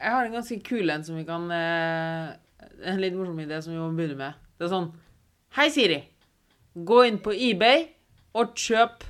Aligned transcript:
Jeg 0.00 0.12
har 0.14 0.24
en 0.24 0.32
ganske 0.38 0.56
kul 0.64 0.90
en 0.90 1.04
som 1.04 1.16
vi 1.18 1.24
kan 1.28 1.44
eh, 1.52 2.30
En 2.88 3.00
litt 3.02 3.14
morsom 3.16 3.38
idé 3.42 3.58
som 3.62 3.74
vi 3.74 3.78
må 3.80 3.90
begynne 3.96 4.16
med. 4.16 4.38
Det 4.58 4.64
er 4.68 4.72
sånn 4.72 4.90
Hei, 5.56 5.66
Siri. 5.74 5.98
Gå 6.86 7.00
inn 7.08 7.18
på 7.24 7.32
eBay 7.34 7.88
og 8.38 8.52
kjøp 8.54 9.02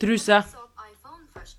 truse. 0.00 0.38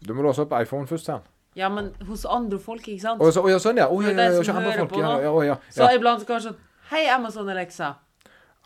Du 0.02 0.14
må 0.16 0.24
låse 0.26 0.46
opp 0.46 0.54
iPhone 0.62 0.88
først, 0.90 1.10
sa. 1.10 1.18
Ja, 1.60 1.68
men 1.74 1.90
hos 2.08 2.24
andre 2.24 2.58
folk, 2.64 2.86
ikke 2.88 3.04
sant? 3.04 3.20
Å, 3.22 3.28
så, 3.36 3.44
ja, 3.52 3.58
sånn, 3.60 3.82
ja. 3.82 3.90
Oh, 3.92 4.00
ja, 4.06 4.14
ja, 4.16 4.30
ja, 4.38 4.44
som 4.48 4.62
andre 4.62 4.78
folk. 4.80 4.96
Ja, 5.02 5.12
ja, 5.26 5.34
ja, 5.50 5.58
Så 5.74 5.90
iblant 5.98 6.24
så 6.24 6.30
kan 6.30 6.44
sånn 6.46 6.60
Hei, 6.92 7.04
Amazon 7.12 7.50
Alexa. 7.52 7.94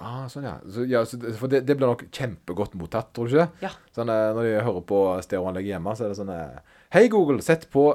Ah, 0.01 0.25
sånn, 0.29 0.45
ja. 0.45 0.55
Så, 0.69 0.85
ja 0.89 1.01
så, 1.07 1.17
det- 1.21 1.33
for 1.39 1.49
det, 1.51 1.63
det 1.65 1.75
blir 1.79 1.87
nok 1.89 2.05
kjempegodt 2.13 2.73
mottatt, 2.77 3.09
tror 3.15 3.29
du 3.31 3.35
ikke? 3.39 3.47
Ja. 3.65 3.71
Sånn, 3.95 4.09
eh, 4.13 4.31
når 4.37 4.43
de 4.51 4.53
hører 4.65 4.85
på 4.89 5.01
stereoanlegget 5.25 5.73
hjemme, 5.75 5.93
så 5.97 6.05
er 6.05 6.13
det 6.13 6.19
sånn 6.19 6.33
eh, 6.35 6.77
Hei, 6.93 7.07
Google, 7.09 7.41
sett 7.45 7.65
på 7.73 7.87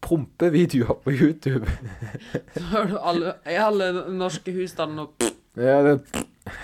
prompevideoer 0.00 1.00
på 1.04 1.12
YouTube. 1.12 1.66
Så 2.56 2.62
hører 2.72 2.88
du 2.92 2.98
alle, 2.98 3.34
i 3.46 3.58
alle 3.60 3.90
norske 4.16 4.52
husstander 4.56 5.06
og 5.08 5.28
ja, 5.58 5.80
det, 5.82 5.96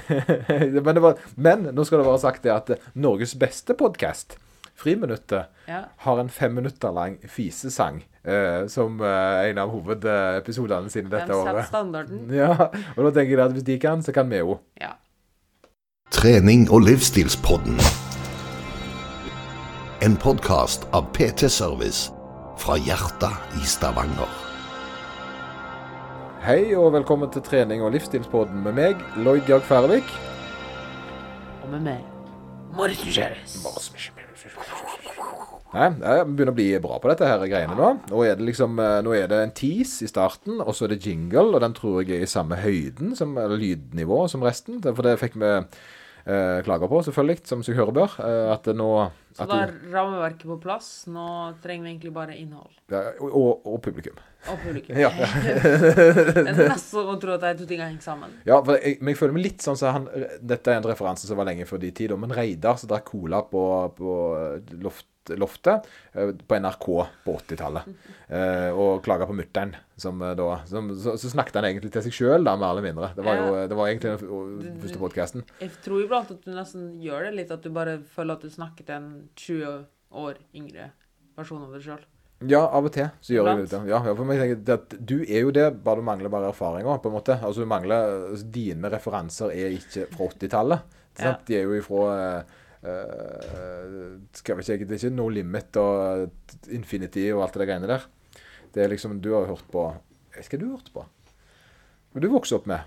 men, 0.84 0.94
det 0.94 1.02
var, 1.02 1.18
men 1.36 1.66
nå 1.74 1.84
skal 1.84 2.00
det 2.00 2.06
være 2.06 2.20
sagt 2.22 2.44
det 2.46 2.52
at 2.54 2.70
Norges 2.94 3.34
beste 3.38 3.74
podkast, 3.76 4.38
Friminuttet, 4.76 5.48
Ja. 5.68 5.80
har 6.04 6.18
en 6.20 6.28
fem 6.30 6.52
minutter 6.54 6.92
lang 6.94 7.16
fisesang 7.28 8.02
eh, 8.24 8.66
som 8.70 9.00
eh, 9.00 9.48
en 9.50 9.58
av 9.58 9.70
hovedepisodene 9.72 10.90
sine 10.92 11.08
De 11.10 11.16
dette 11.16 11.32
setter 11.32 11.54
året. 11.56 11.66
standarden. 11.70 12.26
Ja, 12.42 12.52
og 12.96 13.00
da 13.08 13.10
tenker 13.16 13.34
jeg 13.38 13.44
at 13.46 13.56
hvis 13.56 13.66
de 13.66 13.78
kan, 13.82 14.02
så 14.06 14.12
kan 14.14 14.30
vi 14.30 14.42
òg. 14.44 14.58
Ja. 14.80 14.94
Trening 16.14 16.68
og 16.70 16.84
livsstilspodden. 16.86 17.80
En 20.04 20.14
podkast 20.20 20.84
av 20.94 21.08
PT 21.16 21.48
Service 21.50 22.12
fra 22.56 22.76
hjertet 22.80 23.56
i 23.60 23.66
Stavanger. 23.68 24.30
Hei 26.46 26.74
og 26.78 26.92
velkommen 26.94 27.30
til 27.34 27.42
trening 27.44 27.82
og 27.84 27.92
livsstilspodden 27.94 28.62
med 28.64 28.76
meg, 28.78 29.02
Lloyd 29.18 29.44
Georg 29.48 29.66
Færvik. 29.66 30.12
Og 31.64 31.72
med 31.74 31.82
meg. 31.88 32.04
Morten 32.76 33.12
Kjæres. 33.12 33.58
Nei, 35.76 35.90
jeg 36.00 36.26
begynner 36.30 36.52
å 36.52 36.56
bli 36.56 36.68
bra 36.80 36.98
på 37.02 37.10
dette 37.10 37.28
her 37.28 37.42
greiene 37.50 37.76
nå. 37.76 37.90
Nå 38.08 38.22
er 38.24 38.38
det 38.38 38.46
liksom, 38.48 38.78
eh, 38.80 39.00
nå 39.04 39.12
er 39.16 39.28
det 39.28 39.40
en 39.42 39.52
tease 39.56 40.06
i 40.06 40.08
starten, 40.08 40.60
og 40.62 40.72
så 40.72 40.86
er 40.86 40.94
det 40.94 41.02
jingle, 41.04 41.50
og 41.50 41.60
den 41.60 41.74
tror 41.76 42.00
jeg 42.00 42.16
er 42.16 42.24
i 42.24 42.30
samme 42.30 42.56
høyden, 42.62 43.12
som, 43.18 43.34
eller 43.36 43.60
lydnivå 43.60 44.22
som 44.32 44.46
resten. 44.46 44.80
For 44.86 45.04
det 45.04 45.18
fikk 45.20 45.36
vi 45.42 45.52
eh, 46.26 46.58
klager 46.66 46.90
på, 46.90 47.00
selvfølgelig, 47.06 47.40
som 47.48 47.62
seg 47.66 47.78
hører 47.78 47.94
bør. 47.96 48.16
eh, 48.26 48.52
at 48.52 48.68
nå 48.74 48.88
Så 49.36 49.44
at 49.44 49.50
da 49.50 49.58
er 49.66 49.72
rammeverket 49.92 50.46
på 50.48 50.56
plass. 50.62 50.88
Nå 51.12 51.26
trenger 51.62 51.86
vi 51.86 51.90
egentlig 51.94 52.12
bare 52.16 52.36
innhold. 52.36 52.72
ja, 52.90 53.02
og, 53.20 53.66
og 53.66 53.80
publikum. 53.84 54.18
Og 54.50 54.60
publikum. 54.62 54.96
Ja. 55.04 55.10
det 55.16 56.44
er 56.44 56.52
nesten 56.52 56.78
som 56.78 57.10
å 57.12 57.18
tro 57.20 57.34
at 57.34 57.42
de 57.44 57.54
to 57.62 57.66
tingene 57.68 57.90
henger 57.90 58.04
sammen. 58.04 58.36
Ja, 58.46 58.60
jeg, 58.76 58.98
men 59.00 59.12
jeg 59.14 59.20
føler 59.20 59.36
meg 59.36 59.48
litt 59.48 59.64
sånn 59.64 59.78
som 59.78 59.92
han 59.96 60.06
Dette 60.40 60.70
er 60.72 60.80
en 60.80 60.88
referanse 60.88 61.26
som 61.28 61.38
var 61.40 61.48
lenge 61.50 61.66
før 61.68 61.82
de 61.82 61.90
tider, 61.96 62.16
men 62.20 62.32
Reidar 62.34 62.78
som 62.80 62.90
drakk 62.92 63.08
cola 63.10 63.42
på, 63.50 63.62
på 63.98 64.14
loft, 64.84 65.06
loftet 65.34 65.86
eh, 66.12 66.32
på 66.36 66.58
NRK 66.62 66.86
på 67.24 67.36
80-tallet. 67.40 67.90
Eh, 68.28 68.70
og 68.70 69.02
klaga 69.06 69.28
på 69.28 69.36
mutter'n, 69.36 69.74
som 69.98 70.22
eh, 70.22 70.34
da 70.38 70.48
som, 70.70 70.90
så, 70.94 71.16
så 71.20 71.32
snakket 71.32 71.60
han 71.60 71.68
egentlig 71.70 71.92
til 71.94 72.06
seg 72.06 72.16
sjøl, 72.16 72.46
mer 72.46 72.68
eller 72.70 72.86
mindre. 72.86 73.12
Det 73.16 73.26
var 73.26 73.40
jo 73.42 73.54
det 73.66 73.78
var 73.78 73.90
egentlig 73.90 74.16
den 74.16 74.82
første 74.82 75.02
podkasten. 75.02 75.46
Jeg 75.62 75.72
tror 75.84 76.04
iblant 76.04 76.34
at 76.34 76.44
du 76.44 76.52
nesten 76.54 76.90
gjør 77.02 77.28
det 77.28 77.36
litt, 77.40 77.54
at 77.54 77.64
du 77.64 77.72
bare 77.74 77.98
føler 78.16 78.38
at 78.38 78.46
du 78.46 78.52
snakker 78.52 78.86
til 78.86 78.98
en 78.98 79.10
20 79.34 79.80
år 80.26 80.38
yngre 80.56 80.92
versjon 81.36 81.66
av 81.66 81.74
deg 81.76 81.88
sjøl. 81.88 82.04
Ja, 82.44 82.66
av 82.68 82.84
og 82.84 82.92
til 82.92 83.06
så 83.24 83.32
gjør 83.32 83.48
jeg 83.48 83.68
det. 83.70 83.78
Ja, 83.88 84.02
for 84.04 84.28
meg 84.28 84.42
tenker 84.42 84.74
at 84.74 84.92
Du 85.00 85.14
er 85.22 85.46
jo 85.46 85.52
det, 85.56 85.70
bare 85.84 86.02
du 86.02 86.04
mangler 86.04 86.32
bare 86.32 86.50
erfaringer, 86.52 86.98
på 87.00 87.08
en 87.08 87.16
måte. 87.16 87.38
Altså 87.40 87.64
du 87.64 87.70
mangler 87.70 88.12
altså, 88.28 88.48
Dine 88.52 88.90
referanser 88.92 89.54
er 89.56 89.72
ikke 89.78 90.04
fra 90.12 90.28
80-tallet. 90.34 90.96
Ja. 91.16 91.32
De 91.48 91.56
er 91.56 91.64
jo 91.64 91.78
ifra 91.78 92.10
skal 94.36 94.58
vi 94.58 94.64
ikke, 94.74 94.86
Det 94.86 94.96
er 94.96 95.00
ikke 95.06 95.16
No 95.16 95.28
Limit 95.32 95.76
og 95.80 96.26
Infinity 96.70 97.24
og 97.32 97.46
alt 97.46 97.56
det 97.58 97.68
greiene 97.68 97.88
der. 97.90 98.04
Det 98.74 98.84
er 98.84 98.92
liksom 98.92 99.20
Du 99.20 99.32
har 99.34 99.48
hørt 99.48 99.64
på 99.72 99.88
Hva 100.34 100.44
skal 100.44 100.60
du 100.60 100.68
hørt 100.74 100.90
på? 100.92 101.06
Hva 102.12 102.22
du 102.22 102.28
vokste 102.32 102.56
opp 102.56 102.68
med? 102.68 102.84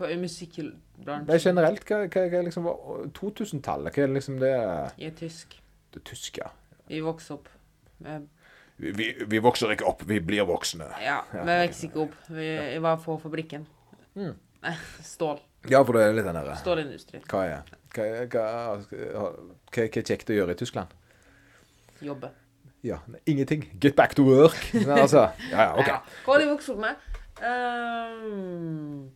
På 0.00 0.08
musikkbransjen. 0.16 1.26
Det 1.28 1.34
er 1.34 1.42
generelt. 1.44 1.82
Hva, 1.84 2.02
hva, 2.06 2.22
hva 2.32 2.38
er 2.38 2.46
liksom 2.46 2.68
2000-tallet? 3.16 3.92
Hva 3.92 4.04
er 4.04 4.14
liksom 4.14 4.38
det 4.40 4.52
Jeg 4.52 5.10
er 5.10 5.16
tysk. 5.18 5.56
Det 5.92 6.04
tyske? 6.08 6.46
Vi 6.88 7.00
vokste 7.04 7.36
opp 7.36 7.50
med 8.04 8.28
Vi, 8.80 8.92
vi, 8.96 9.10
vi 9.28 9.40
vokser 9.44 9.74
ikke 9.74 9.84
opp, 9.84 10.06
vi 10.08 10.20
blir 10.24 10.46
voksne. 10.48 10.86
Ja, 11.04 11.18
vi 11.34 11.44
vokser 11.44 11.90
ikke 11.90 12.00
opp. 12.06 12.14
Vi, 12.32 12.46
ja. 12.48 12.80
var 12.80 12.96
på 13.02 13.18
fabrikken. 13.20 13.66
Mm. 14.16 14.32
Stål. 15.12 15.42
Ja, 15.68 15.82
for 15.84 15.98
det 15.98 16.06
er 16.06 16.16
litt 16.16 16.24
den 16.24 16.38
derre 16.38 16.56
Stålindustri. 16.56 17.20
Hva 17.28 17.44
er 17.44 17.68
hva, 17.68 17.79
hva, 17.94 18.06
hva, 18.30 18.44
hva 19.70 19.84
er 19.86 20.06
kjekt 20.06 20.30
å 20.30 20.36
gjøre 20.36 20.56
i 20.56 20.60
Tyskland? 20.60 20.92
Jobbe. 22.00 22.30
Ja, 22.86 22.98
ingenting. 23.28 23.66
Get 23.80 23.96
back 23.96 24.14
to 24.14 24.24
work. 24.24 24.56
Men 24.72 24.98
altså, 25.02 25.28
ja, 25.50 25.68
ja, 25.68 25.72
OK. 25.76 25.88
Hva 26.24 26.34
har 26.34 26.44
de 26.44 26.50
vokst 26.52 26.72
opp 26.72 26.80
med? 26.80 27.08
Um, 27.40 29.10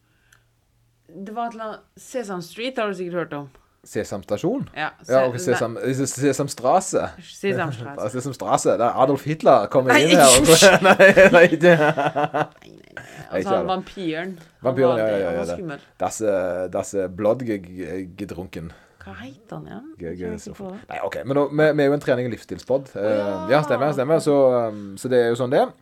det 1.08 1.34
var 1.36 1.48
et 1.48 1.56
eller 1.56 1.68
annet 1.68 2.00
Sesam 2.00 2.42
Street 2.44 2.78
har 2.80 2.90
du 2.90 2.98
sikkert 2.98 3.22
hørt 3.22 3.36
om. 3.38 3.48
Sesam 3.84 4.22
stasjon? 4.24 4.68
Ja, 4.76 4.90
Ja, 5.08 5.24
Se- 5.32 5.38
Sesam, 5.52 5.76
Sesam 6.06 6.48
Strasse. 6.48 7.08
Sesam 7.22 7.72
Street. 7.72 8.00
Sesam 8.12 8.32
Strasse. 8.36 8.78
Der 8.78 8.96
Adolf 8.96 9.24
Hitler 9.24 9.66
kommer 9.72 9.96
inn 10.00 10.16
her. 10.16 10.30
Og, 10.40 10.48
nei, 10.88 11.10
nei, 11.32 11.46
det 11.56 11.74
nei, 11.78 13.42
så 13.42 13.58
han 13.58 13.68
vampyren. 13.68 14.38
Vampyren, 14.64 14.98
ja, 14.98 15.06
ja, 15.08 15.30
ja, 15.32 15.44
ja. 15.44 15.78
Das, 16.00 16.20
eh, 16.20 16.64
das 16.72 16.94
eh, 16.94 17.08
blodgedrunken. 17.08 18.72
Hva 19.04 19.12
heter 19.20 19.58
han 19.58 19.66
igjen? 19.68 19.88
Det. 20.00 20.54
Nei, 20.88 20.98
OK. 21.04 21.18
Men 21.28 21.36
nå, 21.36 21.42
vi, 21.52 21.64
vi 21.76 21.82
er 21.84 21.90
jo 21.90 21.96
en 21.98 22.00
trening- 22.00 22.30
og 22.30 22.32
livsstilspod. 22.32 22.94
Oh, 22.96 23.02
ja. 23.04 23.26
ja, 23.52 23.58
stemmer. 23.66 23.92
stemmer. 23.92 24.22
Så, 24.24 24.36
um, 24.70 24.94
så 24.96 25.10
det 25.12 25.18
er 25.20 25.28
jo 25.28 25.36
sånn 25.42 25.52
det 25.52 25.60
er. 25.60 25.74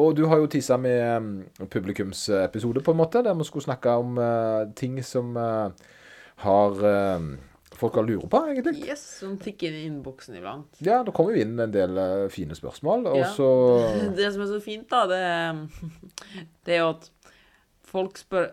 Og 0.00 0.14
du 0.16 0.22
har 0.30 0.40
jo 0.40 0.48
tisa 0.48 0.78
med 0.80 1.02
um, 1.20 1.66
publikumsepisode, 1.68 2.80
på 2.80 2.94
en 2.94 3.00
måte, 3.02 3.20
der 3.26 3.36
vi 3.36 3.44
skulle 3.44 3.66
snakke 3.66 3.92
om 4.00 4.16
uh, 4.16 4.62
ting 4.78 4.96
som 5.04 5.36
eh, 5.36 5.90
har 6.42 6.78
um, 7.18 7.32
folk 7.78 7.96
har 7.98 8.06
lurer 8.06 8.28
på, 8.30 8.40
egentlig. 8.52 8.84
Yes, 8.86 9.02
som 9.18 9.34
tikker 9.42 9.70
inn 9.72 9.78
i 9.80 9.84
innboksen 9.88 10.36
iblant. 10.38 10.68
Ja, 10.86 11.00
det 11.06 11.14
kommer 11.16 11.34
jo 11.34 11.42
inn 11.42 11.56
en 11.62 11.72
del 11.74 11.96
eh, 11.98 12.26
fine 12.30 12.54
spørsmål, 12.54 13.08
og 13.10 13.16
Ja. 13.18 13.30
så 13.34 13.48
Det 14.18 14.28
som 14.34 14.44
er 14.44 14.50
så 14.52 14.60
fint, 14.62 14.86
da, 14.92 15.04
det, 15.10 15.18
er- 15.18 15.64
det 16.68 16.76
er 16.76 16.82
jo 16.84 16.90
at 16.96 17.08
folk 17.92 18.18
spør 18.20 18.52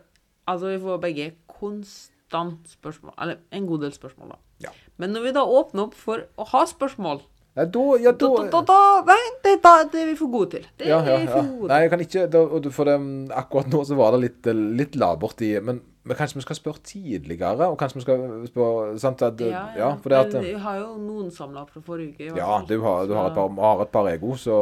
Altså, 0.49 0.71
vi 0.71 0.79
får 0.81 1.01
begge 1.03 1.25
konstant 1.51 2.71
spørsmål. 2.71 3.13
Eller 3.21 3.35
en 3.53 3.67
god 3.69 3.83
del 3.85 3.91
spørsmål, 3.93 4.31
da. 4.33 4.39
Ja. 4.65 4.71
Men 4.97 5.13
når 5.13 5.27
vi 5.27 5.33
da 5.35 5.43
åpner 5.45 5.83
opp 5.85 5.93
for 5.97 6.23
å 6.41 6.47
ha 6.55 6.63
spørsmål 6.67 7.21
ja, 7.57 7.65
da, 7.65 7.83
ja, 7.99 8.11
da, 8.13 8.27
da, 8.29 8.43
da, 8.49 8.59
da 8.61 8.61
da, 8.69 8.79
Nei, 9.09 9.29
det, 9.43 9.53
da, 9.63 9.71
det 9.91 10.01
er 10.03 10.09
vi 10.11 10.15
for 10.19 10.31
gode 10.31 10.51
til. 10.55 10.65
Det 10.79 10.87
ja, 10.87 10.99
ja, 11.03 11.15
er 11.17 11.23
vi 11.23 11.29
for 11.31 11.47
gode 11.59 11.69
Nei, 11.71 11.79
jeg 11.83 11.91
kan 11.93 12.03
ikke 12.05 12.25
da, 12.33 12.41
For 12.75 12.89
det, 12.89 12.95
akkurat 13.41 13.71
nå 13.73 13.81
så 13.89 13.97
var 13.99 14.15
det 14.15 14.19
litt, 14.23 14.49
eh, 14.49 14.59
litt 14.81 14.97
labert 15.01 15.41
i 15.45 15.49
Men, 15.65 15.81
men 16.03 16.15
kanskje 16.15 16.39
vi 16.39 16.45
skal 16.45 16.55
spørre 16.55 16.81
tidligere? 16.83 17.67
Og 17.67 17.77
kanskje 17.79 17.99
vi 17.99 18.03
skal 18.05 18.21
spørre 18.47 18.99
sant, 19.01 19.21
at, 19.21 19.41
Ja, 19.41 19.49
ja. 19.49 19.79
ja, 19.81 19.89
for 19.99 20.13
det 20.13 20.19
at 20.19 20.37
vi 20.45 20.53
har 20.63 20.77
jo 20.79 20.93
noen 21.01 21.31
samla 21.31 21.65
fra 21.67 21.81
forrige 21.83 22.29
uke. 22.31 22.37
Ja, 22.39 22.61
du 22.67 22.77
har, 22.81 23.03
du 23.09 23.13
har, 23.17 23.27
et, 23.29 23.35
par, 23.35 23.51
har 23.59 23.83
et 23.83 23.91
par 23.93 24.07
ego, 24.11 24.35
så, 24.39 24.59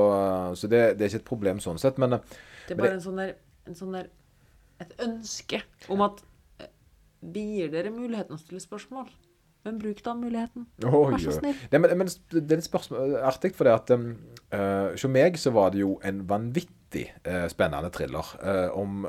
så 0.58 0.70
det, 0.72 0.81
det 0.98 1.06
er 1.06 1.14
ikke 1.14 1.22
et 1.22 1.30
problem 1.30 1.62
sånn 1.64 1.78
sett. 1.81 2.02
Men 2.02 2.18
eh, 2.18 2.40
Det 2.66 2.74
er 2.74 2.81
bare 2.81 2.88
bare 2.88 2.98
en 2.98 3.06
sånn 3.06 3.22
der, 3.22 3.36
en 3.70 3.78
sånn 3.78 4.00
der 4.00 4.09
Et 4.78 4.92
ønske 5.02 5.62
om 5.90 6.03
at 6.06 6.20
eh, 6.62 6.74
vi 7.22 7.46
gir 7.56 7.72
dere 7.74 7.90
muligheten 7.94 8.36
å 8.36 8.42
stille 8.42 8.62
spørsmål. 8.62 9.08
Men 9.66 9.80
bruk 9.81 10.04
da 10.06 10.14
muligheten. 10.16 10.68
Vær 10.84 11.18
så 11.22 11.34
snill. 11.38 11.58
Nei, 11.72 11.80
men, 11.81 11.96
men 12.00 12.12
det 12.31 12.46
er 12.46 12.59
litt 12.59 12.68
spørsmål, 12.68 13.18
artig, 13.25 13.54
for 13.58 13.68
det 13.68 13.74
at 13.74 13.94
um, 13.98 14.12
eh, 14.54 14.94
Hos 14.94 15.08
meg 15.12 15.38
så 15.42 15.52
var 15.56 15.74
det 15.74 15.81
jo 15.81 15.98
en 16.08 16.22
vanvittig 16.30 17.07
uh, 17.25 17.48
spennende 17.51 17.90
thriller 17.94 18.30
uh, 18.42 18.69
om 18.78 19.07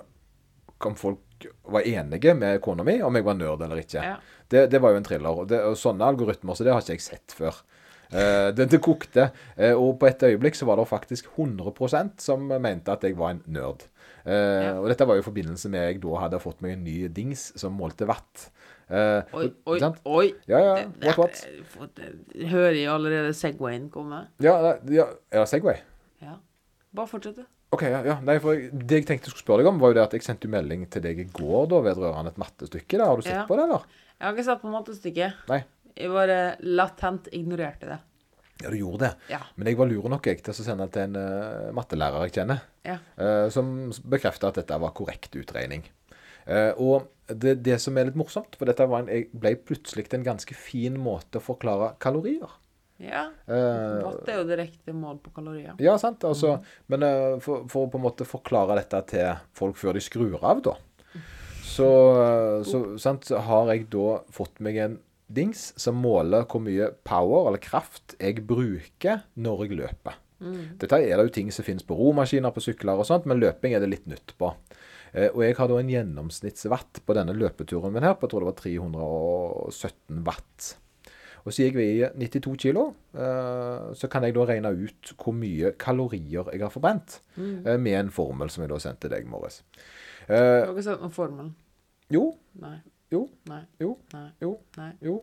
om 0.86 0.94
folk 0.98 1.46
var 1.70 1.86
enige 1.86 2.34
med 2.34 2.60
kona 2.62 2.84
mi, 2.86 3.00
om 3.02 3.14
jeg 3.14 3.24
var 3.26 3.34
nerd 3.38 3.62
eller 3.62 3.80
ikke. 3.82 4.02
Ja. 4.02 4.16
Det, 4.50 4.66
det 4.72 4.80
var 4.82 4.90
jo 4.94 5.00
en 5.00 5.04
thriller. 5.06 5.42
Og, 5.42 5.48
det, 5.50 5.60
og 5.64 5.76
sånne 5.78 6.06
algoritmer 6.06 6.54
så 6.58 6.64
det 6.66 6.72
har 6.74 6.82
ikke 6.82 6.96
jeg 6.98 7.04
sett 7.04 7.34
før. 7.36 7.58
Eh, 8.10 8.48
det, 8.56 8.68
det 8.72 8.80
kokte. 8.82 9.28
Eh, 9.56 9.74
og 9.76 9.98
på 10.00 10.08
et 10.08 10.22
øyeblikk 10.30 10.56
så 10.58 10.66
var 10.68 10.80
det 10.80 10.86
faktisk 10.90 11.28
100% 11.36 12.18
som 12.24 12.46
mente 12.48 12.90
at 12.94 13.04
jeg 13.04 13.16
var 13.18 13.34
en 13.36 13.42
nerd. 13.46 13.84
Eh, 14.24 14.34
Ja. 14.68 14.72
Og 14.80 14.88
dette 14.90 15.06
var 15.08 15.16
jo 15.18 15.22
i 15.22 15.26
forbindelse 15.28 15.70
med 15.72 15.84
jeg 15.86 16.00
da 16.02 16.16
hadde 16.24 16.40
fått 16.42 16.58
meg 16.64 16.74
en 16.76 16.82
ny 16.84 16.96
dings 17.08 17.52
som 17.60 17.76
målte 17.78 18.06
watt. 18.08 18.48
Eh, 18.88 19.20
Oi, 19.36 19.46
oi, 19.68 19.78
oi. 20.08 20.26
Ja, 20.48 20.58
ja. 20.64 20.74
What, 21.04 21.44
what? 21.76 22.00
Hører 22.34 22.76
jeg 22.76 22.88
allerede 22.92 23.34
Segwayen 23.36 23.90
komme? 23.92 24.24
Ja, 24.40 24.56
ja, 24.88 25.06
er 25.30 25.44
det 25.44 25.48
Segway? 25.52 25.80
Ja. 26.24 26.38
Bare 26.96 27.06
fortsett, 27.10 27.36
du. 27.36 27.44
OK, 27.74 27.84
ja. 27.84 28.00
ja. 28.06 28.16
Nei, 28.24 28.38
for 28.40 28.56
det 28.56 29.00
jeg 29.02 29.06
tenkte 29.08 29.28
jeg 29.28 29.34
skulle 29.34 29.44
spørre 29.44 29.64
deg 29.64 29.70
om, 29.70 29.80
var 29.82 29.92
jo 29.92 29.98
det 29.98 30.04
at 30.06 30.14
jeg 30.16 30.24
sendte 30.24 30.50
melding 30.50 30.86
til 30.92 31.04
deg 31.04 31.20
i 31.20 31.26
går 31.28 31.66
da, 31.72 31.80
vedrørende 31.84 32.32
et 32.32 32.40
mattestykke. 32.40 32.96
da. 32.96 33.08
Har 33.10 33.20
du 33.20 33.26
sett 33.26 33.36
Ja. 33.36 33.46
på 33.48 33.58
det, 33.58 33.66
eller? 33.68 33.84
Jeg 34.18 34.26
har 34.26 34.36
ikke 34.36 34.46
sett 34.48 34.62
på 34.62 34.72
mattestykket. 34.72 35.42
Nei. 35.52 35.60
Jeg 35.98 36.14
bare 36.14 36.38
latent 36.64 37.28
ignorerte 37.34 37.90
det. 37.90 37.98
Ja, 38.62 38.70
du 38.72 38.78
gjorde 38.78 39.04
det. 39.04 39.12
Ja. 39.34 39.42
Men 39.54 39.70
jeg 39.70 39.78
var 39.78 39.90
lur 39.90 40.08
nok 40.10 40.26
jeg 40.26 40.40
til 40.42 40.54
å 40.54 40.56
sende 40.56 40.88
det 40.88 40.96
til 40.96 41.04
en 41.06 41.18
uh, 41.20 41.68
mattelærer 41.76 42.24
jeg 42.26 42.34
kjenner, 42.40 42.64
ja. 42.86 42.96
uh, 43.20 43.46
som 43.54 43.92
bekrefta 44.10 44.50
at 44.50 44.58
dette 44.58 44.78
var 44.82 44.94
korrekt 44.98 45.36
utregning. 45.38 45.84
Uh, 46.48 46.72
og 46.80 47.10
det, 47.28 47.58
det 47.62 47.76
som 47.82 47.98
er 48.00 48.08
litt 48.08 48.18
morsomt, 48.18 48.56
for 48.58 48.70
dette 48.70 48.86
var 48.88 49.04
en, 49.04 49.12
jeg 49.12 49.28
ble 49.36 49.52
plutselig 49.68 50.08
en 50.16 50.26
ganske 50.26 50.56
fin 50.58 50.96
måte 50.98 51.38
å 51.38 51.44
forklare 51.44 51.92
kalorier. 52.02 52.50
Ja. 53.02 53.24
Eh, 53.46 54.04
Watt 54.04 54.28
er 54.28 54.40
jo 54.40 54.46
direkte 54.48 54.94
mål 54.96 55.20
på 55.22 55.32
kalorier. 55.36 55.76
Ja, 55.82 55.96
sant. 56.00 56.24
Altså, 56.26 56.58
Men 56.90 57.06
eh, 57.06 57.38
for, 57.44 57.66
for 57.70 57.86
å 57.86 57.92
på 57.92 58.00
en 58.00 58.06
måte 58.08 58.26
forklare 58.28 58.78
dette 58.80 59.02
til 59.14 59.42
folk 59.56 59.78
før 59.78 59.98
de 59.98 60.04
skrur 60.04 60.38
av, 60.42 60.62
da, 60.66 60.76
så, 61.62 61.90
eh, 62.22 62.62
så, 62.66 62.82
sant, 62.98 63.28
så 63.28 63.42
har 63.46 63.70
jeg 63.74 63.86
da 63.92 64.18
fått 64.34 64.58
meg 64.64 64.80
en 64.82 64.98
dings 65.28 65.68
som 65.78 65.98
måler 66.00 66.46
hvor 66.48 66.62
mye 66.64 66.90
power, 67.06 67.50
eller 67.50 67.62
kraft, 67.62 68.16
jeg 68.18 68.42
bruker 68.48 69.22
når 69.38 69.66
jeg 69.66 69.78
løper. 69.82 70.18
Dette 70.38 71.00
er 71.02 71.18
det 71.18 71.24
jo 71.26 71.34
ting 71.34 71.48
som 71.50 71.66
finnes 71.66 71.82
på 71.86 71.96
romaskiner, 71.98 72.52
på 72.54 72.62
sykler 72.62 73.00
og 73.00 73.08
sånt, 73.08 73.26
men 73.26 73.40
løping 73.42 73.74
er 73.74 73.82
det 73.82 73.90
litt 73.90 74.06
nytt 74.10 74.36
på. 74.38 74.52
Eh, 75.12 75.30
og 75.32 75.42
jeg 75.44 75.56
har 75.58 75.70
da 75.70 75.78
en 75.80 75.90
gjennomsnittswatt 75.92 77.00
på 77.06 77.16
denne 77.18 77.34
løpeturen 77.36 77.94
min 77.94 78.06
her, 78.06 78.14
på 78.18 78.26
jeg 78.26 78.34
tror 78.34 78.44
det 78.44 78.50
var 78.52 78.60
317 78.62 80.22
watt. 80.28 80.68
Og 81.48 81.54
så 81.56 81.64
gikk 81.64 81.78
vi 81.80 81.84
i 82.02 82.08
92 82.28 82.50
kilo, 82.60 82.82
eh, 83.16 83.86
så 83.96 84.08
kan 84.12 84.26
jeg 84.26 84.34
da 84.36 84.44
regne 84.50 84.68
ut 84.76 85.14
hvor 85.16 85.32
mye 85.32 85.70
kalorier 85.80 86.50
jeg 86.52 86.60
har 86.60 86.72
forbrent, 86.74 87.20
eh, 87.40 87.78
med 87.80 87.94
en 88.02 88.10
formel 88.12 88.50
som 88.52 88.66
jeg 88.66 88.70
da 88.74 88.78
sendte 88.84 89.08
deg, 89.08 89.24
Morris. 89.32 89.62
Du 90.28 90.34
Eh, 90.34 90.66
har 90.66 90.74
ikke 90.74 90.82
sendt 90.84 91.00
noen 91.00 91.14
formel? 91.16 91.46
jo, 92.12 92.34
Nei. 92.60 92.74
jo, 93.10 93.22
Nei. 93.48 93.62
jo, 93.80 93.94
Nei. 94.12 94.26
jo, 94.42 94.58
Nei. 94.76 94.90
jo. 95.00 95.22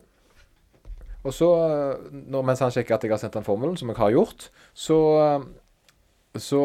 Og 1.22 1.32
så, 1.34 1.46
eh, 1.68 2.10
når, 2.26 2.42
mens 2.50 2.58
han 2.64 2.70
sjekker 2.74 2.94
at 2.98 3.02
jeg 3.06 3.10
har 3.14 3.18
sendt 3.22 3.34
den 3.38 3.46
formelen, 3.46 3.76
som 3.78 3.88
jeg 3.88 3.96
har 4.02 4.10
gjort, 4.10 4.48
så, 4.74 4.98
eh, 5.22 6.40
så 6.42 6.64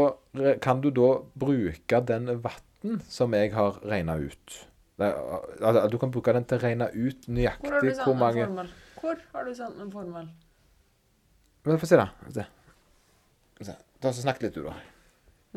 kan 0.61 0.81
du 0.81 0.89
da 0.89 1.11
bruke 1.37 2.01
den 2.07 2.33
vatten 2.41 3.01
som 3.07 3.33
jeg 3.37 3.53
har 3.53 3.77
regna 3.85 4.17
ut. 4.17 4.57
Altså, 5.01 5.87
du 5.89 5.97
kan 5.97 6.11
bruke 6.13 6.33
den 6.33 6.45
til 6.45 6.57
å 6.59 6.61
regne 6.61 6.89
ut 6.93 7.25
du 7.25 7.31
nøyaktig 7.33 7.71
hvor, 7.95 8.03
hvor 8.05 8.17
mange 8.19 8.45
formel? 8.45 8.67
Hvor 9.01 9.21
har 9.33 9.45
du 9.47 9.53
sendt 9.57 9.81
en 9.81 9.91
formel? 9.93 10.29
Men 11.65 11.79
Få 11.81 11.89
se, 11.89 11.97
da. 11.97 12.09
Se. 12.33 12.45
Se. 13.61 13.77
Ta 14.01 14.11
så 14.13 14.23
Snakk 14.23 14.41
litt, 14.41 14.57
du, 14.57 14.65
da. 14.65 14.75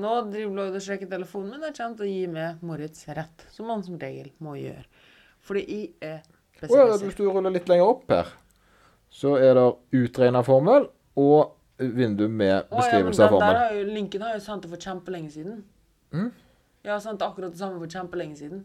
Nå 0.01 0.15
driver 0.27 0.57
Lloyd 0.59 0.77
og 0.77 0.83
sjekker 0.83 1.09
telefonen 1.11 1.55
min. 1.55 1.67
Jeg 1.69 1.77
kommer 1.79 1.99
til 2.01 2.07
å 2.07 2.11
gi 2.11 2.25
meg 2.35 2.63
Moritz 2.67 3.05
rett, 3.15 3.45
som 3.55 3.69
han 3.71 3.85
som 3.87 3.99
regel 4.01 4.33
må 4.43 4.57
gjøre. 4.59 4.85
Fordi 5.45 5.65
jeg 5.69 5.93
er 6.03 6.25
Å 6.65 6.79
ja, 6.79 6.97
hvis 7.03 7.19
du 7.19 7.27
ruller 7.29 7.53
litt 7.53 7.69
lenger 7.69 7.91
opp 7.93 8.11
her, 8.11 8.31
så 9.13 9.35
er 9.37 9.59
det 9.59 9.65
utregna 10.01 10.41
formel 10.47 10.87
og 11.21 11.55
vindu 11.79 12.25
med 12.31 12.53
ja, 12.53 12.61
beskrivelse 12.71 13.21
den 13.21 13.27
av 13.27 13.35
der 13.35 13.35
formel. 13.35 13.59
har 13.59 13.75
jo, 13.77 13.85
linken 13.91 14.25
har 14.25 14.37
jo 14.37 14.43
sendt 14.45 14.65
det 14.65 14.71
for 14.73 14.87
kjempelenge 14.89 15.33
siden. 15.35 15.59
Mm. 16.15 16.31
Jeg 16.85 16.93
har 16.93 17.03
sendt 17.05 17.25
akkurat 17.27 17.53
det 17.53 17.61
samme 17.61 17.81
for 17.83 17.91
kjempelenge 17.91 18.39
siden. 18.41 18.65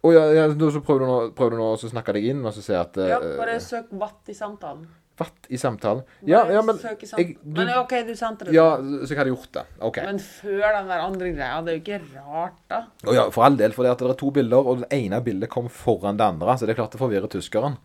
Å 0.00 0.12
ja, 0.14 0.22
ja, 0.32 0.46
så 0.48 0.80
prøver 0.80 1.04
du 1.04 1.10
nå, 1.10 1.18
prøver 1.36 1.56
du 1.56 1.60
nå 1.60 1.68
å 1.74 1.78
snakke 1.80 2.14
deg 2.16 2.30
inn 2.32 2.40
og 2.46 2.54
så 2.56 2.64
si 2.64 2.72
at 2.76 2.96
eh, 2.96 3.10
Ja, 3.12 3.20
bare 3.36 3.58
søk 3.60 3.90
vatt 4.00 4.30
i 4.32 4.36
samtalen. 4.36 4.86
Vatt 5.20 5.50
i 5.52 5.58
samtalen. 5.60 6.06
Ja, 6.24 6.46
ja, 6.48 6.62
men 6.64 6.78
søk 6.80 7.02
i 7.04 7.08
samtalen. 7.10 7.34
jeg, 7.34 7.42
du, 7.44 7.58
Men 7.58 7.72
OK, 7.82 7.92
du 8.08 8.14
sendte 8.16 8.48
det. 8.48 8.54
Ja, 8.56 8.78
så 8.80 9.12
jeg 9.12 9.18
hadde 9.20 9.34
gjort 9.34 9.50
det. 9.58 9.64
OK. 9.90 9.98
Men 10.06 10.22
før 10.24 10.64
den 10.64 10.88
der 10.88 11.04
andre 11.04 11.32
greia, 11.34 11.58
det 11.66 11.74
er 11.74 11.76
jo 11.76 11.82
ikke 11.82 11.98
rart, 12.14 12.56
da. 12.72 12.78
Å 13.04 13.16
ja, 13.18 13.26
for 13.34 13.44
all 13.44 13.60
del, 13.60 13.76
for 13.76 13.84
det, 13.84 13.92
at 13.92 14.06
det 14.06 14.14
er 14.14 14.20
to 14.22 14.32
bilder, 14.38 14.72
og 14.72 14.86
det 14.86 14.88
ene 14.96 15.20
bildet 15.26 15.52
kom 15.52 15.68
foran 15.68 16.16
det 16.16 16.30
andre, 16.32 16.56
så 16.56 16.64
det 16.64 16.72
er 16.72 16.80
klart 16.80 16.96
det 16.96 17.02
forvirrer 17.02 17.28
tyskeren. 17.36 17.76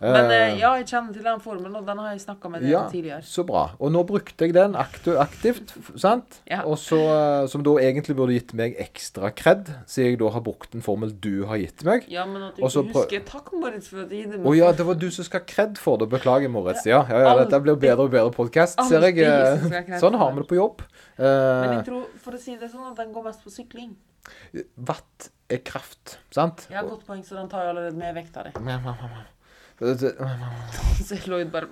Men 0.00 0.30
Eh, 0.30 0.30
eh, 0.30 0.58
ja, 0.58 0.72
jeg 0.80 0.86
kjenner 0.90 1.14
til 1.14 1.22
den 1.22 1.40
formelen, 1.40 1.76
og 1.78 1.86
den 1.86 1.98
har 2.02 2.10
jeg 2.12 2.20
snakka 2.24 2.50
med 2.50 2.62
dere 2.62 2.70
Ja, 2.70 2.82
tidligere. 2.90 3.22
så 3.22 3.44
bra. 3.46 3.70
Og 3.78 3.92
nå 3.92 4.02
brukte 4.06 4.44
jeg 4.46 4.54
den 4.54 4.74
aktivt, 4.74 5.74
sant? 6.00 6.40
Ja. 6.50 6.62
Og 6.64 6.78
så, 6.78 6.98
eh, 6.98 7.46
som 7.46 7.62
da 7.62 7.70
egentlig 7.78 8.16
burde 8.16 8.34
gitt 8.34 8.54
meg 8.54 8.74
ekstra 8.76 9.30
kred, 9.34 9.70
siden 9.86 10.10
jeg 10.10 10.18
da 10.18 10.30
har 10.30 10.40
brukt 10.40 10.74
en 10.74 10.82
formel 10.82 11.12
du 11.12 11.46
har 11.46 11.58
gitt 11.58 11.84
meg. 11.84 12.08
Ja, 12.10 12.24
men 12.26 12.42
at 12.42 12.56
du 12.56 12.64
Og 12.64 12.70
ikke 12.70 12.92
husker 12.92 13.24
Takk, 13.24 13.52
Moritz, 13.52 13.88
for 13.88 14.02
at 14.02 14.08
du 14.08 14.16
det 14.16 14.30
det 14.32 14.40
Å 14.44 14.56
ja, 14.56 14.72
det 14.72 14.86
var 14.86 14.94
du 14.94 15.10
som 15.10 15.24
skal 15.24 15.40
ha 15.40 15.46
kred 15.46 15.78
for 15.78 15.96
det. 15.98 16.08
Beklager, 16.10 16.50
Moritz. 16.50 16.84
Ja, 16.86 17.06
ja, 17.08 17.18
ja, 17.18 17.44
dette 17.44 17.62
blir 17.62 17.76
bedre 17.76 18.08
og 18.08 18.10
bedre 18.10 18.32
podkast, 18.32 18.78
ser 18.88 19.00
jeg. 19.00 20.00
Sånn 20.00 20.18
har 20.18 20.32
vi 20.32 20.40
det 20.42 20.48
på 20.48 20.56
jobb. 20.58 20.82
Men 21.18 21.78
jeg 21.78 21.86
tror, 21.86 22.08
for 22.18 22.32
å 22.32 22.38
si 22.38 22.56
det 22.56 22.70
sånn, 22.72 22.90
at 22.90 22.96
den 22.96 23.12
går 23.12 23.24
mest 23.30 23.44
på 23.44 23.50
sykling. 23.50 23.94
Watt 24.76 25.30
er 25.50 25.58
kraft, 25.58 26.18
sant? 26.34 26.66
Har 26.72 26.82
godt 26.88 27.06
poeng, 27.06 27.22
så 27.22 27.36
den 27.36 27.48
tar 27.48 27.64
jo 27.64 27.74
allerede 27.76 27.96
med 27.96 28.14
vekta 28.16 28.44
di. 28.48 28.54
Så 31.04 31.18
Lloyd 31.26 31.50
bare 31.52 31.66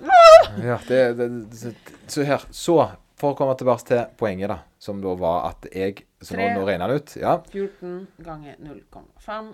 Ja, 0.61 0.79
det, 0.87 1.01
det, 1.17 1.27
det, 1.49 1.73
så 2.11 2.25
her. 2.27 2.43
Så, 2.51 2.77
for 3.19 3.33
å 3.33 3.37
komme 3.39 3.55
tilbake 3.57 3.87
til 3.87 4.01
poenget, 4.19 4.51
da, 4.51 4.59
som 4.81 4.99
da 5.01 5.15
var 5.17 5.49
at 5.53 5.67
jeg 5.71 6.03
Så 6.19 6.35
nå, 6.37 6.49
nå 6.57 6.65
regner 6.67 6.91
det 6.91 7.01
ut. 7.01 7.15
Ja. 7.21 7.37
14 7.53 8.07
ganger 8.25 8.59
0,5 8.59 9.53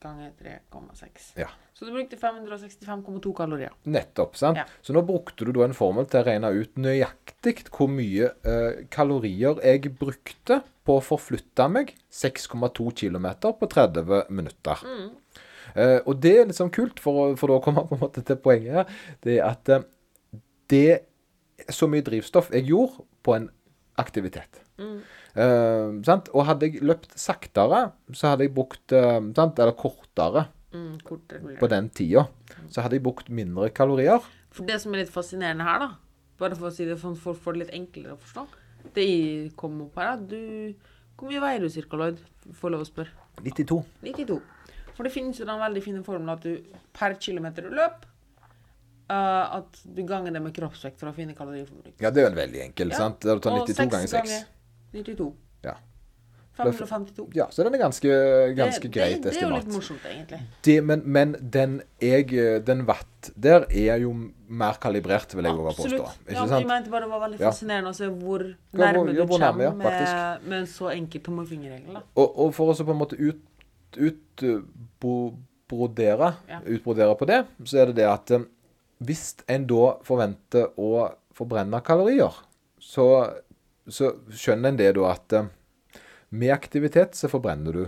ganger 0.00 0.30
3,6. 0.40 1.32
Ja. 1.36 1.48
Så 1.72 1.84
du 1.84 1.92
brukte 1.92 2.16
565,2 2.16 3.32
kalorier. 3.36 3.72
Nettopp. 3.82 4.36
sant? 4.36 4.56
Ja. 4.56 4.64
Så 4.82 4.92
nå 4.96 5.02
brukte 5.04 5.44
du 5.44 5.52
da 5.56 5.64
en 5.64 5.76
formel 5.76 6.08
til 6.08 6.22
å 6.22 6.26
regne 6.26 6.50
ut 6.56 6.80
nøyaktig 6.80 7.66
hvor 7.68 7.88
mye 7.92 8.32
eh, 8.44 8.82
kalorier 8.92 9.60
jeg 9.64 9.92
brukte 10.00 10.60
på 10.88 10.96
å 10.98 11.04
forflytte 11.04 11.68
meg 11.72 11.94
6,2 12.12 12.88
km 13.02 13.28
på 13.60 13.70
30 13.76 14.32
minutter. 14.32 14.84
Mm. 14.84 15.10
Eh, 15.74 15.98
og 16.04 16.20
det 16.22 16.34
er 16.36 16.50
litt 16.50 16.58
sånn 16.58 16.72
kult, 16.74 17.00
for, 17.02 17.36
for 17.40 17.52
da 17.52 17.60
kommer 17.64 17.86
komme 17.86 17.92
på 17.92 17.98
en 17.98 18.04
måte 18.06 18.24
til 18.26 18.40
poenget 18.42 18.80
her, 18.80 19.00
det 19.26 19.38
er 19.38 19.46
at 19.50 19.72
eh, 19.72 19.88
det 20.70 20.84
er 20.90 21.74
så 21.74 21.88
mye 21.90 22.04
drivstoff 22.06 22.52
jeg 22.54 22.70
gjorde 22.70 23.04
på 23.26 23.36
en 23.36 23.50
aktivitet. 24.00 24.62
Mm. 24.80 25.00
Uh, 25.30 25.98
sant? 26.06 26.30
Og 26.34 26.46
hadde 26.48 26.66
jeg 26.66 26.80
løpt 26.82 27.12
saktere, 27.20 27.90
så 28.16 28.32
hadde 28.32 28.46
jeg 28.46 28.54
brukt 28.56 28.94
uh, 28.96 29.20
sant? 29.36 29.60
Eller 29.60 29.76
kortere 29.78 30.46
Mm, 30.70 31.00
kortere 31.02 31.56
på 31.58 31.66
den 31.66 31.88
tida, 31.90 32.28
så 32.70 32.84
hadde 32.84 32.94
jeg 32.94 33.02
brukt 33.02 33.30
mindre 33.34 33.72
kalorier. 33.74 34.22
For 34.54 34.66
det 34.66 34.76
som 34.82 34.94
er 34.94 35.02
litt 35.02 35.10
fascinerende 35.10 35.66
her, 35.66 35.82
da, 35.82 35.88
bare 36.38 36.58
for 36.58 36.68
å 36.68 36.74
si 36.74 36.86
det 36.86 36.98
sånn 37.00 37.16
for 37.18 37.34
folk 37.34 37.42
får 37.42 37.56
det 37.56 37.62
litt 37.64 37.74
enklere 37.76 38.14
å 38.14 38.20
forstå 38.20 38.44
Det 38.94 39.06
kom 39.60 39.80
opp 39.84 39.98
her, 40.00 40.14
da 40.16 40.30
du 40.30 40.74
Hvor 41.18 41.28
mye 41.28 41.42
veier 41.42 41.60
du 41.60 41.68
cirka, 41.68 41.98
Lloyd? 41.98 42.22
Får 42.56 42.72
lov 42.72 42.84
å 42.84 42.86
spørre. 42.88 43.12
92. 43.44 43.82
92. 44.06 44.38
For 45.00 45.08
det 45.08 45.14
finnes 45.14 45.38
jo 45.40 45.46
den 45.48 45.56
veldig 45.56 45.80
fine 45.80 46.00
formelen 46.04 46.28
at 46.34 46.42
du 46.44 46.74
per 46.92 47.14
kilometer 47.16 47.64
du 47.64 47.72
løper 47.72 48.08
Uh, 49.10 49.56
At 49.56 49.78
du 49.82 50.04
ganger 50.06 50.30
det 50.30 50.38
med 50.38 50.52
kroppsvekt 50.54 51.00
for 51.00 51.10
å 51.10 51.14
finne 51.16 51.32
kaloriforbruk. 51.34 51.96
Ja, 51.98 52.12
det 52.14 52.20
er 52.20 52.28
jo 52.28 52.30
en 52.30 52.36
veldig 52.38 52.60
enkel, 52.68 52.92
Ja. 52.92 52.98
sant? 53.00 53.16
Der 53.24 53.40
du 53.40 53.40
tar 53.42 53.56
92 53.56 53.74
seks 53.74 53.90
ganger 53.90 54.06
6. 54.06 54.44
92. 54.92 55.32
Ja. 55.64 55.72
552. 56.60 57.24
Ja, 57.34 57.48
så 57.50 57.64
den 57.66 57.74
er 57.74 57.82
ganske, 57.82 58.12
ganske 58.54 58.86
det, 58.86 58.92
greit 58.94 59.22
det, 59.24 59.32
det 59.32 59.42
er 59.42 59.48
jo 59.48 59.56
litt 59.56 59.72
morsomt, 59.72 60.06
egentlig. 60.06 60.40
Det, 60.62 60.76
men, 60.84 61.02
men 61.04 61.34
den 61.40 61.80
jeg 61.98 62.30
Den 62.62 62.86
watt 62.86 63.32
der 63.34 63.66
er 63.66 63.98
jo 64.04 64.12
mer 64.46 64.78
kalibrert, 64.82 65.34
vil 65.34 65.44
jeg 65.44 65.58
våge 65.58 65.74
påstå. 65.80 66.06
Ikke 66.28 66.36
Ja, 66.36 66.46
jeg 66.46 66.70
mente 66.70 66.94
bare 66.94 67.08
det 67.08 67.10
var 67.10 67.24
veldig 67.26 67.42
fascinerende 67.42 67.90
å 67.90 67.98
se 67.98 68.06
hvor 68.14 68.46
nærme 68.46 69.10
ja, 69.10 69.12
du 69.12 69.24
hvor 69.24 69.42
ja, 69.42 69.50
kommer 69.50 69.74
med, 69.82 70.40
med 70.46 70.58
en 70.62 70.70
så 70.70 70.94
enkel 70.94 71.26
tommelfingerregel. 71.26 71.98
Og, 72.14 72.26
og 72.46 72.54
for 72.54 72.70
å 72.70 72.78
på 72.78 72.94
en 72.94 73.02
måte 73.02 73.18
ut, 73.18 73.42
utbrodere, 73.98 75.38
Ja. 76.48 76.60
utbrodere 76.66 77.14
på 77.16 77.24
det, 77.26 77.44
så 77.64 77.78
er 77.82 77.86
det 77.86 77.96
det 77.96 78.06
at 78.08 78.30
eh, 78.30 78.40
hvis 79.00 79.34
en 79.48 79.66
da 79.66 79.94
forventer 80.04 80.66
å 80.78 81.08
forbrenne 81.36 81.80
kalorier, 81.84 82.32
så, 82.80 83.06
så 83.88 84.12
skjønner 84.30 84.68
en 84.68 84.76
det 84.80 84.92
da 84.98 85.10
at 85.14 85.32
eh, 85.32 85.44
med 86.30 86.50
aktivitet 86.54 87.14
så 87.18 87.28
forbrenner 87.32 87.72
du 87.72 87.86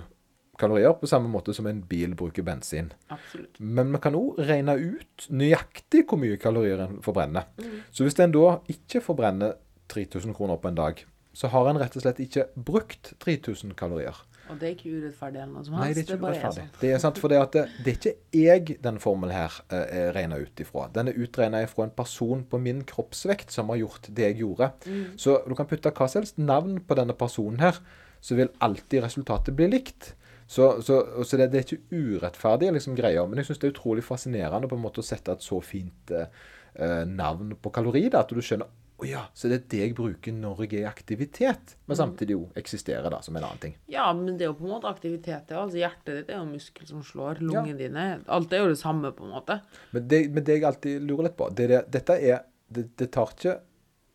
kalorier 0.59 0.93
på 0.99 1.07
samme 1.11 1.29
måte 1.33 1.55
som 1.57 1.67
en 1.67 1.83
bil 1.89 2.15
bruker 2.19 2.43
bensin. 2.47 2.93
Absolutt. 3.11 3.57
Men 3.59 3.93
vi 3.93 3.99
kan 4.05 4.15
òg 4.19 4.39
regne 4.47 4.75
ut 4.79 5.27
nøyaktig 5.33 6.05
hvor 6.09 6.19
mye 6.23 6.37
kalorier 6.39 6.79
en 6.85 7.01
forbrenner. 7.03 7.43
Mm. 7.59 7.81
Så 7.91 8.05
hvis 8.07 8.19
en 8.23 8.33
da 8.35 8.59
ikke 8.71 9.01
forbrenner 9.03 9.53
3000 9.93 10.35
kroner 10.37 10.57
på 10.63 10.69
en 10.71 10.79
dag, 10.79 10.95
så 11.35 11.49
har 11.49 11.69
en 11.71 11.79
rett 11.81 11.97
og 11.97 12.03
slett 12.05 12.21
ikke 12.21 12.45
brukt 12.57 13.15
3000 13.25 13.73
kalorier. 13.79 14.15
Og 14.51 14.59
det 14.59 14.67
er 14.69 14.73
ikke 14.75 14.91
urettferdig 14.91 15.39
eller 15.41 15.53
noe 15.55 15.65
som 15.65 15.77
Nei, 15.77 15.85
helst. 15.87 15.97
det 15.97 16.03
er 16.03 16.09
ikke 16.09 16.23
bare 16.23 16.35
urettferdig. 16.35 16.65
sånn. 16.67 16.81
Det 16.81 16.93
er 16.93 17.03
sant, 17.03 17.21
for 17.23 17.33
det, 17.33 17.39
at 17.41 17.53
det, 17.57 17.63
det 17.85 17.93
er 17.93 17.99
ikke 17.99 18.15
jeg 18.43 18.79
den 18.85 18.99
formelen 19.03 19.35
her 19.37 19.59
eh, 19.69 19.85
er 20.01 20.17
regna 20.17 20.39
ut 20.43 20.63
ifra. 20.65 20.87
Den 20.97 21.13
er 21.13 21.21
utregna 21.25 21.63
ifra 21.65 21.87
en 21.87 21.95
person 21.97 22.43
på 22.51 22.61
min 22.63 22.83
kroppsvekt 22.89 23.55
som 23.55 23.71
har 23.73 23.81
gjort 23.83 24.11
det 24.11 24.27
jeg 24.31 24.41
gjorde. 24.43 24.73
Mm. 24.87 25.05
Så 25.21 25.39
du 25.47 25.55
kan 25.59 25.71
putte 25.71 25.95
hva 25.95 26.09
som 26.11 26.23
helst 26.23 26.43
navn 26.43 26.81
på 26.87 26.99
denne 26.99 27.17
personen 27.19 27.63
her, 27.63 27.79
så 28.23 28.39
vil 28.39 28.53
alltid 28.63 29.07
resultatet 29.07 29.57
bli 29.59 29.71
likt. 29.73 30.13
Så, 30.53 30.83
så, 30.85 31.25
så 31.25 31.39
det, 31.41 31.49
det 31.53 31.61
er 31.63 31.65
ikke 31.65 31.97
urettferdige 31.97 32.75
liksom, 32.77 32.97
greier. 32.99 33.25
Men 33.29 33.41
jeg 33.41 33.49
syns 33.49 33.63
det 33.63 33.71
er 33.71 33.77
utrolig 33.77 34.05
fascinerende 34.05 34.69
på 34.69 34.77
en 34.77 34.85
måte 34.85 35.01
å 35.01 35.07
sette 35.07 35.33
et 35.33 35.45
så 35.45 35.63
fint 35.65 36.13
eh, 36.13 36.29
eh, 36.77 37.03
navn 37.09 37.55
på 37.57 37.73
kalori. 37.73 38.09
Da, 38.13 38.27
at 38.27 38.35
du 38.35 38.43
skjønner 38.45 38.69
å 39.03 39.09
ja, 39.09 39.23
så 39.35 39.51
det 39.51 39.57
er 39.57 39.65
det 39.73 39.81
jeg 39.81 39.95
bruker 39.99 40.35
når 40.37 40.63
jeg 40.65 40.73
er 40.79 40.85
i 40.85 40.91
aktivitet. 40.91 41.75
Men 41.91 41.99
samtidig 41.99 42.37
jo 42.37 42.45
eksisterer 42.59 43.11
da, 43.13 43.19
som 43.25 43.37
en 43.37 43.47
annen 43.49 43.63
ting. 43.63 43.75
Ja, 43.91 44.07
men 44.17 44.37
det 44.39 44.47
er 44.47 44.53
jo 44.53 44.59
på 44.61 44.69
en 44.69 44.75
måte 44.77 44.91
aktivitet. 44.91 45.49
det. 45.49 45.59
Altså 45.59 45.81
Hjertet 45.81 46.21
ditt 46.21 46.31
er 46.31 46.39
jo 46.39 46.47
muskel 46.49 46.89
som 46.89 47.03
slår. 47.07 47.43
Lungene 47.43 47.79
dine 47.79 48.07
Alt 48.33 48.55
er 48.55 48.63
jo 48.63 48.71
det 48.73 48.79
samme, 48.81 49.11
på 49.17 49.27
en 49.27 49.35
måte. 49.35 49.59
Men 49.91 50.09
det, 50.09 50.23
men 50.33 50.47
det 50.47 50.59
jeg 50.59 50.69
alltid 50.69 51.05
lurer 51.09 51.29
litt 51.29 51.39
på 51.39 51.51
det, 51.51 51.67
er 51.67 51.75
det, 51.75 51.83
Dette 51.99 52.19
er 52.19 52.43
det, 52.73 52.87
det 52.97 53.11
tar 53.13 53.35
ikke 53.35 53.59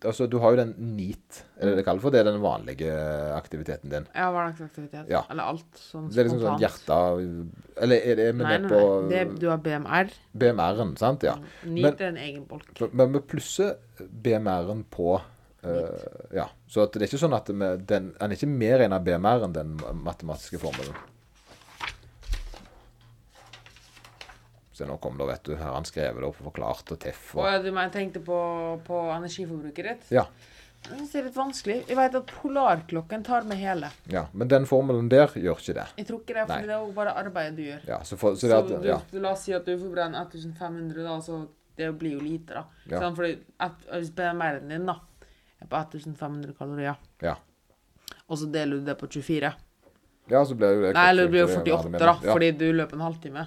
Altså, 0.05 0.27
du 0.29 0.35
har 0.37 0.53
jo 0.53 0.59
den 0.59 0.75
NEAT, 0.93 1.39
er 1.57 1.71
det 1.71 1.79
det 1.79 1.83
kalles 1.87 2.03
for? 2.03 2.13
Det 2.13 2.19
er 2.19 2.27
den 2.27 2.41
vanlige 2.43 2.91
aktiviteten 3.33 3.89
din. 3.89 4.03
Ja, 4.13 4.27
hverdagsaktivitet. 4.29 5.07
Ja. 5.09 5.23
Eller 5.33 5.49
alt. 5.49 5.65
Sånn 5.73 6.05
spontant. 6.05 6.13
Det 6.13 6.21
er 6.21 6.27
liksom 6.27 6.43
sånn 6.43 6.61
hjerte 6.61 6.99
Eller 7.81 8.05
er 8.11 8.19
det 8.19 8.27
Nei, 8.37 8.51
nei, 8.61 8.69
på. 8.69 8.83
Det, 9.09 9.23
du 9.41 9.47
har 9.49 9.63
BMR. 9.65 10.13
BMR-en, 10.37 10.93
sant? 11.01 11.25
Ja. 11.25 11.33
NEAT 11.65 12.05
er 12.05 12.11
en 12.11 12.21
egen 12.27 12.45
bolk. 12.45 12.69
Men 12.93 13.17
vi 13.17 13.23
plusser 13.33 13.73
BMR-en 13.97 14.85
på 14.93 15.17
uh, 15.17 16.07
Ja. 16.35 16.45
Så 16.69 16.85
at 16.85 16.93
det 16.93 17.07
er 17.07 17.09
ikke 17.09 17.23
sånn 17.25 17.37
at 17.39 17.49
vi, 17.49 17.57
den, 17.57 18.13
den 18.13 18.13
er 18.21 18.37
ikke 18.37 18.53
mer 18.53 18.85
en 18.85 18.93
av 18.99 19.07
BMR-en, 19.07 19.57
den 19.57 19.77
matematiske 20.05 20.61
formelen. 20.61 20.93
Så 24.77 24.85
nå 24.85 24.99
kom 25.01 25.17
det, 25.17 25.25
vet 25.25 25.47
du, 25.47 25.55
her 25.57 25.71
har 25.71 25.73
han 25.79 25.87
skrevet 25.89 26.21
det 26.21 26.27
opp 26.27 26.37
og 26.43 26.51
forklart 26.51 26.91
og 26.93 26.99
TEF 27.01 27.31
Og 27.35 27.47
og 27.47 27.63
du 27.65 27.71
mener, 27.71 27.89
tenkte 27.93 28.21
på, 28.21 28.37
på 28.85 28.99
energiforbruket 29.15 29.87
ditt? 29.89 30.03
Ja. 30.13 30.27
Jeg 30.85 30.91
synes 30.99 31.11
det 31.11 31.17
er 31.19 31.25
litt 31.25 31.35
vanskelig. 31.39 31.77
Jeg 31.89 31.97
vet 31.97 32.15
at 32.19 32.29
polarklokken 32.43 33.23
tar 33.25 33.47
med 33.49 33.57
hele. 33.57 33.89
ja. 34.13 34.27
Men 34.37 34.51
den 34.53 34.67
formelen 34.69 35.09
der 35.09 35.33
gjør 35.33 35.57
ikke 35.57 35.73
det. 35.79 35.87
Jeg 35.97 36.07
tror 36.07 36.21
ikke 36.21 36.35
det, 36.37 36.43
for 36.45 36.53
Nei. 36.53 36.67
det 36.69 36.75
er 36.77 36.85
jo 36.85 36.93
bare 36.99 37.15
arbeidet 37.23 37.57
du 37.57 37.63
gjør. 37.65 37.81
Ja, 37.89 37.97
så, 38.05 38.19
for, 38.21 38.37
så 38.37 38.47
Så, 38.47 38.59
at, 38.61 38.69
du, 38.69 38.87
ja. 38.87 38.99
du, 39.11 39.17
la 39.19 39.33
oss 39.33 39.43
si 39.49 39.55
at 39.57 39.65
du 39.65 39.73
forbrenner 39.81 40.29
1500, 40.29 41.01
da, 41.09 41.17
så 41.25 41.41
det 41.81 41.89
blir 41.99 42.13
jo 42.19 42.21
lite, 42.21 42.61
da. 42.61 42.63
Ja. 42.93 43.01
Sånn, 43.01 43.17
fordi 43.17 43.33
et, 43.67 43.83
hvis 43.97 44.13
BMR-en 44.21 44.71
din 44.77 44.85
da, 44.93 44.99
er 45.65 45.67
på 45.73 45.81
1500 45.81 46.53
kalorier, 46.61 47.01
Ja. 47.25 47.35
og 48.29 48.37
så 48.37 48.45
deler 48.53 48.77
du 48.77 48.85
det 48.85 48.95
på 49.01 49.09
24 49.09 49.55
ja, 50.29 50.41
så 50.45 50.55
blir 50.59 50.67
det 50.67 50.75
jo 50.75 50.81
det 50.83 50.89
Nei, 50.97 51.09
eller 51.09 51.23
det 51.23 51.31
blir 51.31 51.45
jo 51.45 51.51
48, 51.55 51.93
er 51.95 52.01
da, 52.03 52.13
fordi 52.21 52.51
du 52.59 52.65
løper 52.75 52.97
en 52.99 53.05
halvtime. 53.07 53.45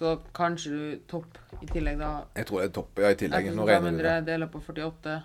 Så 0.00 0.14
kanskje 0.32 0.70
du 0.72 1.00
topp 1.10 1.36
i 1.60 1.66
tillegg, 1.68 1.98
da. 2.00 2.22
Jeg 2.38 2.46
tror 2.48 2.62
det 2.62 2.68
er 2.70 2.76
topp, 2.78 3.00
ja, 3.04 3.10
i 3.12 3.18
tillegg. 3.20 3.50
Nå 3.52 3.66
regner 3.68 3.92
du 3.92 3.98
det. 4.00 4.12
1500 4.16 4.28
deler 4.30 4.48
på 4.48 4.62
48. 4.64 5.16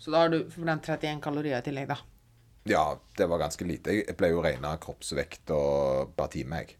Så 0.00 0.12
da 0.14 0.22
har 0.22 0.32
du 0.32 0.38
forbrent 0.52 0.88
31 0.88 1.20
kalorier 1.24 1.60
i 1.60 1.66
tillegg, 1.66 1.90
da. 1.92 1.98
Ja, 2.66 2.86
det 3.18 3.28
var 3.28 3.42
ganske 3.44 3.68
lite. 3.68 3.98
Jeg 4.00 4.16
pleier 4.16 4.32
jo 4.32 4.40
å 4.40 4.46
regne 4.46 4.72
kroppsvekt 4.80 5.52
og 5.54 6.14
per 6.16 6.32
time, 6.32 6.62
jeg. 6.64 6.78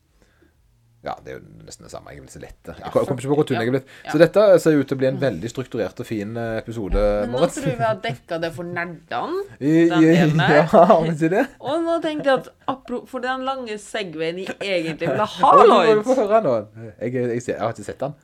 Ja, 1.04 1.12
det 1.22 1.30
er 1.30 1.36
jo 1.36 1.64
nesten 1.66 1.86
det 1.86 1.90
samme. 1.92 2.10
Jeg 2.10 2.18
er 2.18 2.24
vel 2.24 2.32
så 2.32 2.40
lett. 2.42 2.70
Jeg 2.72 2.90
kom 2.92 3.18
ikke 3.20 3.28
på 3.30 3.36
hvor 3.38 3.46
tynn 3.46 3.60
jeg 3.60 3.68
er 3.70 3.74
blitt. 3.76 3.90
Så 4.10 4.18
dette 4.18 4.44
ser 4.62 4.78
ut 4.80 4.88
til 4.90 4.96
å 4.96 5.00
bli 5.02 5.08
en 5.10 5.20
veldig 5.22 5.50
strukturert 5.52 6.00
og 6.02 6.08
fin 6.08 6.32
eh, 6.40 6.56
episode, 6.62 7.02
Men 7.26 7.36
nå 7.36 7.50
tror 7.52 7.68
jeg 7.68 7.78
vi 7.78 7.86
har 7.86 8.00
dekka 8.02 8.38
det 8.42 8.50
for 8.56 8.66
nerdene. 8.66 9.44
Den 9.60 9.92
delen 10.02 10.34
der. 10.42 10.54
Ja, 10.56 10.64
har 10.90 11.04
vi 11.06 11.30
det? 11.36 11.44
Og 11.60 11.84
nå 11.84 11.98
tenkte 12.02 12.32
jeg 12.32 12.50
at 12.72 12.90
For 13.12 13.22
den 13.22 13.44
lange 13.46 13.78
segwayen 13.82 14.42
jeg 14.42 14.56
egentlig 14.64 15.12
ville 15.12 15.28
ha, 15.36 15.52
Lloyd 15.70 16.02
få 16.08 16.18
høre 16.24 16.42
nå. 16.48 16.56
Jeg, 16.96 17.14
jeg, 17.14 17.44
ser, 17.44 17.54
jeg 17.60 17.62
har 17.62 17.76
ikke 17.76 17.86
sett 17.92 18.02
den. 18.02 18.18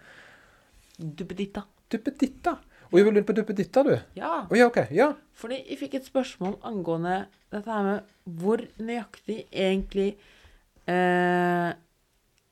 Duppeditta. 1.23 1.65
Duppeditta. 1.93 2.57
Og 2.91 2.99
jeg 2.99 3.07
vil 3.07 3.15
begynne 3.15 3.29
på 3.31 3.37
duppeditta, 3.39 3.83
du. 3.87 3.95
Ja. 4.19 4.33
Oh, 4.51 4.59
ja, 4.59 4.67
okay. 4.67 4.91
Ja. 4.93 5.13
Fordi 5.39 5.63
jeg 5.63 5.79
fikk 5.81 5.95
et 6.01 6.09
spørsmål 6.11 6.59
angående 6.69 7.23
dette 7.53 7.71
her 7.73 7.87
med 7.87 8.11
hvor 8.43 8.61
nøyaktig 8.83 9.39
egentlig 9.49 10.11
eh, 10.91 11.71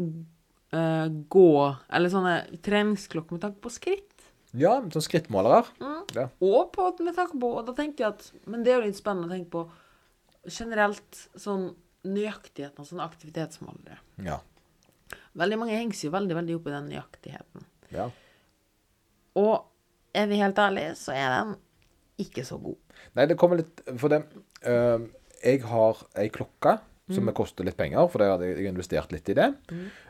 eh, 0.00 1.06
gå 1.34 1.50
Eller 1.92 2.12
sånne 2.12 2.34
treningsklokker 2.64 3.36
med 3.36 3.44
tanke 3.44 3.62
på 3.64 3.72
skritt. 3.74 4.06
ja 4.52 4.78
sånn 4.92 5.06
skrittmålere. 5.06 5.64
Mm. 5.80 6.02
Ja. 6.16 6.26
Og 6.42 6.72
på, 6.74 6.88
med 7.04 7.14
tanke 7.14 7.38
på 7.38 7.52
Og 7.54 7.66
da 7.68 7.74
tenkte 7.76 8.02
jeg 8.02 8.10
at 8.16 8.48
Men 8.50 8.64
det 8.66 8.72
er 8.72 8.80
jo 8.80 8.88
litt 8.88 8.98
spennende 8.98 9.30
å 9.30 9.34
tenke 9.36 9.52
på 9.52 9.66
generelt 10.50 11.18
sånn 11.38 11.70
nøyaktigheten 12.08 12.80
av 12.80 12.86
sånne 12.88 13.04
aktivitetsmålere. 13.04 13.98
Ja. 14.24 14.38
Veldig 15.36 15.58
mange 15.60 15.74
henger 15.76 15.98
seg 15.98 16.08
jo 16.08 16.14
veldig, 16.14 16.36
veldig 16.38 16.54
opp 16.56 16.68
i 16.70 16.72
den 16.72 16.86
nøyaktigheten. 16.88 17.66
ja. 17.92 18.06
Og 19.38 19.66
er 20.16 20.26
vi 20.26 20.40
helt 20.40 20.58
ærlige, 20.58 20.94
så 20.98 21.12
er 21.14 21.28
den 21.36 21.52
ikke 22.18 22.42
så 22.46 22.58
god. 22.58 22.78
Nei, 23.14 23.26
det 23.30 23.36
kommer 23.38 23.60
litt 23.60 23.82
For 24.00 24.12
det 24.12 24.24
uh, 24.66 25.04
Jeg 25.40 25.62
har 25.70 26.00
ei 26.18 26.28
klokke 26.32 26.78
som 27.10 27.24
Mm. 27.26 27.34
koster 27.34 27.64
litt 27.66 27.76
penger, 27.76 28.08
for 28.08 28.18
det 28.22 28.28
hadde 28.30 28.48
jeg 28.48 28.70
investert 28.70 29.12
litt 29.12 29.28
i 29.28 29.34
det. 29.34 29.48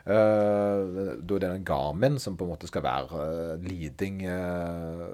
Eh, 0.05 1.15
da 1.21 1.35
er 1.35 1.43
det 1.43 1.49
en 1.49 1.65
Garmin 1.65 2.19
som 2.19 2.37
på 2.37 2.45
en 2.45 2.51
måte 2.53 2.69
skal 2.69 2.83
være 2.85 3.11
uh, 3.11 3.57
leading 3.65 4.23
uh, 4.27 5.05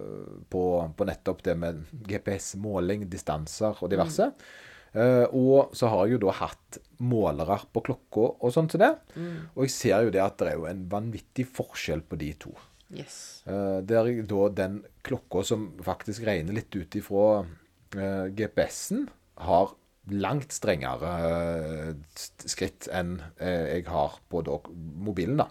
på, 0.50 0.64
på 0.98 1.08
nettopp 1.08 1.44
det 1.44 1.58
med 1.60 1.84
GPS-måling, 2.08 3.08
distanser 3.10 3.78
og 3.82 3.92
diverse. 3.92 4.32
Uh, 4.98 5.26
og 5.36 5.76
så 5.78 5.90
har 5.92 6.06
jeg 6.08 6.16
jo 6.18 6.24
da 6.26 6.34
hatt 6.40 6.80
målere 7.04 7.60
på 7.76 7.84
klokka 7.86 8.24
og 8.42 8.54
sånn 8.56 8.70
til 8.72 8.82
det. 8.82 8.94
Og 9.56 9.66
jeg 9.68 9.74
ser 9.76 10.08
jo 10.08 10.14
det 10.16 10.24
at 10.24 10.38
det 10.40 10.54
er 10.54 10.58
jo 10.58 10.66
en 10.70 10.88
vanvittig 10.90 11.46
forskjell 11.54 12.02
på 12.08 12.18
de 12.18 12.32
to. 12.48 12.56
Yes. 12.96 13.44
Uh, 13.46 13.84
der 13.84 14.08
jeg 14.08 14.26
da 14.32 14.48
den 14.64 14.80
klokka 15.06 15.44
som 15.46 15.70
faktisk 15.84 16.24
regner 16.26 16.56
litt 16.56 16.74
ut 16.74 16.96
ifra 16.98 17.44
uh, 17.44 18.26
GPS-en, 18.32 19.10
har 19.38 19.76
langt 20.12 20.54
strengere 20.56 21.12
eh, 21.28 22.24
skritt 22.48 22.88
enn 22.96 23.18
eh, 23.40 23.78
jeg 23.78 23.86
har 23.92 24.18
på 24.32 24.44
mobilen. 25.04 25.38
da. 25.44 25.48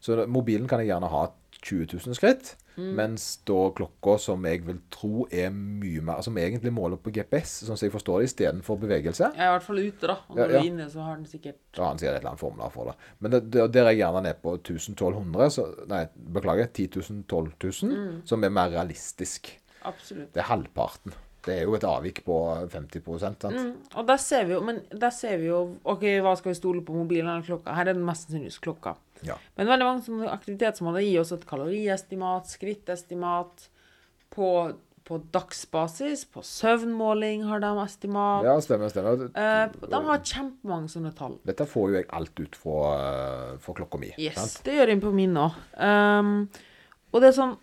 Så 0.00 0.24
mobilen 0.26 0.68
kan 0.70 0.80
jeg 0.80 0.92
gjerne 0.92 1.10
ha 1.12 1.26
20 1.62 1.92
000 1.94 2.16
skritt, 2.18 2.56
mens 2.74 3.24
da 3.46 3.58
klokka 3.76 4.14
som 4.18 4.42
jeg 4.48 4.62
vil 4.64 4.78
tro 4.90 5.26
er 5.30 5.50
mye 5.52 6.00
mer 6.02 6.22
Som 6.24 6.38
egentlig 6.40 6.72
måler 6.72 6.96
på 6.96 7.12
GPS, 7.12 7.58
sånn 7.66 7.76
som 7.76 7.84
jeg 7.86 7.92
forstår 7.92 8.22
det, 8.22 8.30
istedenfor 8.30 8.78
bevegelse. 8.80 9.28
Jeg 9.36 9.44
er 9.44 9.50
i 9.50 9.56
hvert 9.58 9.66
fall 9.66 9.82
ute, 9.82 10.08
da. 10.08 10.16
Og 10.26 10.38
Ja, 10.40 10.46
når 10.46 10.48
du 10.48 10.56
er 10.56 10.68
inne, 10.70 10.86
så 10.90 11.04
har 11.04 11.18
den 11.20 11.28
sikkert 11.28 11.58
Da 11.76 11.84
har 11.84 11.92
han 11.92 12.00
sikkert 12.00 12.16
et 12.16 12.22
eller 12.22 12.32
annet 12.32 12.42
formular 12.42 12.72
for 12.74 12.90
det. 12.90 12.96
Men 13.20 13.34
det, 13.36 13.42
det, 13.52 13.66
der 13.76 13.84
er 13.84 13.92
jeg 13.92 14.00
gjerne 14.00 14.22
nede 14.24 14.40
på 14.42 14.54
1200, 14.56 15.50
så, 15.52 15.66
nei, 15.92 16.00
beklager, 16.38 16.72
10 16.72 16.88
000, 16.96 17.20
12 17.28 17.52
000, 17.92 18.22
som 18.32 18.48
er 18.48 18.56
mer 18.56 18.72
realistisk. 18.72 19.52
Absolutt. 19.84 20.32
Det 20.32 20.40
er 20.42 20.48
halvparten. 20.48 21.14
Det 21.42 21.54
er 21.56 21.64
jo 21.66 21.74
et 21.74 21.86
avvik 21.86 22.20
på 22.26 22.36
50 22.70 23.18
sant? 23.18 23.46
Mm, 23.50 23.72
og 23.98 24.06
der 24.06 24.20
ser 24.22 24.46
vi 24.46 24.54
jo 24.54 24.60
Men 24.62 24.78
der 24.90 25.10
ser 25.14 25.40
vi 25.40 25.48
jo 25.48 25.62
OK, 25.82 26.04
hva 26.22 26.36
skal 26.38 26.52
vi 26.52 26.58
stole 26.58 26.84
på, 26.86 26.94
mobilen 26.94 27.30
eller 27.32 27.46
klokka? 27.46 27.74
Her 27.74 27.90
er 27.90 27.98
den 27.98 28.06
mest 28.06 28.28
sannsynligvis 28.28 28.60
klokka. 28.62 28.94
Ja. 29.26 29.38
Men 29.58 29.70
veldig 29.70 29.88
mange 29.88 30.30
aktivitetsmåler 30.30 31.04
gir 31.04 31.22
oss 31.22 31.32
et 31.34 31.46
kaloriestimat, 31.48 32.50
skrittestimat 32.50 33.66
på, 34.34 34.48
på 35.08 35.18
dagsbasis. 35.34 36.24
På 36.30 36.44
søvnmåling 36.46 37.42
har 37.50 37.62
de 37.62 37.72
estimat. 37.84 38.46
ja, 38.46 38.54
stemmer. 38.62 38.94
stemmer. 38.94 39.26
Eh, 39.30 39.64
de 39.82 40.02
har 40.06 40.22
kjempemange 40.22 40.94
sånne 40.94 41.14
tall. 41.18 41.36
Dette 41.48 41.66
får 41.70 41.90
jo 41.90 41.98
jeg 42.00 42.08
alt 42.18 42.44
ut 42.44 42.58
fra, 42.58 42.78
eh, 43.00 43.58
fra 43.62 43.76
klokka 43.82 44.02
mi. 44.02 44.14
Yes, 44.14 44.38
sant? 44.38 44.62
det 44.66 44.78
gjør 44.78 44.94
jeg 44.94 45.02
på 45.02 45.14
min 45.16 45.38
òg. 45.42 45.58
Um, 45.74 46.34
og 47.12 47.22
det 47.22 47.32
er 47.32 47.38
sånn 47.42 47.58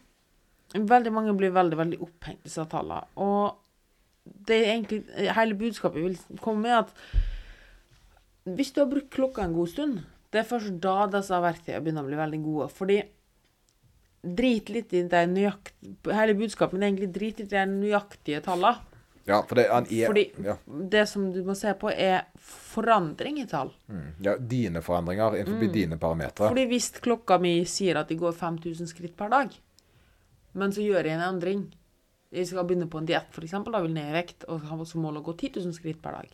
Veldig 0.69 1.09
mange 1.09 1.31
blir 1.33 1.49
veldig 1.49 1.77
veldig 1.79 1.97
opphengt 2.05 2.43
i 2.43 2.45
disse 2.45 2.61
tallene. 2.69 3.07
Og 3.25 3.55
det 4.49 4.59
egentlig 4.65 5.03
hele 5.35 5.57
budskapet 5.59 6.03
vil 6.03 6.17
komme 6.41 6.61
med, 6.67 6.77
at 6.85 8.55
hvis 8.57 8.71
du 8.73 8.81
har 8.81 8.89
brukt 8.89 9.09
klokka 9.13 9.43
en 9.45 9.53
god 9.53 9.69
stund, 9.69 9.99
det 10.33 10.41
er 10.43 10.47
først 10.49 10.79
da 10.81 11.07
disse 11.11 11.37
verktøyene 11.41 11.81
begynner 11.85 12.05
å 12.05 12.09
bli 12.09 12.17
veldig 12.19 12.39
gode. 12.43 12.67
Fordi 12.73 12.99
drit 14.23 14.69
litt 14.73 14.93
i 14.93 15.03
de 15.07 15.19
nøyaktige 15.31 16.11
Hele 16.15 16.33
budskapet 16.35 16.75
er 16.79 16.89
egentlig 16.89 17.11
drit 17.15 17.39
litt 17.39 17.53
i 17.53 17.55
de 17.55 17.65
nøyaktige 17.71 18.41
tallene. 18.43 18.85
Ja, 19.29 19.43
for 19.45 19.59
det, 19.59 19.67
han 19.69 19.85
er 19.93 20.09
Fordi 20.09 20.23
ja, 20.41 20.55
det 20.89 21.03
som 21.11 21.27
du 21.31 21.43
må 21.45 21.53
se 21.57 21.69
på, 21.77 21.91
er 21.93 22.23
forandring 22.41 23.37
i 23.43 23.45
tall. 23.47 23.69
mm, 23.87 24.07
ja, 24.25 24.33
dine 24.37 24.81
forandringer 24.81 25.37
innenfor 25.37 25.67
Mm. 25.67 25.73
dine 25.73 25.97
parametere. 26.01 26.49
Fordi 26.49 26.65
hvis 26.71 26.89
klokka 26.99 27.37
mi 27.39 27.63
sier 27.65 27.99
at 27.99 28.07
de 28.09 28.15
går 28.17 28.33
5000 28.33 28.87
skritt 28.89 29.15
per 29.15 29.29
dag, 29.29 29.53
men 30.53 30.71
så 30.71 30.81
gjør 30.81 31.03
jeg 31.05 31.13
en 31.19 31.27
endring 31.35 31.67
Jeg 32.29 32.45
skal 32.45 32.67
begynne 32.67 32.89
på 32.91 32.99
en 33.01 33.07
diett, 33.09 33.29
f.eks., 33.33 33.55
da 33.65 33.81
vil 33.81 33.95
ned 33.95 34.11
i 34.11 34.17
vekt, 34.19 34.45
og 34.51 34.67
har 34.69 34.81
som 34.85 35.01
mål 35.01 35.21
å 35.21 35.25
gå 35.25 35.33
10 35.33 35.63
000 35.63 35.73
skritt 35.77 36.01
per 36.03 36.19
dag. 36.19 36.33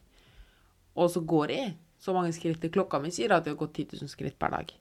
Og 0.99 1.11
så 1.11 1.21
går 1.23 1.53
jeg 1.53 1.69
så 2.01 2.13
mange 2.15 2.33
skritt 2.35 2.59
til 2.61 2.73
klokka 2.73 2.99
mi 3.03 3.11
sier 3.15 3.31
at 3.35 3.47
jeg 3.47 3.55
har 3.55 3.61
gått 3.61 3.79
10 3.79 4.01
000 4.01 4.11
skritt 4.11 4.35
per 4.39 4.51
dag. 4.51 4.73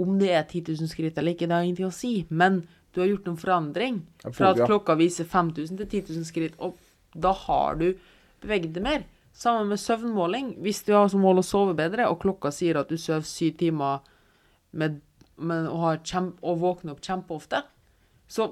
Om 0.00 0.16
det 0.20 0.30
er 0.32 0.44
10 0.46 0.78
000 0.80 0.90
skritt 0.90 1.18
eller 1.18 1.36
ikke, 1.36 1.48
det 1.50 1.56
har 1.56 1.66
ingenting 1.66 1.90
å 1.90 1.94
si, 1.94 2.12
men 2.30 2.62
du 2.94 3.02
har 3.02 3.10
gjort 3.10 3.28
en 3.28 3.40
forandring 3.40 4.00
fra 4.24 4.52
at 4.54 4.62
klokka 4.64 4.96
viser 4.98 5.28
5000 5.28 5.82
til 5.82 5.88
10 5.88 6.16
000 6.16 6.28
skritt, 6.28 6.56
og 6.58 6.78
da 7.12 7.34
har 7.44 7.76
du 7.80 7.90
beveget 8.42 8.72
deg 8.76 8.84
mer. 8.84 9.04
Sammen 9.38 9.68
med 9.70 9.78
søvnmåling. 9.78 10.54
Hvis 10.64 10.80
du 10.86 10.94
har 10.96 11.06
som 11.12 11.22
mål 11.22 11.42
å 11.42 11.46
sove 11.46 11.76
bedre, 11.78 12.08
og 12.10 12.20
klokka 12.24 12.50
sier 12.54 12.80
at 12.80 12.88
du 12.90 12.96
sover 12.98 13.26
syv 13.28 13.58
timer 13.60 14.00
med, 14.72 14.98
med, 15.36 15.68
og, 15.68 15.78
har 15.84 16.00
kjempe, 16.02 16.40
og 16.42 16.62
våkner 16.64 16.96
opp 16.96 17.04
kjempeofte, 17.04 17.62
så 18.28 18.48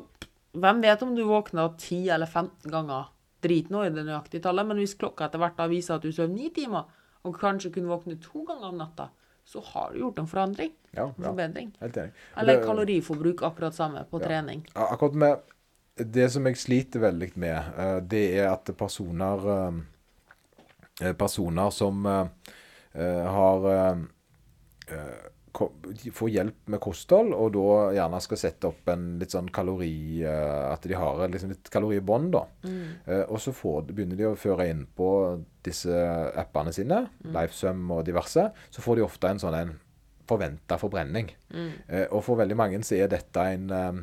hvem 0.60 0.80
vet 0.84 1.02
om 1.02 1.14
du 1.16 1.22
våkner 1.28 1.72
10 1.78 2.08
eller 2.16 2.26
15 2.26 2.70
ganger? 2.72 3.12
Drit 3.44 3.68
nå 3.70 3.84
i 3.84 3.90
det 3.92 4.04
nøyaktige 4.06 4.42
tallet, 4.42 4.66
men 4.66 4.78
hvis 4.80 4.94
klokka 4.98 5.26
etter 5.28 5.38
hvert 5.42 5.56
da 5.58 5.66
viser 5.70 5.98
at 5.98 6.02
du 6.02 6.10
sover 6.12 6.32
9 6.32 6.50
timer, 6.56 6.86
og 7.26 7.36
kanskje 7.40 7.72
kunne 7.74 7.90
våkne 7.90 8.16
to 8.22 8.44
ganger 8.48 8.68
om 8.70 8.78
natta, 8.80 9.08
så 9.46 9.60
har 9.72 9.92
du 9.92 9.98
gjort 10.00 10.18
en 10.18 10.26
forandring. 10.30 10.72
Ja, 10.96 11.04
En 11.04 11.14
ja, 11.22 11.28
forbedring. 11.28 11.68
helt 11.80 11.96
enig. 11.96 12.12
Eller 12.36 12.62
kaloriforbruk 12.64 13.42
akkurat 13.46 13.74
samme 13.74 14.04
på 14.10 14.18
trening. 14.22 14.64
Ja, 14.74 14.88
Akkurat 14.92 15.14
med 15.14 15.38
Det 15.96 16.26
som 16.32 16.44
jeg 16.46 16.56
sliter 16.60 17.00
veldig 17.00 17.30
med, 17.36 17.56
eh, 17.78 18.00
det 18.04 18.24
er 18.38 18.50
at 18.52 18.68
personer 18.76 19.46
eh, 21.00 21.12
Personer 21.16 21.70
som 21.70 22.06
eh, 22.06 22.26
eh, 22.92 23.24
har 23.32 23.66
eh, 23.70 23.96
eh, 24.88 25.30
får 25.56 26.30
hjelp 26.30 26.70
med 26.72 26.80
kosthold, 26.82 27.32
og 27.34 27.52
da 27.54 27.76
gjerne 27.96 28.20
skal 28.24 28.40
sette 28.40 28.68
opp 28.68 28.90
en 28.92 29.06
litt 29.20 29.34
sånn 29.34 29.48
kalori 29.54 30.22
eh, 30.26 30.64
At 30.70 30.86
de 30.86 30.96
har 30.98 31.22
liksom 31.32 31.52
litt 31.54 31.70
kaloribånd, 31.72 32.30
da. 32.34 32.44
Mm. 32.66 32.84
og 33.32 33.40
så 33.42 33.54
får, 33.56 33.90
begynner 33.90 34.18
de 34.18 34.28
å 34.28 34.36
føre 34.38 34.68
inn 34.70 34.84
på 34.96 35.08
disse 35.66 35.92
appene 36.38 36.74
sine, 36.74 37.02
Lifesum 37.24 37.90
og 37.96 38.04
diverse, 38.06 38.48
så 38.70 38.84
får 38.84 38.98
de 38.98 39.06
ofte 39.06 39.30
en 39.30 39.42
sånn 39.42 39.58
en 39.58 39.74
forventa 40.26 40.78
forbrenning. 40.78 41.30
Mm. 41.54 41.70
og 42.10 42.20
for 42.26 42.38
veldig 42.40 42.56
mange 42.58 42.82
så 42.86 42.96
er 42.98 43.10
dette 43.10 43.44
en 43.54 43.70
um, 43.70 44.00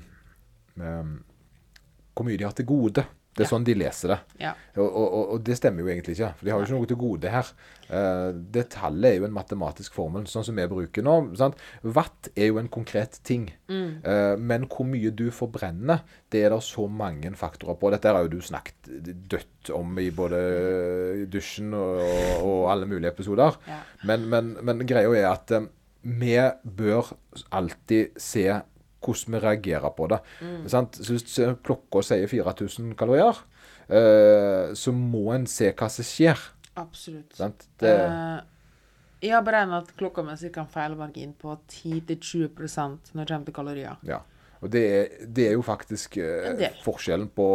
um, 0.80 1.18
Hvor 2.14 2.28
mye 2.28 2.40
de 2.40 2.46
har 2.48 2.56
til 2.56 2.70
gode. 2.70 3.04
Det 3.34 3.42
er 3.42 3.48
Ja. 3.48 3.50
sånn 3.50 3.64
de 3.66 3.74
leser 3.74 4.08
det. 4.14 4.20
Ja. 4.40 4.52
Og, 4.78 4.86
og, 4.96 5.30
og- 5.34 5.44
det 5.44 5.56
stemmer 5.58 5.82
jo 5.82 5.88
egentlig 5.90 6.14
ikke, 6.18 6.34
for 6.38 6.46
de 6.46 6.52
har 6.52 6.60
jo 6.60 6.66
ikke 6.68 6.78
noe 6.78 6.86
til 6.92 6.98
gode 7.02 7.30
her. 7.34 7.48
Uh, 7.90 8.32
det 8.54 8.70
tallet 8.70 9.06
er 9.10 9.18
jo 9.20 9.26
en 9.26 9.34
matematisk 9.34 9.94
formel, 9.94 10.24
sånn 10.30 10.46
som 10.46 10.56
vi 10.56 10.68
bruker 10.70 11.04
nå. 11.04 11.16
Sant? 11.38 11.56
Watt 11.84 12.30
er 12.36 12.48
jo 12.52 12.60
en 12.62 12.70
konkret 12.70 13.20
ting. 13.24 13.50
Eh, 13.70 14.36
men 14.38 14.68
hvor 14.70 14.86
mye 14.86 15.10
du 15.12 15.32
forbrenner, 15.32 16.02
det 16.32 16.44
er 16.46 16.50
det 16.54 16.62
så 16.64 16.86
mange 16.90 17.32
faktorer 17.36 17.76
på. 17.82 17.90
Dette 17.92 18.14
har 18.14 18.22
jo 18.24 18.30
du 18.36 18.42
snakket 18.42 18.92
dødt 19.30 19.72
om 19.74 19.98
i 20.00 20.10
både 20.12 20.40
dusjen 21.32 21.74
og, 21.74 22.02
og 22.44 22.68
alle 22.72 22.86
mulige 22.90 23.12
episoder. 23.14 23.58
Ja. 23.68 23.80
Men, 24.06 24.28
men, 24.30 24.54
men 24.62 24.86
greia 24.88 25.10
er 25.18 25.30
at 25.34 25.52
uh, 25.58 25.66
vi 26.04 26.36
bør 26.64 27.14
alltid 27.56 28.18
se 28.20 28.46
hvordan 29.04 29.36
vi 29.36 29.44
reagerer 29.44 29.94
på 29.98 30.08
det. 30.12 30.20
Sant? 30.72 30.98
Så 31.00 31.18
hvis 31.18 31.38
klokka 31.66 32.04
sier 32.08 32.28
4000 32.32 32.96
kalorier, 33.00 33.44
eh, 33.90 34.74
så 34.74 34.96
må 34.96 35.28
en 35.36 35.46
se 35.50 35.72
hva 35.74 35.90
som 35.92 36.08
skjer. 36.08 36.40
Absolutt. 36.80 37.36
Sant? 37.38 37.68
Det, 37.80 37.94
Eh, 37.94 38.42
jeg 39.24 39.32
har 39.32 39.44
beregna 39.46 39.78
at 39.80 39.94
klokka 39.96 40.24
mi 40.24 40.50
kan 40.52 40.68
feilmargin 40.68 41.34
på 41.40 41.58
10-20% 41.70 43.14
når 43.14 43.26
det 43.26 43.34
kommer 43.34 43.46
til 43.46 43.54
kalorier. 43.54 43.98
ja. 44.04 44.22
Og 44.64 44.70
det 44.72 44.82
er, 44.96 45.10
det 45.28 45.48
er 45.50 45.54
jo 45.58 45.62
faktisk 45.68 46.18
eh, 46.24 46.62
forskjellen 46.86 47.28
på 47.36 47.48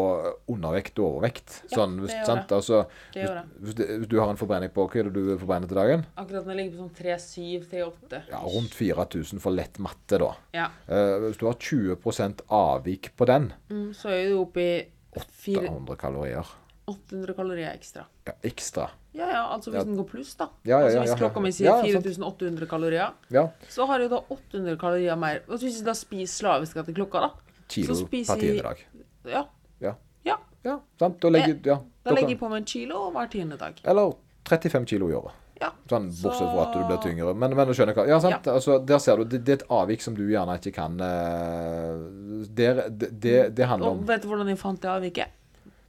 undervekt 0.52 0.98
og 1.00 1.14
overvekt. 1.16 1.62
Ja, 1.70 1.78
sånn, 1.78 1.94
det 2.04 2.12
gjør 2.12 2.26
sant? 2.28 2.48
det. 2.50 2.58
Altså, 2.58 2.82
Det 3.14 3.22
gjør 3.24 3.38
hvis, 3.64 3.74
det- 3.78 3.88
hvis 4.02 4.08
du 4.12 4.18
har 4.20 4.28
en 4.30 4.36
forbrenning 4.40 4.70
på 4.74 4.84
Hva 4.88 5.00
er 5.00 5.08
det 5.08 5.14
du 5.14 5.38
forbrenner 5.38 5.68
til 5.70 5.76
dagen? 5.80 6.04
Akkurat 6.16 6.46
jeg 6.46 6.56
ligger 6.60 6.76
på 6.76 6.82
sånn 6.84 6.94
3-7-3-8. 7.00 8.22
Ja, 8.30 8.38
Rundt 8.44 8.74
4000 8.76 9.40
for 9.40 9.50
lett 9.56 9.78
matte, 9.78 10.18
da. 10.20 10.30
Ja. 10.54 10.68
Eh, 10.88 11.18
hvis 11.26 11.38
du 11.40 11.46
har 11.48 11.54
20% 11.54 12.44
avvik 12.50 13.10
på 13.16 13.26
den, 13.26 13.52
Mm, 13.70 13.90
så 13.94 14.10
er 14.12 14.28
du 14.28 14.38
oppe 14.42 14.60
i 14.60 14.88
fire- 15.32 15.68
800 15.68 15.96
kalorier 15.96 16.46
800 16.88 17.34
kalorier 17.36 17.70
ekstra. 17.74 18.04
ja, 18.26 18.32
ekstra. 18.42 18.88
Ja, 19.12 19.26
ja, 19.32 19.42
altså 19.54 19.70
hvis 19.72 19.80
Ja. 19.80 19.84
den 19.84 19.96
går 19.98 20.06
pluss, 20.10 20.34
da. 20.38 20.48
Ja, 20.64 20.78
ja, 20.78 20.84
altså 20.84 20.94
ja, 20.96 21.00
Hvis 21.02 21.10
ja, 21.10 21.14
ja. 21.14 21.20
klokka 21.22 21.40
mi 21.42 21.50
sier 21.52 21.66
Ja, 21.66 21.76
ja, 21.82 22.00
4800 22.00 22.66
kalorier, 22.70 23.12
Ja. 23.30 23.48
så 23.68 23.86
har 23.86 23.98
jeg 24.00 24.10
da 24.10 24.20
800 24.30 24.76
kalorier 24.78 25.16
mer. 25.18 25.40
Og 25.48 25.58
hvis 25.58 25.78
jeg 25.80 25.84
da 25.86 25.94
spiser 25.94 26.44
slavisk 26.44 26.76
etter 26.76 26.94
klokka, 26.94 27.20
da 27.20 27.30
Kilo 27.68 27.94
Så 27.94 28.06
per 28.08 28.38
tiende 28.38 28.62
dag. 28.62 28.78
Ja. 29.26 29.44
Ja. 29.80 29.94
ja. 30.24 30.36
Ja, 30.64 30.80
sant? 30.98 31.20
Da 31.20 31.28
legger, 31.28 31.58
ja, 31.64 31.74
Da 32.04 32.10
da 32.10 32.14
legger 32.14 32.30
jeg 32.30 32.38
på 32.40 32.48
meg 32.48 32.62
en 32.62 32.64
kilo 32.64 33.10
hver 33.12 33.28
tiende 33.30 33.58
dag. 33.58 33.74
Eller 33.84 34.14
35 34.48 34.86
kilo 34.86 35.10
i 35.10 35.14
året. 35.14 35.32
Ja. 35.60 35.72
Sånn, 35.90 36.06
bortsett 36.22 36.52
fra 36.54 36.68
at 36.68 36.72
du 36.76 36.84
blir 36.86 37.00
tyngre. 37.02 37.34
Men, 37.34 37.54
men 37.58 37.66
du 37.66 37.74
skjønner 37.74 37.92
hva 37.96 38.06
Ja, 38.06 38.20
sant. 38.22 38.46
Altså, 38.46 38.78
der 38.86 38.98
ser 39.02 39.16
du. 39.18 39.24
Det, 39.24 39.40
det 39.44 39.52
er 39.56 39.56
et 39.64 39.68
avvik 39.74 40.00
som 40.04 40.14
du 40.14 40.22
gjerne 40.30 40.54
ikke 40.60 40.72
kan 40.76 40.94
uh, 41.00 42.44
der, 42.46 42.84
det, 42.88 43.10
det, 43.20 43.34
det 43.56 43.66
handler 43.66 43.90
Og 43.90 43.98
om 43.98 44.06
vet 44.06 44.22
du 44.22 44.28
hvordan 44.30 44.48
jeg 44.52 44.60
fant 44.60 44.80
det 44.80 44.90
avviket? 44.92 45.34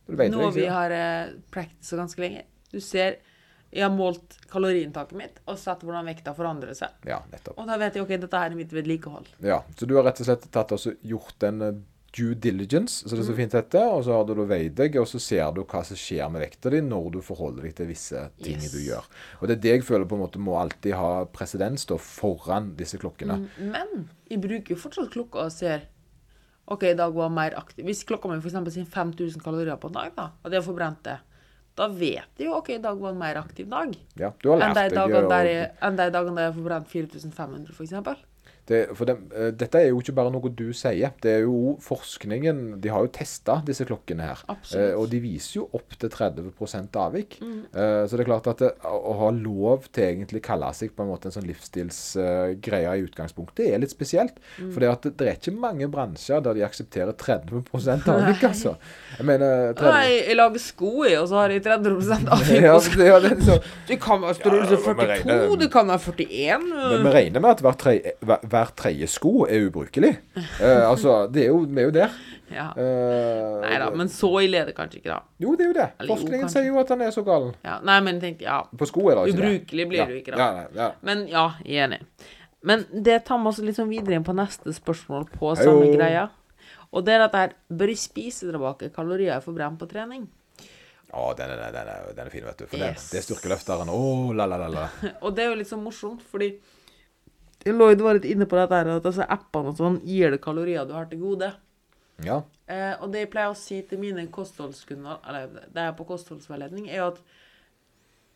Vet 0.09 0.31
Noe 0.33 0.51
vi 0.55 0.65
har 0.65 0.93
practicet 1.51 1.99
ganske 1.99 2.21
lenge. 2.23 2.43
Du 2.71 2.79
ser 2.79 3.17
Jeg 3.71 3.83
har 3.85 3.91
målt 3.93 4.37
kaloriinntaket 4.49 5.13
mitt 5.17 5.35
og 5.45 5.57
sett 5.61 5.83
hvordan 5.85 6.07
vekta 6.09 6.33
forandrer 6.33 6.73
seg. 6.73 6.89
Ja, 7.05 7.19
nettopp. 7.29 7.53
Og 7.61 7.67
da 7.69 7.75
vet 7.77 7.93
jeg 7.99 8.01
ok, 8.01 8.15
dette 8.23 8.39
her 8.41 8.49
er 8.49 8.57
mitt 8.57 8.71
vedlikehold. 8.73 9.27
Ja, 9.45 9.59
Så 9.77 9.85
du 9.85 9.93
har 9.99 10.07
rett 10.07 10.19
og 10.23 10.25
slett 10.25 10.47
tatt 10.51 10.71
og 10.73 10.87
gjort 11.05 11.43
en 11.45 11.61
eh, 11.61 11.75
due 12.17 12.33
diligence, 12.33 13.03
så 13.05 13.13
det 13.13 13.21
er 13.21 13.27
så 13.27 13.35
fint 13.37 13.53
heter, 13.53 13.85
og 13.93 14.01
så 14.07 14.15
har 14.17 14.23
du 14.25 14.33
da 14.33 14.47
veid 14.49 14.73
deg, 14.73 14.95
og 14.97 15.05
så 15.05 15.19
ser 15.21 15.51
du 15.53 15.61
hva 15.61 15.83
som 15.85 15.95
skjer 16.01 16.31
med 16.33 16.41
vekta 16.41 16.71
di 16.73 16.79
når 16.81 17.11
du 17.13 17.19
forholder 17.21 17.67
deg 17.67 17.75
til 17.77 17.85
visse 17.91 18.23
ting 18.41 18.57
Yes. 18.57 18.71
du 18.73 18.79
gjør. 18.87 19.05
Og 19.37 19.47
det 19.47 19.59
er 19.59 19.61
det 19.67 19.75
jeg 19.75 19.85
føler 19.85 20.09
på 20.09 20.17
en 20.17 20.23
måte 20.25 20.41
må 20.41 20.57
alltid 20.57 20.97
ha 20.97 21.11
presedens 21.29 21.85
foran 22.01 22.73
disse 22.75 22.97
klokkene. 22.97 23.37
Mm, 23.59 23.69
Men 23.77 24.09
jeg 24.31 24.41
bruker 24.41 24.73
jo 24.73 24.81
fortsatt 24.81 25.13
klokka 25.13 25.45
og 25.45 25.51
ser 25.53 25.85
OK, 26.69 26.83
i 26.91 26.97
dag 26.97 27.13
var 27.15 27.31
mer 27.33 27.55
aktiv. 27.57 27.85
Hvis 27.87 28.03
klokka 28.07 28.29
mi 28.29 28.37
f.eks. 28.37 28.57
sier 28.75 28.85
5000 28.85 29.41
kalorier 29.43 29.79
på 29.81 29.89
en 29.89 29.97
dag, 29.97 30.13
da, 30.15 30.29
og 30.43 30.53
jeg 30.53 30.61
har 30.61 30.67
forbrent 30.67 31.01
det, 31.07 31.17
da 31.79 31.87
vet 31.87 32.41
jeg 32.41 32.49
jo 32.49 32.57
OK, 32.57 32.73
i 32.75 32.81
dag 32.83 32.97
var 32.99 33.13
en 33.13 33.21
mer 33.21 33.39
aktiv 33.39 33.69
dag. 33.71 33.93
Ja, 34.19 34.33
du 34.43 34.51
har 34.51 34.65
Enn 34.67 34.75
lært 34.77 34.91
de 34.93 34.99
dagene 34.99 35.29
der 35.31 35.49
jeg, 35.49 35.69
enn 35.87 35.99
de 35.99 36.09
dagene 36.13 36.35
der 36.35 36.49
jeg 36.49 36.51
har 36.53 36.57
forbrent 36.59 36.91
4500, 36.91 37.73
f.eks. 37.73 38.25
Det, 38.69 38.83
for 38.93 39.09
dem, 39.09 39.23
eh, 39.33 39.49
dette 39.57 39.79
er 39.81 39.87
jo 39.89 39.97
ikke 40.03 40.13
bare 40.13 40.29
noe 40.33 40.51
du 40.53 40.67
sier. 40.77 41.09
Det 41.23 41.31
er 41.39 41.45
jo 41.47 41.75
forskningen 41.81 42.79
De 42.83 42.91
har 42.93 43.01
jo 43.05 43.09
testa 43.15 43.55
disse 43.65 43.85
klokkene 43.89 44.27
her. 44.29 44.43
Eh, 44.77 44.91
og 44.93 45.07
de 45.09 45.19
viser 45.23 45.59
jo 45.61 45.67
opp 45.73 45.95
til 45.97 46.11
30 46.13 46.51
avvik. 47.01 47.39
Mm. 47.41 47.63
Eh, 47.73 48.03
så 48.05 48.13
det 48.19 48.25
er 48.25 48.29
klart 48.29 48.49
at 48.51 48.61
det, 48.61 48.69
å, 48.85 48.93
å 49.09 49.15
ha 49.23 49.29
lov 49.33 49.87
til 49.89 50.05
egentlig 50.11 50.43
kalle 50.45 50.69
seg 50.77 50.93
på 50.93 51.01
en 51.05 51.09
måte 51.09 51.29
en 51.31 51.35
sånn 51.35 51.47
livsstilsgreie 51.49 52.93
i 52.99 53.05
utgangspunktet, 53.07 53.65
er 53.73 53.81
litt 53.81 53.93
spesielt. 53.93 54.37
Mm. 54.59 54.69
For 54.75 54.83
det, 54.83 54.91
at 54.93 55.07
det 55.19 55.27
er 55.31 55.39
ikke 55.39 55.55
mange 55.57 55.89
bransjer 55.91 56.43
der 56.45 56.57
de 56.57 56.65
aksepterer 56.67 57.15
30% 57.17 58.07
avvik, 58.13 58.43
altså. 58.51 58.75
Jeg 59.17 59.27
mener 59.29 59.73
30 59.73 59.89
Nei, 59.89 60.13
jeg 60.29 60.37
lager 60.39 60.63
sko 60.63 60.93
i, 61.07 61.15
og 61.19 61.27
så 61.31 61.41
har 61.41 61.53
jeg 61.55 61.65
30 61.65 61.97
avvik. 62.37 62.53
ja, 62.67 62.77
det, 62.85 63.09
ja, 63.09 63.19
det, 63.25 63.33
så, 63.49 63.57
Du 63.89 63.95
kan 64.01 64.21
være 64.23 64.37
størrelse 64.39 64.77
Ja, 64.77 64.83
42, 64.85 65.09
regner- 65.15 65.57
det 65.59 65.71
kan 65.73 65.89
være 65.89 66.05
41. 66.05 66.69
Men 66.69 67.05
vi 67.07 67.15
regner 67.17 67.43
med 67.43 67.49
at 67.57 67.63
hver, 67.65 67.77
tre, 67.79 67.95
hver, 68.21 68.45
hver 68.59 68.73
tredje 68.75 69.07
sko 69.11 69.45
er 69.47 69.69
ubrukelig. 69.69 70.11
Eh, 70.35 70.83
altså, 70.83 71.21
det 71.31 71.45
er 71.45 71.53
jo, 71.53 71.61
vi 71.65 71.81
er 71.81 71.87
jo 71.87 71.93
der. 71.95 72.17
Ja. 72.49 72.71
Eh, 72.73 73.59
Nei 73.61 73.75
da, 73.81 73.91
men 73.95 74.09
så 74.11 74.31
ille 74.43 74.63
er 74.63 74.69
det 74.69 74.75
kanskje 74.77 74.99
ikke, 74.99 75.13
da. 75.13 75.19
Jo, 75.41 75.53
det 75.55 75.65
er 75.65 75.69
jo 75.69 75.75
det. 75.77 75.87
Eller 75.99 76.11
Forskningen 76.15 76.47
jo, 76.47 76.51
sier 76.55 76.67
jo 76.67 76.79
at 76.81 76.91
han 76.95 77.03
er 77.05 77.13
så 77.15 77.23
gal. 77.27 77.51
Ja, 77.65 77.77
nei, 77.85 77.99
men 78.05 78.19
tenk, 78.23 78.41
ja. 78.43 78.63
På 78.77 78.87
sko 78.89 79.05
er 79.11 79.19
det 79.19 79.29
ikke 79.29 79.39
det. 79.39 79.53
Ubrukelig 79.53 79.87
blir 79.91 80.01
ja. 80.01 80.07
du 80.09 80.17
ikke, 80.17 80.33
da. 80.33 80.39
Ja, 80.41 80.49
nei, 80.57 80.81
ja. 80.81 80.89
Men 81.05 81.23
ja, 81.29 81.45
jeg 81.65 81.77
er 81.77 81.87
enig. 81.87 82.01
Men 82.69 82.83
det 82.91 83.21
tar 83.29 83.45
også 83.51 83.63
litt 83.63 83.77
sånn 83.77 83.91
videre 83.91 84.17
inn 84.19 84.25
på 84.27 84.35
neste 84.35 84.73
spørsmål 84.75 85.29
på 85.31 85.53
Heio. 85.53 85.63
samme 85.63 85.93
greia. 85.93 86.25
Og 86.89 87.05
det 87.05 87.15
er 87.15 87.23
at 87.27 87.37
jeg 87.37 87.55
bør 87.79 87.93
jeg 87.93 88.01
spise 88.01 88.49
tilbake 88.49 88.89
kalorier 88.95 89.35
jeg 89.35 89.45
får 89.45 89.55
brent 89.55 89.79
på 89.79 89.87
trening. 89.91 90.25
Å, 91.09 91.31
den 91.37 91.49
er, 91.53 91.61
den, 91.73 91.87
er, 91.89 92.09
den 92.13 92.27
er 92.27 92.33
fin, 92.33 92.43
vet 92.45 92.59
du. 92.59 92.67
For 92.69 92.77
Yes. 92.77 93.07
det 93.13 93.21
er 93.21 93.25
styrkeløfteren. 93.25 93.89
Å, 93.89 94.01
la, 94.37 94.45
la, 94.49 94.59
la, 94.61 94.67
la. 94.73 94.83
Og 95.25 95.33
det 95.37 95.45
er 95.45 95.53
jo 95.53 95.57
litt 95.61 95.69
sånn 95.69 95.81
morsomt, 95.85 96.21
fordi 96.33 96.51
Lloyd 97.65 98.01
var 98.01 98.15
litt 98.19 98.29
inne 98.29 98.47
på 98.47 98.55
dette 98.59 98.77
her, 98.77 98.87
at 98.95 99.03
disse 99.03 99.25
appene 99.25 99.73
og 99.73 99.79
sånn 99.79 99.99
gir 100.07 100.31
deg 100.31 100.41
kalorier 100.43 100.87
du 100.87 100.93
har 100.95 101.09
til 101.11 101.19
gode. 101.19 101.51
Ja. 102.23 102.41
Eh, 102.67 102.93
og 103.01 103.11
det 103.13 103.25
jeg 103.25 103.31
pleier 103.33 103.51
å 103.51 103.57
si 103.57 103.81
til 103.87 103.99
mine 104.01 104.25
kostholdskunder, 104.31 105.19
eller 105.27 105.67
det 105.71 105.83
er 105.83 105.95
på 105.97 106.07
kostholdsveiledning, 106.07 106.89
er 106.89 107.01
jo 107.01 107.07
at 107.13 107.21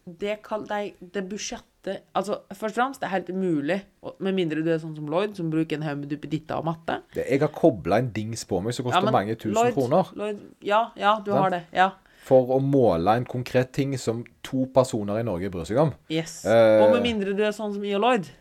det, 0.03 0.37
kall, 0.43 0.65
det, 0.67 0.95
det 0.99 1.23
budsjettet 1.31 1.69
Altså, 2.15 2.37
først 2.55 2.77
og 2.77 2.79
fremst, 2.79 3.01
det 3.01 3.07
er 3.09 3.11
helt 3.11 3.29
umulig, 3.35 3.75
med 4.23 4.35
mindre 4.37 4.61
du 4.63 4.69
er 4.71 4.77
sånn 4.79 4.93
som 4.95 5.07
Lloyd, 5.11 5.33
som 5.35 5.49
bruker 5.51 5.75
en 5.75 5.83
haug 5.83 5.97
med 5.99 6.13
duppeditter 6.13 6.61
og 6.61 6.69
matte. 6.69 7.01
Det, 7.11 7.25
jeg 7.27 7.41
har 7.41 7.51
kobla 7.51 7.97
en 7.99 8.07
dings 8.15 8.45
på 8.47 8.61
meg 8.63 8.71
som 8.77 8.87
koster 8.87 9.03
men 9.03 9.15
mange 9.17 9.35
tusen 9.35 9.57
Lloyd- 9.57 9.75
kroner. 9.75 10.13
Lloyd, 10.15 10.39
ja, 10.63 10.79
ja, 10.95 11.17
du 11.25 11.33
har 11.35 11.51
det. 11.51 11.65
Ja. 11.75 11.89
For 12.23 12.53
å 12.55 12.61
måle 12.63 13.17
en 13.19 13.27
konkret 13.27 13.73
ting 13.75 13.97
som 13.99 14.21
to 14.47 14.63
personer 14.71 15.19
i 15.19 15.25
Norge 15.27 15.51
bryr 15.51 15.67
seg 15.67 15.81
om. 15.83 15.91
Yes. 16.07 16.45
Eh. 16.47 16.85
og 16.85 16.95
med 16.95 17.03
mindre 17.03 17.35
du 17.35 17.43
er 17.43 17.51
sånn 17.51 17.75
som 17.75 17.83
I 17.83 17.91
og 17.97 18.05
Lloyd, 18.05 18.31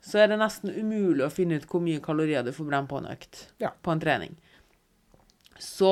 så 0.00 0.22
er 0.22 0.30
det 0.32 0.38
nesten 0.40 0.72
umulig 0.72 1.26
å 1.26 1.32
finne 1.32 1.58
ut 1.60 1.66
hvor 1.68 1.82
mye 1.84 2.00
kalorier 2.04 2.44
du 2.46 2.52
får 2.56 2.68
brenne 2.70 2.88
på 2.88 3.00
en 3.02 3.10
økt. 3.12 3.44
Ja. 3.60 3.72
På 3.84 3.92
en 3.92 4.00
trening. 4.00 4.36
Så 5.60 5.90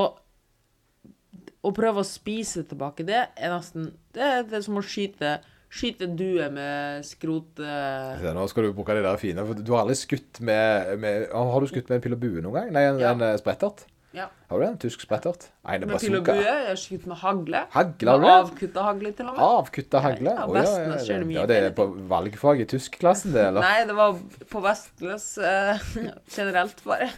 å 1.61 1.73
prøve 1.77 2.01
å 2.01 2.07
spise 2.07 2.63
tilbake 2.71 3.05
det, 3.05 3.27
er 3.37 3.53
nesten 3.53 3.91
Det 4.15 4.23
er, 4.25 4.43
det 4.49 4.61
er 4.61 4.65
som 4.65 4.79
å 4.81 4.85
skyte 4.85 5.39
Skyte 5.69 6.07
due 6.17 6.47
med 6.49 7.05
skrot... 7.05 7.59
eh, 7.61 8.23
Nå 8.33 8.47
skal 8.49 8.65
du 8.65 8.73
bruke 8.73 8.95
de 8.97 9.03
der 9.05 9.19
fine. 9.21 9.43
For 9.45 9.59
du 9.61 9.75
har 9.75 9.83
aldri 9.83 9.99
skutt 10.01 10.39
med, 10.41 10.95
med 11.03 11.27
Har 11.29 11.61
du 11.61 11.69
skutt 11.69 11.91
med 11.91 11.99
en 11.99 12.05
pil 12.07 12.17
og 12.17 12.23
bue 12.23 12.41
noen 12.41 12.55
gang? 12.57 12.71
Nei, 12.73 12.87
en, 12.89 13.01
Ja. 13.03 13.11
en 13.13 13.25
eh, 13.27 13.35
sprettert? 13.37 13.85
Ja. 14.17 14.27
Har 14.49 14.61
du? 14.61 14.65
En 14.65 14.79
tysk 14.81 15.03
sprettert? 15.05 15.51
Nei, 15.67 15.75
det 15.79 15.85
er 15.85 15.91
Med 15.93 16.01
pil 16.01 16.17
og 16.17 16.25
bue. 16.25 16.37
Jeg 16.41 16.63
har 16.69 16.79
skutt 16.81 17.05
med 17.11 17.19
hagle. 17.21 17.61
Hagle, 17.75 18.15
du 18.17 18.23
Med 18.25 18.31
avkutta 18.33 18.85
hagle, 18.87 19.13
til 19.13 19.27
og 19.29 19.35
med. 19.37 19.43
Avkutta 19.45 20.01
hagle? 20.01 20.33
Ja, 20.33 20.47
ja, 20.49 20.63
ja, 20.63 20.97
ja. 21.05 21.19
mye 21.29 21.37
ja, 21.37 21.45
det 21.51 21.59
er 21.67 21.75
på 21.77 21.87
valgfag 22.09 22.63
i 22.65 22.67
tyskklassen, 22.73 23.35
det, 23.37 23.45
eller? 23.51 23.61
Nei, 23.67 23.85
det 23.91 23.97
var 23.99 24.17
på 24.49 24.63
Vestløs 24.65 25.27
eh, 25.45 25.85
generelt, 26.37 26.81
bare. 26.89 27.11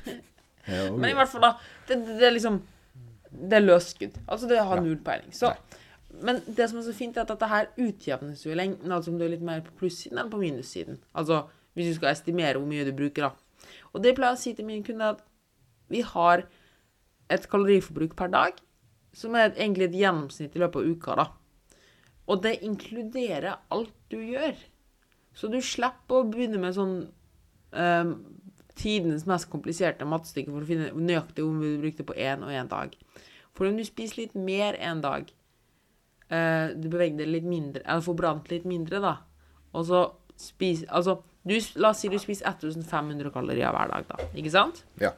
Ja, 0.67 0.91
Men 0.91 1.13
i 1.13 1.15
hvert 1.17 1.31
fall, 1.31 1.47
da. 1.47 1.53
Det, 1.87 2.01
det, 2.09 2.19
det 2.21 2.27
er 2.29 2.35
liksom 2.37 2.61
Det 3.31 3.61
er 3.61 3.63
løsskudd. 3.65 4.19
Altså, 4.27 4.51
det 4.51 4.59
har 4.59 4.77
Ja. 4.77 4.83
null 4.83 4.99
peiling. 5.07 5.31
Så 5.33 5.55
Men 6.21 6.43
det 6.47 6.67
som 6.69 6.81
er 6.81 6.83
så 6.91 6.93
fint, 6.93 7.17
er 7.17 7.23
at 7.23 7.31
dette 7.31 7.47
her 7.49 7.71
utjevnes 7.79 8.43
jo 8.45 8.51
i 8.51 8.59
lengden. 8.59 8.91
Altså 8.93 9.13
om 9.13 9.19
du 9.19 9.25
er 9.25 9.31
litt 9.31 9.47
mer 9.47 9.61
på 9.63 9.71
plussiden 9.79 10.19
enn 10.19 10.29
på 10.33 10.41
minussiden. 10.43 10.99
Altså 11.15 11.45
hvis 11.79 11.87
du 11.87 11.95
skal 12.01 12.11
estimere 12.11 12.59
hvor 12.59 12.67
mye 12.67 12.85
du 12.85 12.91
bruker, 12.93 13.31
da. 13.31 13.69
Og 13.95 14.03
det 14.03 14.17
pleier 14.19 14.35
jeg 14.35 14.41
å 14.41 14.43
si 14.43 14.53
til 14.59 14.67
mine 14.67 14.83
kunder, 14.85 15.15
at 15.15 15.23
vi 15.89 16.03
har 16.03 16.43
et 17.31 17.47
kaloriforbruk 17.51 18.17
per 18.19 18.33
dag 18.33 18.59
som 19.17 19.35
er 19.35 19.51
egentlig 19.51 19.89
et 19.89 20.01
gjennomsnitt 20.01 20.55
i 20.55 20.63
løpet 20.63 20.83
av 20.83 20.91
uka, 20.91 21.17
da. 21.19 21.27
Og 22.31 22.43
det 22.45 22.61
inkluderer 22.67 23.57
alt 23.75 23.95
du 24.13 24.21
gjør. 24.23 24.55
Så 25.35 25.51
du 25.51 25.59
slipper 25.63 26.21
å 26.21 26.29
begynne 26.31 26.61
med 26.63 26.77
sånn 26.77 26.95
um, 27.75 28.13
tidenes 28.79 29.27
mest 29.29 29.51
kompliserte 29.51 30.07
matstykke 30.09 30.53
for 30.53 30.63
å 30.63 30.69
finne 30.69 30.91
nøyaktig 30.95 31.45
hvor 31.45 31.57
mye 31.57 31.75
du 31.75 31.85
brukte 31.85 32.07
på 32.07 32.17
én 32.19 32.45
og 32.47 32.55
én 32.55 32.71
dag. 32.71 32.95
For 33.57 33.69
om 33.69 33.79
du 33.79 33.85
spiser 33.87 34.23
litt 34.23 34.37
mer 34.39 34.79
en 34.79 35.03
dag, 35.05 35.27
eh, 36.31 36.71
du 36.79 36.87
beveger 36.89 37.19
deg 37.19 37.33
litt 37.35 37.49
mindre, 37.49 37.83
eller 37.85 38.07
får 38.07 38.17
brant 38.17 38.53
litt 38.53 38.69
mindre, 38.69 39.03
da, 39.03 39.17
og 39.75 39.85
så 39.91 40.05
spiser 40.41 40.89
Altså, 40.97 41.19
du, 41.45 41.53
la 41.77 41.91
oss 41.91 42.01
si 42.01 42.09
du 42.09 42.17
spiser 42.21 42.47
1500 42.49 43.33
kalorier 43.35 43.75
hver 43.75 43.91
dag, 43.93 44.07
da, 44.09 44.31
ikke 44.39 44.55
sant? 44.55 44.85
Ja. 45.03 45.13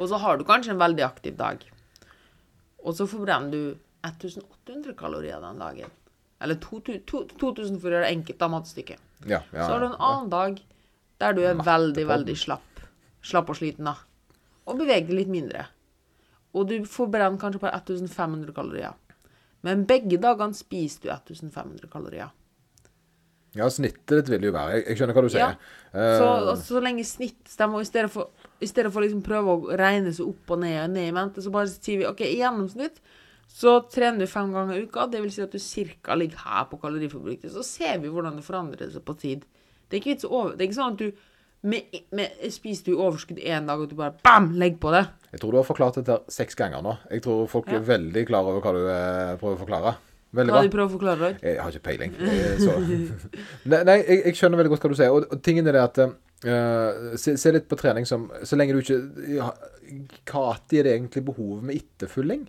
Og 0.00 0.08
så 0.08 0.18
har 0.22 0.38
du 0.40 0.46
kanskje 0.48 0.72
en 0.72 0.80
veldig 0.80 1.04
aktiv 1.04 1.36
dag. 1.36 1.62
Og 2.80 2.96
så 2.96 3.04
forbrenner 3.08 3.52
du 3.52 3.62
1800 4.08 4.96
kalorier 4.96 5.42
den 5.44 5.60
dagen. 5.60 5.92
Eller 6.40 6.56
2000 6.56 7.80
for 7.82 7.90
å 7.90 7.92
gjøre 7.92 8.06
det 8.06 8.14
enkelt, 8.14 8.38
da, 8.40 8.48
matstykket. 8.48 9.02
Ja, 9.28 9.42
ja, 9.52 9.66
Så 9.66 9.74
har 9.74 9.82
du 9.82 9.90
en 9.90 9.98
ja. 9.98 10.06
annen 10.08 10.30
dag 10.32 10.62
der 11.20 11.36
du 11.36 11.42
er 11.44 11.60
veldig, 11.60 12.06
veldig 12.08 12.36
slapp. 12.40 12.80
Slapp 13.20 13.52
og 13.52 13.58
sliten, 13.60 13.84
da. 13.90 13.98
Og 14.64 14.80
beveger 14.80 15.10
deg 15.10 15.18
litt 15.18 15.32
mindre. 15.32 15.66
Og 16.56 16.70
du 16.70 16.78
forbrenner 16.88 17.36
kanskje 17.38 17.60
bare 17.60 17.82
1500 17.82 18.56
kalorier. 18.56 18.96
Men 19.66 19.84
begge 19.88 20.16
dagene 20.16 20.56
spiser 20.56 21.04
du 21.04 21.10
1500 21.12 21.90
kalorier. 21.92 22.32
ja, 23.52 23.66
snittet 23.68 24.14
ditt 24.14 24.28
vil 24.30 24.44
jo 24.46 24.52
være 24.54 24.78
Jeg, 24.78 24.84
jeg 24.88 24.96
skjønner 24.96 25.16
hva 25.16 25.22
du 25.26 25.28
sier. 25.28 25.40
Ja. 25.42 25.76
Så, 25.92 26.24
altså, 26.24 26.64
så 26.64 26.80
lenge 26.80 27.04
snitt 27.04 27.50
stemmer, 27.50 27.82
og 27.82 27.84
i 27.84 27.90
stedet 27.90 28.10
for, 28.14 28.30
i 28.60 28.68
stedet 28.68 28.92
for 28.92 29.00
liksom 29.04 29.22
prøve 29.24 29.54
å 29.56 29.76
regne 29.80 30.12
seg 30.12 30.28
opp 30.28 30.52
og 30.54 30.60
ned 30.62 30.76
og 30.84 30.90
ned 30.94 31.08
i 31.08 31.14
mente, 31.16 31.42
så 31.44 31.52
bare 31.54 31.70
sier 31.72 32.02
vi 32.02 32.08
OK, 32.08 32.20
i 32.26 32.38
gjennomsnitt 32.42 33.00
så 33.50 33.80
trener 33.90 34.22
du 34.22 34.30
fem 34.30 34.52
ganger 34.54 34.76
i 34.78 34.84
uka. 34.86 35.08
Det 35.10 35.20
vil 35.24 35.32
si 35.34 35.42
at 35.42 35.50
du 35.50 35.58
cirka 35.58 36.14
ligger 36.14 36.38
her 36.44 36.68
på 36.70 36.78
kaloriforbruket. 36.78 37.50
Så 37.50 37.64
ser 37.66 37.96
vi 37.98 38.12
hvordan 38.12 38.36
det 38.38 38.44
forandrer 38.46 38.92
seg 38.92 39.02
på 39.04 39.16
tid. 39.18 39.42
Det 39.90 39.96
er 39.96 40.02
ikke, 40.04 40.12
vits 40.14 40.28
over, 40.28 40.52
det 40.54 40.62
er 40.62 40.68
ikke 40.68 40.78
sånn 40.78 40.94
at 40.94 41.00
du 41.02 41.26
med, 41.66 41.96
med, 42.16 42.36
spiser 42.54 42.86
du 42.86 43.00
overskudd 43.02 43.40
én 43.42 43.66
dag, 43.68 43.80
og 43.82 43.90
du 43.90 43.96
bare 43.98 44.14
bam, 44.24 44.52
legger 44.56 44.78
på 44.80 44.92
det. 44.94 45.02
Jeg 45.34 45.42
tror 45.42 45.52
du 45.52 45.58
har 45.60 45.66
forklart 45.66 45.98
dette 45.98 46.20
seks 46.32 46.56
ganger 46.56 46.80
nå. 46.86 46.94
Jeg 47.10 47.24
tror 47.26 47.42
folk 47.50 47.66
Ja. 47.68 47.80
er 47.80 47.84
veldig 47.90 48.22
klar 48.30 48.46
over 48.46 48.62
hva 48.64 48.72
du 48.76 48.80
eh, 48.86 49.34
prøver 49.42 49.58
å 49.58 49.62
forklare. 49.64 49.96
Veldig 50.30 50.52
Hva 50.54 50.60
bra. 50.60 50.62
de 50.68 50.70
prøver 50.76 50.86
å 50.86 50.94
forklare? 50.94 51.28
Jeg 51.42 51.58
har 51.58 51.74
ikke 51.74 51.86
peiling. 51.90 52.12
Eh, 52.22 52.58
Så. 52.62 52.78
nei, 53.72 53.82
nei 53.82 53.96
jeg, 53.98 54.22
jeg 54.30 54.38
skjønner 54.38 54.60
veldig 54.62 54.72
godt 54.76 54.86
hva 54.86 54.90
du 54.94 54.98
sier. 55.02 55.10
Og, 55.10 55.26
og 55.34 55.42
tingen 55.42 55.66
er 55.66 55.74
det 55.74 55.82
at 55.88 55.98
eh, 56.44 57.16
se, 57.20 57.36
se 57.40 57.52
litt 57.52 57.68
på 57.68 57.78
trening 57.80 58.06
som 58.08 58.28
Så 58.46 58.56
lenge 58.56 58.76
du 58.76 58.80
ikke 58.80 58.98
Hva 60.30 60.44
er 60.54 60.86
det 60.86 60.94
egentlig 60.94 61.24
behovet 61.26 61.66
med 61.68 61.80
etterfylling? 61.82 62.48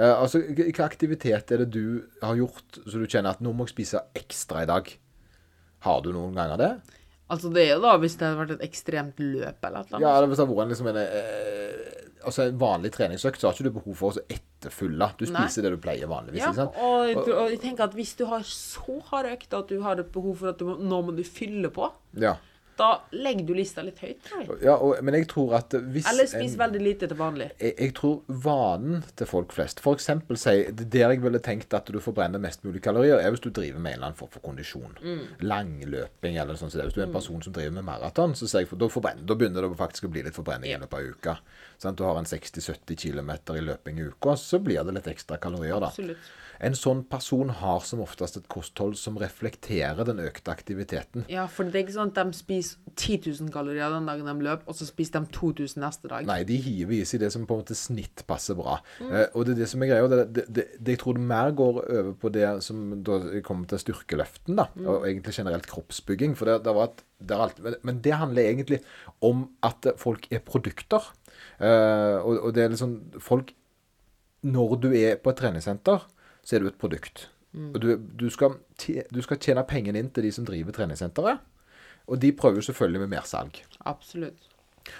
Uh, 0.00 0.22
altså, 0.22 0.40
hva 0.56 0.86
aktivitet 0.86 1.50
er 1.52 1.64
det 1.64 1.72
du 1.74 2.06
har 2.22 2.38
gjort 2.38 2.78
så 2.86 3.00
du 3.00 3.08
kjenner 3.10 3.34
at 3.34 3.42
nå 3.44 3.50
må 3.52 3.66
jeg 3.66 3.74
spise 3.74 4.00
ekstra 4.16 4.62
i 4.64 4.68
dag? 4.70 4.86
Har 5.84 6.00
du 6.04 6.12
noen 6.14 6.36
ganger 6.36 6.60
det? 6.60 6.70
Altså, 7.30 7.50
det 7.54 7.66
er 7.66 7.74
jo 7.76 7.82
da 7.84 7.94
hvis 8.02 8.16
det 8.18 8.26
hadde 8.26 8.40
vært 8.40 8.54
et 8.56 8.64
ekstremt 8.66 9.20
løp 9.22 9.66
eller 9.68 9.84
eller 9.86 10.02
Ja, 10.02 10.14
hvis 10.24 10.40
det 10.40 10.44
hadde 10.44 10.54
vært 10.56 10.64
en, 10.64 10.72
liksom 10.72 10.88
en, 10.90 11.00
eh, 11.02 12.06
altså 12.26 12.46
en 12.48 12.58
vanlig 12.58 12.90
treningsøkt, 12.96 13.38
så 13.38 13.48
har 13.48 13.54
ikke 13.54 13.68
du 13.68 13.76
behov 13.76 13.98
for 14.00 14.18
å 14.18 14.24
etterfylle. 14.34 15.10
Du 15.20 15.26
Nei. 15.28 15.44
spiser 15.44 15.66
det 15.66 15.74
du 15.76 15.78
pleier 15.82 16.10
vanligvis. 16.10 16.42
Ja, 16.42 16.66
og, 16.66 16.96
jeg 17.06 17.20
og 17.22 17.52
jeg 17.54 17.60
tenker 17.62 17.86
at 17.86 17.94
hvis 17.98 18.16
du 18.18 18.24
har 18.30 18.42
så 18.46 18.98
hard 19.12 19.30
økt 19.30 19.54
at 19.60 19.70
du 19.70 19.78
har 19.84 20.02
et 20.02 20.10
behov 20.14 20.40
for 20.42 20.50
at 20.50 20.58
du 20.58 20.66
må, 20.72 20.78
nå 20.80 21.02
må 21.06 21.14
du 21.16 21.22
fylle 21.26 21.70
på, 21.74 21.92
Ja. 22.18 22.38
Da 22.80 22.88
legger 23.12 23.44
du 23.46 23.54
lista 23.58 23.82
litt 23.84 23.98
høyt. 24.00 24.30
ja 24.64 24.74
og, 24.80 24.96
men 25.04 25.14
jeg 25.18 25.28
tror 25.28 25.54
at 25.60 25.74
hvis 25.92 26.08
Eller 26.10 26.26
spis 26.30 26.54
en- 26.54 26.60
veldig 26.64 26.80
lite 26.82 27.08
til 27.10 27.18
vanlig. 27.20 27.50
jeg, 27.60 27.74
jeg 27.76 27.94
tror 28.00 28.22
vanen 28.28 29.02
til 29.20 29.28
folk 29.28 29.52
flest 29.52 29.82
eksempel 29.84 30.38
si 30.40 30.54
det 30.72 30.88
Der 30.90 31.10
jeg 31.12 31.20
ville 31.22 31.38
tenkt 31.44 31.74
at 31.76 31.86
du 31.92 32.00
forbrenner 32.00 32.40
mest 32.40 32.64
mulig 32.64 32.80
kalorier, 32.82 33.18
er 33.20 33.30
hvis 33.34 33.40
du 33.44 33.50
driver 33.50 33.78
med 33.78 33.92
en 33.92 33.98
eller 33.98 34.06
annen 34.10 34.16
form 34.18 34.30
for 34.32 34.40
kondisjon. 34.40 34.96
Langløping 35.44 36.36
eller 36.40 36.56
sånn. 36.58 36.70
Så. 36.72 36.80
Hvis 36.84 36.94
du 36.96 37.00
er 37.02 37.08
en 37.08 37.14
person 37.14 37.42
som 37.44 37.52
driver 37.56 37.74
med 37.78 37.86
maraton, 37.88 38.34
så 38.38 38.48
ser 38.48 38.64
jeg 38.64 38.70
da, 38.80 38.88
da 38.88 39.36
begynner 39.38 39.66
det 39.66 39.72
faktisk 39.80 40.08
å 40.08 40.12
bli 40.12 40.22
litt 40.26 40.36
forbrenning 40.36 40.72
i 40.74 40.78
løpet 40.80 40.98
av 41.00 41.10
uka. 41.14 41.36
Sånn, 41.80 41.96
Du 41.96 42.04
har 42.06 42.18
en 42.20 42.28
60-70 42.28 42.96
km 43.00 43.30
i 43.56 43.64
løping 43.64 43.98
i 44.00 44.08
uka, 44.12 44.36
så 44.36 44.60
blir 44.62 44.84
det 44.84 44.94
litt 44.94 45.08
ekstra 45.10 45.38
kalorier, 45.40 45.80
da. 45.80 45.88
Absolutt. 45.90 46.30
En 46.60 46.74
sånn 46.76 47.06
person 47.08 47.48
har 47.56 47.80
som 47.80 48.02
oftest 48.04 48.36
et 48.36 48.48
kosthold 48.52 48.98
som 49.00 49.16
reflekterer 49.16 50.04
den 50.04 50.18
økte 50.20 50.52
aktiviteten. 50.52 51.24
Ja, 51.32 51.46
for 51.48 51.64
det 51.64 51.74
er 51.78 51.86
ikke 51.86 51.94
sånn 51.96 52.12
at 52.12 52.18
de 52.20 52.36
spiser 52.36 52.69
10 52.98 53.20
000 53.40 53.50
kalorier 53.54 53.92
den 53.92 54.08
dagen 54.08 54.26
de 54.28 54.44
løper, 54.44 54.66
og 54.68 54.76
så 54.76 54.86
spiser 54.88 55.22
de 55.22 55.30
2000 55.34 55.80
neste 55.82 56.10
dag. 56.10 56.26
Nei, 56.28 56.40
de 56.48 56.56
hiver 56.60 56.96
i 56.98 57.06
seg 57.08 57.22
det 57.22 57.30
som 57.32 57.46
på 57.48 57.56
en 57.56 57.62
måte 57.62 57.76
snitt 57.78 58.24
passer 58.28 58.58
bra. 58.58 58.78
Eh, 59.04 59.26
og 59.34 59.46
det 59.46 59.54
er 59.54 59.60
det 59.62 59.68
som 59.72 59.84
er 59.84 59.92
greia. 59.92 60.08
Det, 60.10 60.20
det, 60.36 60.44
det, 60.48 60.66
det 60.78 60.96
jeg 60.96 61.02
tror 61.04 61.16
det 61.16 61.24
mer 61.30 61.54
går 61.56 61.80
over 61.84 62.12
på 62.20 62.32
det 62.34 62.48
som 62.66 62.82
da 63.06 63.20
kommer 63.46 63.70
til 63.70 63.82
styrkeløften, 63.84 64.58
da. 64.58 64.68
Og 64.84 65.08
egentlig 65.08 65.36
generelt 65.38 65.68
kroppsbygging. 65.70 66.36
For 66.38 66.50
det, 66.50 66.74
var 66.76 66.90
et, 66.90 67.04
det 67.30 67.40
alt, 67.46 67.62
men, 67.86 68.02
det 68.04 68.16
handler 68.20 68.52
egentlig 68.52 68.80
om 69.24 69.46
at 69.66 69.92
folk 70.00 70.28
er 70.30 70.44
produkter. 70.44 71.12
Eh, 71.60 72.18
og, 72.20 72.46
og 72.48 72.54
det 72.56 72.64
er 72.64 72.72
liksom 72.72 72.96
Folk 73.20 73.52
Når 74.42 74.74
du 74.80 74.86
er 74.96 75.18
på 75.20 75.30
et 75.30 75.36
treningssenter, 75.36 76.04
så 76.44 76.56
er 76.56 76.62
du 76.62 76.70
et 76.70 76.80
produkt. 76.80 77.28
Og 77.52 77.80
du, 77.82 77.88
du, 77.98 78.28
skal, 78.30 78.54
du 79.10 79.20
skal 79.24 79.38
tjene 79.42 79.64
pengene 79.68 79.98
inn 80.00 80.10
til 80.14 80.24
de 80.24 80.30
som 80.32 80.46
driver 80.46 80.74
treningssenteret. 80.74 81.42
Og 82.10 82.18
de 82.20 82.32
prøver 82.36 82.60
jo 82.60 82.68
selvfølgelig 82.70 83.04
med 83.04 83.12
mersalg. 83.14 83.60
Absolutt. 83.86 84.46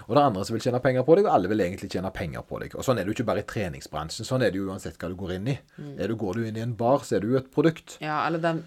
Og 0.07 0.14
det 0.14 0.20
er 0.20 0.27
andre 0.29 0.44
som 0.46 0.55
vil 0.55 0.62
tjene 0.62 0.81
penger 0.85 1.05
på 1.07 1.16
deg, 1.18 1.27
og 1.27 1.35
alle 1.35 1.51
vil 1.51 1.62
egentlig 1.64 1.88
tjene 1.90 2.11
penger 2.14 2.44
på 2.46 2.61
deg. 2.62 2.75
Og 2.79 2.85
sånn 2.87 3.01
er 3.01 3.07
det 3.07 3.11
jo 3.12 3.16
ikke 3.18 3.29
bare 3.31 3.42
i 3.42 3.49
treningsbransjen. 3.49 4.29
Sånn 4.29 4.44
er 4.46 4.53
det 4.53 4.61
jo 4.61 4.68
uansett 4.70 4.99
hva 5.01 5.11
du 5.11 5.16
går 5.18 5.33
inn 5.38 5.49
i. 5.51 5.57
Er 5.96 6.12
du, 6.12 6.16
går 6.20 6.38
du 6.38 6.44
inn 6.46 6.59
i 6.61 6.64
en 6.64 6.77
bar, 6.79 7.03
så 7.07 7.16
er 7.16 7.25
du 7.25 7.33
jo 7.33 7.40
et 7.40 7.51
produkt. 7.55 7.96
Ja, 8.05 8.20
eller 8.29 8.42
den 8.44 8.62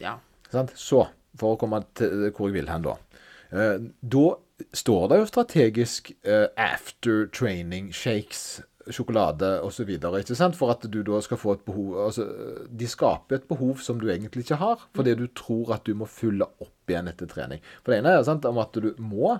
Ja. 0.00 0.18
Sant? 0.52 0.72
Så, 0.78 1.04
for 1.38 1.54
å 1.56 1.58
komme 1.60 1.82
til 1.98 2.30
hvor 2.36 2.50
jeg 2.50 2.60
vil 2.60 2.70
hen 2.70 2.86
da. 2.86 2.96
Eh, 3.50 3.76
da 4.14 4.24
står 4.76 5.08
det 5.10 5.18
jo 5.20 5.28
strategisk 5.30 6.12
eh, 6.22 6.46
after 6.60 7.26
training 7.34 7.90
shakes, 7.94 8.60
sjokolade 8.88 9.60
osv. 9.66 9.90
For 10.56 10.72
at 10.72 10.86
du 10.88 11.00
da 11.06 11.20
skal 11.24 11.40
få 11.40 11.54
et 11.58 11.64
behov 11.66 11.96
altså, 12.06 12.26
De 12.70 12.88
skaper 12.88 13.40
et 13.40 13.48
behov 13.50 13.80
som 13.84 14.00
du 14.00 14.08
egentlig 14.10 14.46
ikke 14.46 14.60
har, 14.62 14.84
fordi 14.96 15.16
du 15.18 15.26
tror 15.36 15.74
at 15.76 15.84
du 15.84 15.94
må 15.98 16.08
fylle 16.10 16.48
opp 16.48 16.90
igjen 16.90 17.10
etter 17.12 17.30
trening. 17.30 17.62
For 17.84 17.92
det 17.92 18.00
ene 18.00 18.16
er 18.16 18.26
sant, 18.26 18.46
om 18.48 18.60
at 18.62 18.76
du 18.80 18.92
må, 18.98 19.36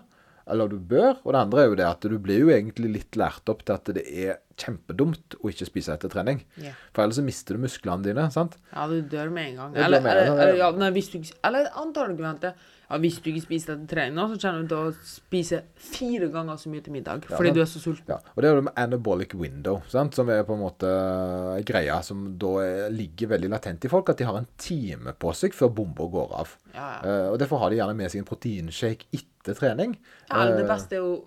eller 0.51 0.71
du 0.71 0.79
bør, 0.79 1.17
og 1.25 1.33
det 1.33 1.41
andre 1.41 1.63
er 1.63 1.69
jo 1.71 1.79
det 1.79 1.87
at 1.89 2.07
du 2.13 2.17
blir 2.23 2.43
jo 2.45 2.53
egentlig 2.53 2.93
litt 2.95 3.19
lært 3.19 3.51
opp 3.53 3.65
til 3.65 3.77
at 3.77 3.91
det 3.97 4.05
er 4.07 4.41
kjempedumt 4.61 5.39
å 5.41 5.51
ikke 5.53 5.69
spise 5.69 5.95
etter 5.95 6.13
trening. 6.13 6.43
Yeah. 6.61 6.77
For 6.93 7.05
ellers 7.05 7.21
så 7.21 7.25
mister 7.25 7.57
du 7.57 7.65
musklene 7.65 8.05
dine. 8.05 8.27
sant? 8.35 8.59
Ja, 8.75 8.85
du 8.91 9.01
dør 9.01 9.33
med 9.33 9.53
en 9.53 9.63
gang. 9.63 9.77
Eller, 9.77 9.87
Eller, 9.87 10.05
med 10.05 10.11
en 10.11 10.17
eller, 10.19 10.27
gang, 10.27 10.37
ja. 10.37 10.43
eller, 10.45 10.61
ja, 10.61 10.71
nei, 10.85 10.91
hvis 10.97 11.11
du 11.13 11.19
Eller 11.49 11.71
antageligvis 11.81 12.67
ja, 12.91 12.99
hvis 12.99 13.21
du 13.23 13.31
ikke 13.31 13.43
spiser 13.45 13.77
etter 13.77 13.87
trening, 13.95 14.15
nå, 14.19 14.25
så 14.33 14.39
kommer 14.43 14.63
du 14.67 14.69
til 14.73 14.89
å 14.91 14.95
spise 15.07 15.61
fire 15.79 16.29
ganger 16.35 16.57
så 16.59 16.69
mye 16.73 16.83
til 16.83 16.93
middag. 16.93 17.25
Fordi 17.31 17.53
ja, 17.53 17.55
du 17.55 17.61
er 17.63 17.69
så 17.71 17.79
sulten. 17.79 18.09
Ja, 18.11 18.17
og 18.35 18.43
det 18.43 18.49
er 18.49 18.55
jo 18.57 18.61
det 18.61 18.65
med 18.67 18.81
anabolic 18.83 19.35
window, 19.39 19.81
sant? 19.89 20.15
som 20.19 20.29
er 20.29 20.43
på 20.49 20.57
en 20.57 20.65
måte 20.65 20.91
greia 21.71 22.01
som 22.03 22.25
da 22.39 22.51
er- 22.65 22.91
ligger 22.91 23.29
veldig 23.37 23.51
latent 23.53 23.85
i 23.85 23.89
folk, 23.93 24.09
at 24.11 24.19
de 24.19 24.25
har 24.27 24.37
en 24.41 24.49
time 24.59 25.13
på 25.15 25.33
seg 25.35 25.55
før 25.55 25.71
bomba 25.75 26.09
går 26.11 26.35
av. 26.43 26.57
Eh, 26.75 27.29
og 27.31 27.39
Derfor 27.39 27.59
har 27.63 27.71
de 27.71 27.77
gjerne 27.77 27.97
med 27.97 28.11
seg 28.11 28.19
en 28.25 28.29
proteinshake 28.29 29.07
etter 29.15 29.55
trening. 29.55 29.97
ja 30.29 30.45
det 30.51 30.65
Eh, 30.65 30.69
beste 30.69 30.93
er 30.99 31.05
jo 31.07 31.25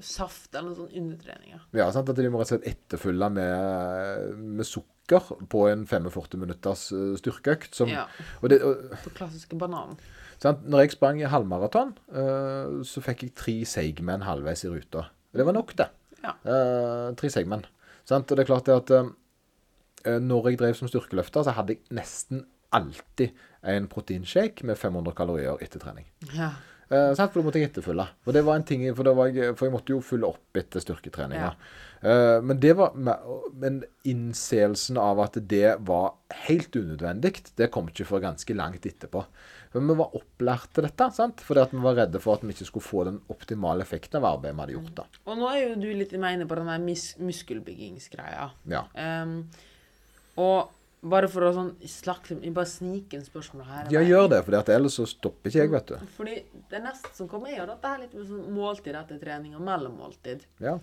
saft 0.00 0.54
eller 0.54 0.68
noe 0.70 0.76
sånn 0.78 0.96
under 0.96 1.16
treninga. 1.16 1.60
ja, 1.74 1.90
sant? 1.90 2.08
At 2.08 2.16
de 2.16 2.28
må 2.30 2.38
rett 2.38 2.52
og 2.52 2.60
slett 2.62 2.68
etterfylle 2.76 3.30
med, 3.32 4.38
med 4.38 4.66
sukker 4.66 5.24
på 5.48 5.64
en 5.72 5.86
45 5.86 6.38
minutters 6.38 6.92
eh, 6.92 7.16
styrkeøkt. 7.18 7.74
Som, 7.74 7.88
Ja. 7.88 8.06
og 8.42 8.48
det, 8.50 8.60
og, 8.62 8.76
Den 9.04 9.14
klassiske 9.14 9.56
bananen. 9.58 9.96
Sant? 10.42 10.64
Når 10.68 10.84
jeg 10.84 10.94
sprang 10.96 11.20
i 11.22 11.28
halvmaraton, 11.30 11.94
uh, 12.14 12.78
så 12.86 13.02
fikk 13.04 13.26
jeg 13.26 13.34
tre 13.38 13.56
seigmenn 13.68 14.26
halvveis 14.26 14.64
i 14.66 14.72
ruta. 14.72 15.06
Og 15.32 15.40
det 15.40 15.46
var 15.48 15.56
nok, 15.56 15.74
det. 15.78 15.88
Ja. 16.22 16.34
Uh, 16.46 17.08
tre 17.18 17.30
seigmenn. 17.32 17.66
Sant? 18.08 18.30
Og 18.30 18.38
det 18.38 18.44
er 18.46 18.50
klart 18.52 18.68
det 18.70 18.78
at 18.78 18.94
uh, 18.98 20.18
når 20.22 20.52
jeg 20.52 20.60
drev 20.62 20.78
som 20.78 20.90
styrkeløfter, 20.90 21.44
så 21.46 21.54
hadde 21.58 21.76
jeg 21.76 21.98
nesten 21.98 22.46
alltid 22.74 23.36
en 23.68 23.86
proteinshake 23.90 24.66
med 24.68 24.78
500 24.78 25.14
kalorier 25.18 25.60
etter 25.64 25.82
trening. 25.82 26.06
Ja. 26.34 26.52
Uh, 26.88 27.12
sant? 27.16 27.28
For 27.32 27.40
da 27.40 27.44
måtte 27.48 27.60
jeg 27.60 27.68
etterfylle. 27.68 28.06
For 28.24 28.36
det 28.36 28.44
var 28.46 28.56
en 28.60 28.64
ting, 28.68 28.86
for, 28.96 29.10
jeg, 29.28 29.52
for 29.58 29.68
jeg 29.68 29.74
måtte 29.74 29.92
jo 29.92 30.00
fylle 30.04 30.30
opp 30.30 30.56
etter 30.60 30.80
styrketreninga. 30.84 31.50
Eh, 31.98 32.38
men 32.46 32.60
det 32.62 32.76
var 32.78 32.92
me- 32.94 33.18
Men 33.58 33.80
innseelsen 34.06 34.98
av 35.02 35.18
at 35.24 35.38
det 35.50 35.76
var 35.86 36.14
helt 36.46 36.76
unødvendig, 36.76 37.32
det 37.58 37.70
kom 37.74 37.88
ikke 37.90 38.06
før 38.06 38.22
ganske 38.28 38.54
langt 38.54 38.86
etterpå. 38.86 39.24
Men 39.74 39.90
vi 39.90 39.98
var 40.00 40.16
opplært 40.16 40.72
til 40.76 40.86
dette, 40.86 41.10
sant? 41.16 41.42
fordi 41.44 41.64
at 41.64 41.74
vi 41.74 41.82
var 41.84 41.98
redde 42.02 42.22
for 42.22 42.38
at 42.38 42.46
vi 42.46 42.54
ikke 42.54 42.68
skulle 42.70 42.88
få 42.88 43.04
den 43.08 43.20
optimale 43.32 43.84
effekten 43.84 44.20
av 44.22 44.30
arbeidet 44.38 44.56
vi 44.56 44.64
hadde 44.64 44.76
gjort. 44.78 44.94
da. 45.02 45.22
Og 45.28 45.38
nå 45.40 45.52
er 45.52 45.60
jo 45.64 45.76
du 45.82 45.88
litt 45.92 46.16
inne 46.16 46.48
på 46.48 46.58
den 46.60 46.72
der 46.72 46.82
mus 46.82 47.10
muskelbyggingsgreia. 47.20 48.50
Ja. 48.72 48.84
Um, 48.96 49.38
og 50.38 50.74
bare 50.98 51.28
for 51.30 51.46
å 51.46 51.50
sånn 51.54 51.68
slakte 51.86 52.34
Bare 52.42 52.66
snike 52.66 53.18
en 53.18 53.26
spørsmål 53.26 53.66
her. 53.68 53.90
Ja, 53.94 54.02
gjør 54.02 54.30
det, 54.32 54.40
for 54.46 54.74
ellers 54.74 54.96
så 54.98 55.06
stopper 55.06 55.50
ikke 55.50 55.60
jeg, 55.60 55.70
vet 55.70 55.92
du. 55.92 56.08
Fordi 56.16 56.38
det 56.72 56.80
neste 56.82 57.12
som 57.14 57.28
kommer, 57.30 57.52
er 57.52 57.62
jo 57.62 57.68
dette 57.70 57.92
her 57.92 58.02
litt 58.02 58.16
med 58.18 58.26
sånn 58.30 58.48
måltid 58.56 58.98
etter 58.98 59.20
trening 59.22 59.54
og 59.58 59.62
mellommåltid. 59.68 60.42
Ja. 60.64 60.78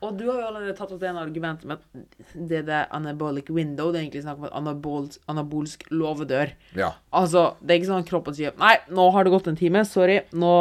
Og 0.00 0.16
du 0.16 0.24
har 0.30 0.38
jo 0.40 0.46
allerede 0.48 0.74
tatt 0.78 0.92
opp 0.94 1.00
det 1.02 1.10
ene 1.10 1.20
argumentet 1.20 1.68
med 1.68 1.80
at 1.80 2.36
det 2.48 2.62
er 2.62 2.68
det 2.68 2.80
anabolic 2.96 3.50
window. 3.52 3.90
Det 3.92 4.00
er 4.00 4.06
egentlig 4.06 4.22
snakk 4.24 4.38
om 4.40 4.46
et 4.48 4.54
anabolsk, 4.56 5.20
anabolsk 5.28 5.84
låvedør. 5.92 6.54
ja. 6.78 6.94
Altså, 7.12 7.50
det 7.60 7.74
er 7.74 7.80
ikke 7.82 7.90
sånn 7.90 8.04
at 8.06 8.08
kroppen 8.08 8.36
sier 8.36 8.54
Nei, 8.60 8.76
nå 8.88 9.10
har 9.12 9.26
det 9.26 9.34
gått 9.34 9.50
en 9.50 9.58
time. 9.60 9.84
Sorry. 9.88 10.22
Nå 10.32 10.54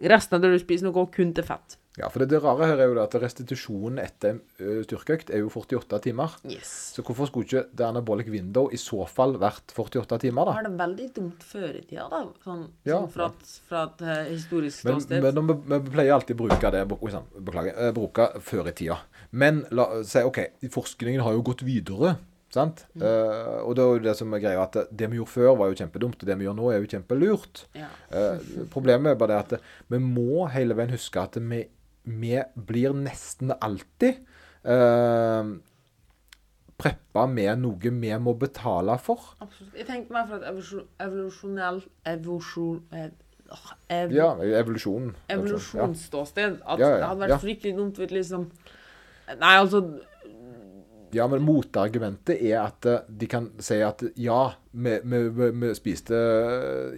Resten 0.00 0.38
av 0.38 0.40
det 0.40 0.54
du 0.54 0.60
spiser, 0.62 0.86
nå 0.86 0.92
går 0.94 1.10
kun 1.12 1.34
til 1.36 1.44
fett. 1.44 1.74
Ja, 1.96 2.10
for 2.12 2.20
det, 2.20 2.26
det 2.34 2.42
rare 2.44 2.66
her 2.68 2.82
er 2.84 2.90
jo 2.90 2.98
at 3.00 3.14
restitusjonen 3.22 4.00
etter 4.02 4.34
en 4.34 4.40
styrkeøkt 4.84 5.30
er 5.32 5.40
jo 5.40 5.48
48 5.48 6.00
timer. 6.04 6.34
Yes. 6.44 6.72
Så 6.92 7.04
hvorfor 7.06 7.30
skulle 7.30 7.48
ikke 7.48 7.62
det 7.72 7.86
anabolic 7.86 8.28
window 8.32 8.68
i 8.68 8.76
så 8.80 9.06
fall 9.08 9.36
vært 9.40 9.72
48 9.72 10.18
timer, 10.26 10.50
da? 10.50 10.56
Har 10.58 10.68
det 10.68 10.74
veldig 10.76 11.08
dumt 11.16 11.46
før 11.48 11.70
i 11.72 11.82
tida, 11.88 12.04
da. 12.12 12.22
Sånn, 12.44 12.66
Ja, 12.84 13.00
sånn 13.00 13.10
fra, 13.16 13.30
et, 13.32 13.56
fra 13.70 13.82
et 13.88 14.04
uh, 14.04 14.14
historisk 14.28 14.84
Men, 14.84 15.00
ståsted. 15.00 15.24
men 15.24 15.50
vi, 15.50 15.58
vi 15.72 15.94
pleier 15.96 16.16
alltid 16.18 16.36
å 16.36 16.42
bruke 16.44 16.72
det 16.76 16.84
beklager. 16.92 17.74
eh, 17.74 17.92
Bruke 17.96 18.30
før 18.44 18.68
i 18.68 18.76
tida. 18.76 18.98
Men 19.32 19.64
la 19.72 19.88
si 20.04 20.20
OK, 20.26 20.42
forskningen 20.76 21.24
har 21.24 21.32
jo 21.38 21.44
gått 21.48 21.64
videre. 21.66 22.18
Sant? 22.52 22.84
Mm. 22.94 23.02
Uh, 23.02 23.56
og 23.66 23.72
det 23.76 23.82
er 23.82 23.88
jo 23.90 24.02
det 24.04 24.12
som 24.16 24.32
er 24.36 24.40
greia, 24.40 24.62
at 24.62 24.76
det 24.88 25.08
vi 25.12 25.18
gjorde 25.18 25.32
før, 25.32 25.48
var 25.58 25.72
jo 25.72 25.76
kjempedumt. 25.80 26.20
Og 26.22 26.28
det 26.28 26.36
vi 26.38 26.46
gjør 26.46 26.54
nå, 26.56 26.68
er 26.72 26.78
jo 26.84 26.90
kjempelurt. 26.92 27.64
ja. 27.76 27.88
uh, 28.12 28.38
problemet 28.72 29.12
er 29.12 29.18
bare 29.20 29.34
det 29.34 29.40
at 29.58 29.66
vi 29.92 29.98
må 30.00 30.46
hele 30.54 30.76
veien 30.78 30.94
huske 30.94 31.20
at 31.20 31.36
vi, 31.40 31.64
vi 32.06 32.36
blir 32.68 32.94
nesten 32.94 33.50
alltid 33.60 34.20
uh, 34.64 35.56
preppa 36.78 37.26
med 37.26 37.58
noe 37.62 37.90
vi 38.00 38.12
må 38.20 38.34
betale 38.38 38.98
for. 39.02 39.30
Absolutt. 39.40 39.74
Jeg 39.78 39.86
tenkte 39.88 40.12
meg 40.14 40.28
for 40.28 40.36
at 40.40 40.48
evolusjon- 40.50 40.88
evolusjonell 41.00 41.80
evolusjon, 42.12 42.82
eh, 42.92 43.08
ev, 43.88 44.12
Ja, 44.12 44.32
evolusjonen. 44.60 45.14
Evolusjonsståsted. 45.32 46.60
At 46.66 46.78
Ja, 46.78 46.88
ja, 46.90 46.96
det 46.96 47.06
hadde 47.08 47.20
vært 47.24 47.34
ja. 47.36 47.38
fryktelig 47.38 47.76
dumt 47.76 47.96
hvis 48.02 48.10
liksom 48.10 48.50
Nei, 49.26 49.56
altså 49.58 49.80
Ja, 51.16 51.26
men 51.32 51.42
motargumentet 51.46 52.38
er 52.42 52.60
at 52.66 52.86
eh, 52.86 53.02
de 53.08 53.28
kan 53.32 53.50
si 53.62 53.78
at 53.84 54.02
ja, 54.20 54.40
vi, 54.76 54.96
vi, 55.08 55.20
vi, 55.56 55.70
spiste 55.78 56.18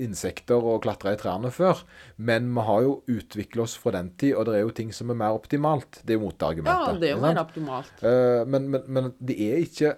insekter 0.02 0.58
og 0.58 0.80
klatra 0.82 1.12
i 1.14 1.18
trærne 1.20 1.50
før, 1.54 1.84
men 2.18 2.48
vi 2.56 2.64
har 2.66 2.82
jo 2.86 2.96
utvikla 3.14 3.62
oss 3.64 3.76
fra 3.78 3.92
den 3.94 4.10
tid, 4.18 4.34
og 4.34 4.48
det 4.48 4.56
er 4.58 4.64
jo 4.64 4.72
ting 4.74 4.90
som 4.96 5.12
er 5.14 5.18
mer 5.20 5.36
optimalt. 5.38 6.00
Det 6.02 6.14
er 6.16 6.18
jo 6.18 6.24
motargumentet. 6.26 6.88
Ja, 6.90 6.98
det 6.98 7.10
er 7.10 7.14
jo 7.16 7.22
mer 7.22 7.40
optimalt. 7.44 8.02
Eh, 8.02 8.42
men, 8.50 8.68
men, 8.74 8.82
men 8.98 9.12
det 9.20 9.38
er 9.46 9.62
ikke 9.62 9.94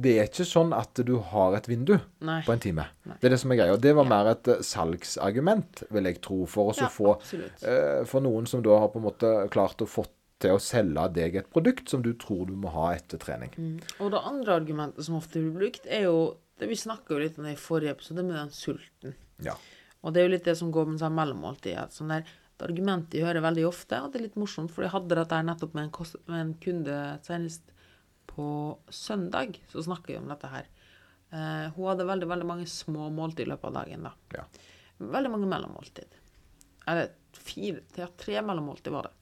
det 0.00 0.14
er 0.16 0.28
ikke 0.30 0.46
sånn 0.48 0.70
at 0.72 0.96
du 1.04 1.18
har 1.28 1.54
et 1.58 1.66
vindu 1.68 1.92
Nei. 2.24 2.38
på 2.46 2.54
en 2.54 2.62
time. 2.62 2.86
Det 3.20 3.28
er 3.28 3.34
det 3.34 3.38
som 3.42 3.52
er 3.52 3.58
greia. 3.58 3.74
Og 3.74 3.82
det 3.84 3.92
var 3.98 4.06
Ja. 4.06 4.10
mer 4.14 4.30
et 4.32 4.48
eh, 4.48 4.62
salgsargument, 4.64 5.82
vil 5.92 6.08
jeg 6.08 6.20
tro, 6.24 6.46
for 6.48 6.70
oss 6.72 6.80
Ja, 6.80 6.88
å 6.88 6.94
få 6.94 7.10
absolutt. 7.18 7.62
eh, 7.68 8.04
For 8.08 8.24
noen 8.24 8.46
som 8.48 8.62
da 8.64 8.78
har 8.80 8.88
på 8.88 8.98
en 9.02 9.04
måte 9.04 9.34
klart 9.52 9.82
å 9.84 9.88
få 9.90 10.06
til 10.40 10.56
å 10.56 10.62
selge 10.62 11.06
deg 11.16 11.36
et 11.40 11.50
produkt 11.52 11.90
som 11.92 12.02
du 12.04 12.12
tror 12.18 12.46
du 12.48 12.54
må 12.58 12.72
ha 12.74 12.90
etter 12.96 13.20
trening. 13.20 13.52
Og 14.00 14.12
det 14.14 14.22
andre 14.30 14.56
argumentet 14.56 15.06
som 15.06 15.18
ofte 15.18 15.42
blir 15.42 15.56
brukt, 15.56 15.86
er 15.86 16.08
jo 16.08 16.20
det 16.60 16.68
Vi 16.68 16.76
snakka 16.76 17.14
jo 17.14 17.22
litt 17.22 17.38
om 17.40 17.46
det 17.48 17.54
i 17.54 17.60
forrige 17.60 17.94
episode, 17.94 18.20
med 18.20 18.36
den 18.36 18.50
sulten. 18.52 19.14
Ja. 19.40 19.54
Og 20.04 20.12
det 20.12 20.20
er 20.20 20.26
jo 20.26 20.32
litt 20.34 20.44
det 20.44 20.58
som 20.60 20.68
går 20.72 20.90
med 20.90 21.00
seg 21.00 21.14
mellommåltid. 21.16 21.78
Sånn 21.94 22.12
der, 22.12 22.26
et 22.28 22.64
argument 22.66 23.14
jeg 23.16 23.24
hører 23.24 23.40
veldig 23.46 23.64
ofte, 23.64 23.96
og 23.96 24.12
det 24.12 24.20
er 24.20 24.26
litt 24.26 24.36
morsomt, 24.36 24.68
for 24.68 24.84
jeg 24.84 24.92
hadde 24.92 25.16
dette 25.16 25.38
her 25.38 25.46
nettopp 25.48 25.72
med 25.76 25.86
en, 25.86 25.94
kost, 25.96 26.18
med 26.28 26.42
en 26.42 26.52
kunde 26.60 26.98
senest 27.24 27.72
på 28.28 28.48
søndag. 28.92 29.56
Så 29.72 29.86
snakka 29.88 30.12
vi 30.12 30.18
om 30.20 30.28
dette 30.28 30.52
her. 30.52 30.68
Uh, 31.32 31.72
hun 31.78 31.88
hadde 31.88 32.08
veldig 32.10 32.28
veldig 32.28 32.48
mange 32.50 32.68
små 32.68 33.08
måltid 33.14 33.46
i 33.46 33.52
løpet 33.54 33.70
av 33.70 33.78
dagen. 33.80 34.04
da. 34.10 34.12
Ja. 34.36 34.44
Veldig 35.00 35.32
mange 35.32 35.48
mellommåltid. 35.48 36.20
Eller 36.90 37.14
fire, 37.32 38.10
tre 38.20 38.42
mellommåltid 38.44 38.92
var 38.92 39.08
det. 39.08 39.16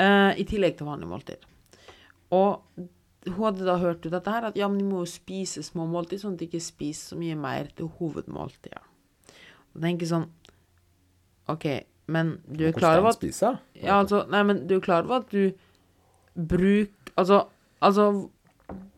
Eh, 0.00 0.30
I 0.40 0.44
tillegg 0.48 0.78
til 0.78 0.88
vanlige 0.88 1.10
måltid. 1.10 1.48
Og 2.34 2.62
hun 3.26 3.44
hadde 3.46 3.66
da 3.66 3.76
hørt 3.80 4.04
ut 4.04 4.12
dette 4.12 4.32
her, 4.32 4.48
at 4.50 4.58
ja, 4.58 4.68
men 4.68 4.80
de 4.80 4.86
må 4.88 5.02
jo 5.04 5.08
spise 5.08 5.62
små 5.64 5.86
måltid, 5.88 6.20
sånn 6.20 6.34
at 6.34 6.42
de 6.42 6.48
ikke 6.48 6.62
spiser 6.62 7.14
så 7.14 7.18
mye 7.20 7.36
mer 7.38 7.70
til 7.76 7.88
hovedmåltidet. 7.98 8.82
Og 9.74 9.82
tenker 9.82 10.10
sånn 10.10 10.26
OK, 11.50 11.66
men 12.14 12.38
du 12.46 12.66
er 12.68 12.76
klar 12.76 13.00
over 13.00 13.12
at 13.12 13.18
spise? 13.18 13.50
ja, 13.76 13.98
altså, 13.98 14.22
nei, 14.32 14.42
men 14.48 14.62
du 14.68 14.76
er 14.76 14.84
klar 14.84 15.04
over 15.04 15.22
at 15.22 15.32
du 15.32 15.52
bruker 16.34 16.90
Altså, 17.14 17.44
altså 17.78 18.28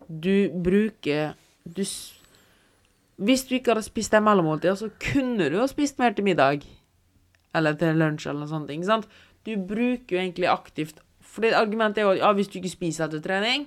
Du 0.08 0.48
bruker 0.64 1.34
du, 1.64 1.82
Hvis 3.16 3.44
du 3.44 3.54
ikke 3.54 3.74
hadde 3.74 3.82
spist 3.82 4.12
det 4.12 4.22
mellommåltidet, 4.22 4.78
så 4.78 4.88
kunne 5.02 5.50
du 5.50 5.58
ha 5.58 5.66
spist 5.68 5.98
mer 5.98 6.14
til 6.16 6.24
middag. 6.24 6.64
Eller 7.54 7.76
til 7.76 7.96
lunsj, 7.96 8.28
eller 8.28 8.44
noe 8.44 8.48
sånt. 8.48 8.70
Ikke 8.70 8.88
sant? 8.88 9.08
Du 9.46 9.52
bruker 9.56 10.16
jo 10.16 10.22
egentlig 10.22 10.48
aktivt 10.50 11.02
For 11.22 11.44
det 11.44 11.54
argumentet 11.54 12.02
er 12.02 12.08
jo 12.08 12.14
at 12.14 12.22
ja, 12.22 12.30
hvis 12.36 12.48
du 12.50 12.58
ikke 12.60 12.72
spiser 12.72 13.06
etter 13.06 13.20
trening, 13.24 13.66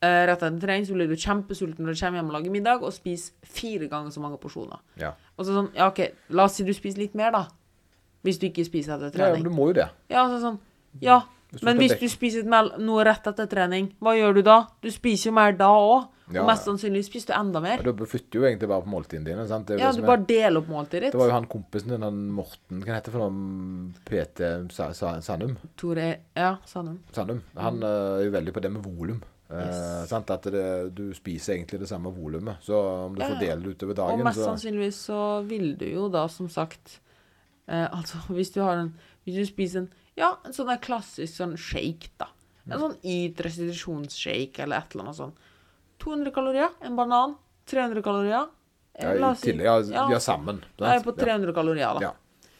eh, 0.00 0.22
rett 0.30 0.40
etter 0.40 0.62
trening, 0.62 0.86
så 0.88 0.96
blir 0.96 1.10
du 1.10 1.16
kjempesulten 1.18 1.84
når 1.84 1.96
du 1.96 2.00
kommer 2.00 2.20
hjem 2.20 2.30
og 2.30 2.36
lager 2.38 2.54
middag, 2.54 2.84
og 2.86 2.94
spiser 2.94 3.34
fire 3.44 3.88
ganger 3.90 4.14
så 4.14 4.22
mange 4.24 4.38
porsjoner. 4.40 4.80
Ja. 5.00 5.12
Og 5.36 5.44
så 5.44 5.52
sånn, 5.58 5.68
ja, 5.76 5.90
OK, 5.90 6.00
la 6.32 6.46
oss 6.48 6.56
si 6.56 6.64
du 6.64 6.72
spiser 6.76 7.02
litt 7.02 7.18
mer, 7.18 7.34
da. 7.34 7.42
Hvis 8.24 8.40
du 8.40 8.48
ikke 8.48 8.64
spiser 8.64 8.96
etter 8.96 9.10
ja, 9.10 9.16
trening. 9.18 9.44
men 9.44 9.50
du 9.50 9.58
må 9.58 9.68
jo 9.70 9.76
det. 9.82 9.90
Ja, 10.08 10.24
altså 10.24 10.40
sånn 10.42 10.58
Ja, 11.04 11.20
Hvis 11.52 11.62
men 11.62 11.78
hvis 11.78 11.94
du 12.00 12.08
spiser 12.10 12.44
noe 12.46 13.04
rett 13.06 13.26
etter 13.30 13.46
trening, 13.46 13.92
hva 14.02 14.16
gjør 14.18 14.38
du 14.38 14.42
da? 14.46 14.58
Du 14.82 14.90
spiser 14.92 15.30
jo 15.30 15.36
mer 15.38 15.56
da 15.56 15.70
òg. 15.70 16.08
Ja, 16.34 16.42
og 16.42 16.48
mest 16.48 16.66
sannsynlig 16.66 17.04
spiser 17.06 17.30
du 17.30 17.34
enda 17.38 17.60
mer. 17.62 17.82
Ja, 17.84 17.92
Du 17.94 18.02
flytter 18.04 18.40
jo 18.40 18.46
egentlig 18.48 18.66
bare 18.66 18.82
på 18.82 18.90
måltidene 18.90 19.28
dine. 19.28 19.46
sant? 19.46 19.70
Ja, 19.78 19.92
du 19.94 20.02
bare 20.02 20.24
deler 20.26 20.58
opp 20.58 20.66
måltidet 20.66 21.12
det 21.12 21.20
var 21.20 21.28
jo 21.30 21.36
han 21.36 21.46
kompisen 21.46 21.92
din, 21.94 22.02
han 22.02 22.18
Morten, 22.34 22.82
hva 22.82 22.96
heter 22.96 23.12
det 23.12 23.14
for 23.14 23.30
noen 23.30 23.94
PT 24.08 24.72
Sa- 24.74 24.92
Sa- 24.92 25.20
Sandum? 25.20 25.56
Tore 25.76 26.08
Ja, 26.34 26.56
Sanum. 26.66 26.98
Sandum. 27.12 27.42
Han 27.54 27.78
mm. 27.78 27.86
er 27.86 28.24
jo 28.24 28.30
veldig 28.34 28.52
på 28.56 28.62
det 28.62 28.72
med 28.72 28.82
volum. 28.82 29.22
Eh, 29.48 29.54
Yes. 29.56 30.12
Eh, 30.12 30.18
At 30.18 30.42
det, 30.42 30.94
du 30.94 31.14
spiser 31.14 31.54
egentlig 31.54 31.78
det 31.80 31.88
samme 31.88 32.10
volumet. 32.10 32.56
Så 32.60 32.74
om 33.06 33.14
du 33.14 33.22
Ja, 33.22 33.28
fordeler 33.28 33.62
det 33.62 33.76
utover 33.76 34.12
Og 34.12 34.24
mest 34.24 34.38
så 34.38 34.50
sannsynligvis 34.50 34.94
så 35.06 35.42
vil 35.46 35.76
du 35.76 35.86
jo 35.86 36.08
da, 36.08 36.26
som 36.26 36.48
sagt 36.48 37.00
eh, 37.68 37.86
Altså, 37.98 38.18
hvis 38.28 38.50
du 38.50 38.60
har 38.62 38.76
en 38.80 38.94
Hvis 39.24 39.36
du 39.36 39.46
spiser 39.46 39.80
en 39.80 39.90
Ja, 40.16 40.36
en 40.46 40.54
sånn 40.56 40.70
der 40.70 40.80
klassisk 40.82 41.36
sånn 41.36 41.56
shake, 41.60 42.10
da. 42.20 42.30
En 42.66 42.80
sånn 42.82 42.96
yt 43.06 43.40
restitusjonsshake 43.46 44.64
eller 44.64 44.82
et 44.82 44.94
eller 44.94 45.06
annet 45.06 45.18
sånn. 45.20 45.34
200 46.02 46.32
kalorier. 46.34 46.72
En 46.84 46.96
banan. 46.98 47.36
300 47.70 48.02
kalorier. 48.02 48.48
Eh, 48.96 49.12
ja, 49.20 49.32
I 49.32 49.42
tillegg. 49.42 49.66
Ja, 49.66 49.76
ja, 49.92 50.06
ja, 50.16 50.20
sammen. 50.22 50.62
Da 50.78 50.90
er 50.90 50.98
jeg 50.98 51.06
på 51.06 51.14
300 51.18 51.54
kalorier, 51.56 52.00
da. 52.00 52.10
Ja. 52.10 52.50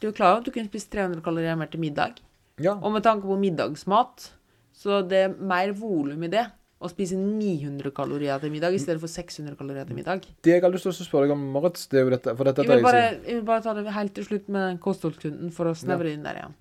Du 0.00 0.08
er 0.08 0.16
klar 0.16 0.34
over 0.34 0.42
at 0.42 0.48
du 0.48 0.54
kunne 0.54 0.70
spist 0.70 0.90
300 0.94 1.22
kalorier 1.22 1.58
mer 1.58 1.70
til 1.70 1.82
middag? 1.82 2.18
Ja. 2.62 2.74
Og 2.80 2.90
med 2.94 3.04
tanke 3.04 3.28
på 3.28 3.36
middagsmat, 3.38 4.30
så 4.74 5.02
det 5.06 5.20
er 5.28 5.36
mer 5.38 5.70
volum 5.76 6.24
i 6.26 6.32
det 6.32 6.48
å 6.82 6.90
spise 6.90 7.14
900 7.14 7.92
kalorier 7.94 8.40
til 8.42 8.50
middag 8.50 8.74
i 8.74 8.80
stedet 8.82 8.98
for 9.02 9.10
600 9.10 9.54
kalorier 9.58 9.86
til 9.86 9.94
middag. 9.98 10.26
Det 10.42 10.56
jeg 10.56 10.64
har 10.64 10.72
lyst 10.72 10.88
til 10.88 10.94
å 10.94 11.06
spørre 11.06 11.28
deg 11.28 11.36
om, 11.36 11.44
Moritz, 11.54 11.86
det 11.92 12.00
er 12.00 12.08
jo 12.08 12.14
dette 12.16 12.34
dette 12.34 12.64
Jeg 12.66 12.72
vil, 12.72 12.82
bare, 12.88 13.04
jeg 13.22 13.36
vil 13.38 13.44
bare 13.46 13.62
ta 13.62 13.74
det 13.76 13.94
helt 13.94 14.14
til 14.16 14.26
slutt 14.26 14.50
med 14.50 14.66
den 14.66 14.80
kostholdskunden 14.82 15.54
for 15.54 15.70
å 15.70 15.76
snevre 15.78 16.10
inn 16.10 16.26
der 16.26 16.40
igjen. 16.40 16.56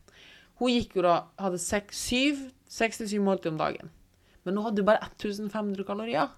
Hun 0.62 0.69
gikk 0.69 1.00
jo 1.00 1.06
da, 1.08 1.15
hadde 1.41 1.58
seks, 1.62 1.97
syv, 2.12 2.45
seks 2.69 3.02
til 3.02 3.10
syv 3.15 3.26
måltid 3.26 3.56
om 3.56 3.58
dagen. 3.58 3.89
Men 4.45 4.56
nå 4.58 4.63
hadde 4.65 4.84
hun 4.84 4.89
bare 4.91 5.10
1500 5.10 5.88
kalorier. 5.88 6.30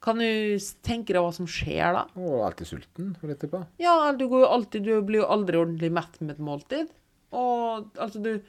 Kan 0.00 0.20
du 0.20 0.56
tenke 0.84 1.12
deg 1.12 1.20
hva 1.20 1.32
som 1.36 1.48
skjer 1.50 1.92
da? 1.92 2.06
Å, 2.16 2.28
alltid 2.46 2.70
sulten, 2.70 3.10
for 3.20 3.28
jeg 3.28 3.42
tippe. 3.42 3.60
Ja, 3.82 3.98
du 4.16 4.24
alltid 4.46 4.86
Du 4.88 4.94
blir 5.04 5.20
jo 5.20 5.28
aldri 5.28 5.60
ordentlig 5.60 5.90
mett 5.92 6.16
med 6.22 6.38
et 6.38 6.44
måltid. 6.44 6.94
Og 7.36 7.90
altså, 8.00 8.18
du 8.24 8.40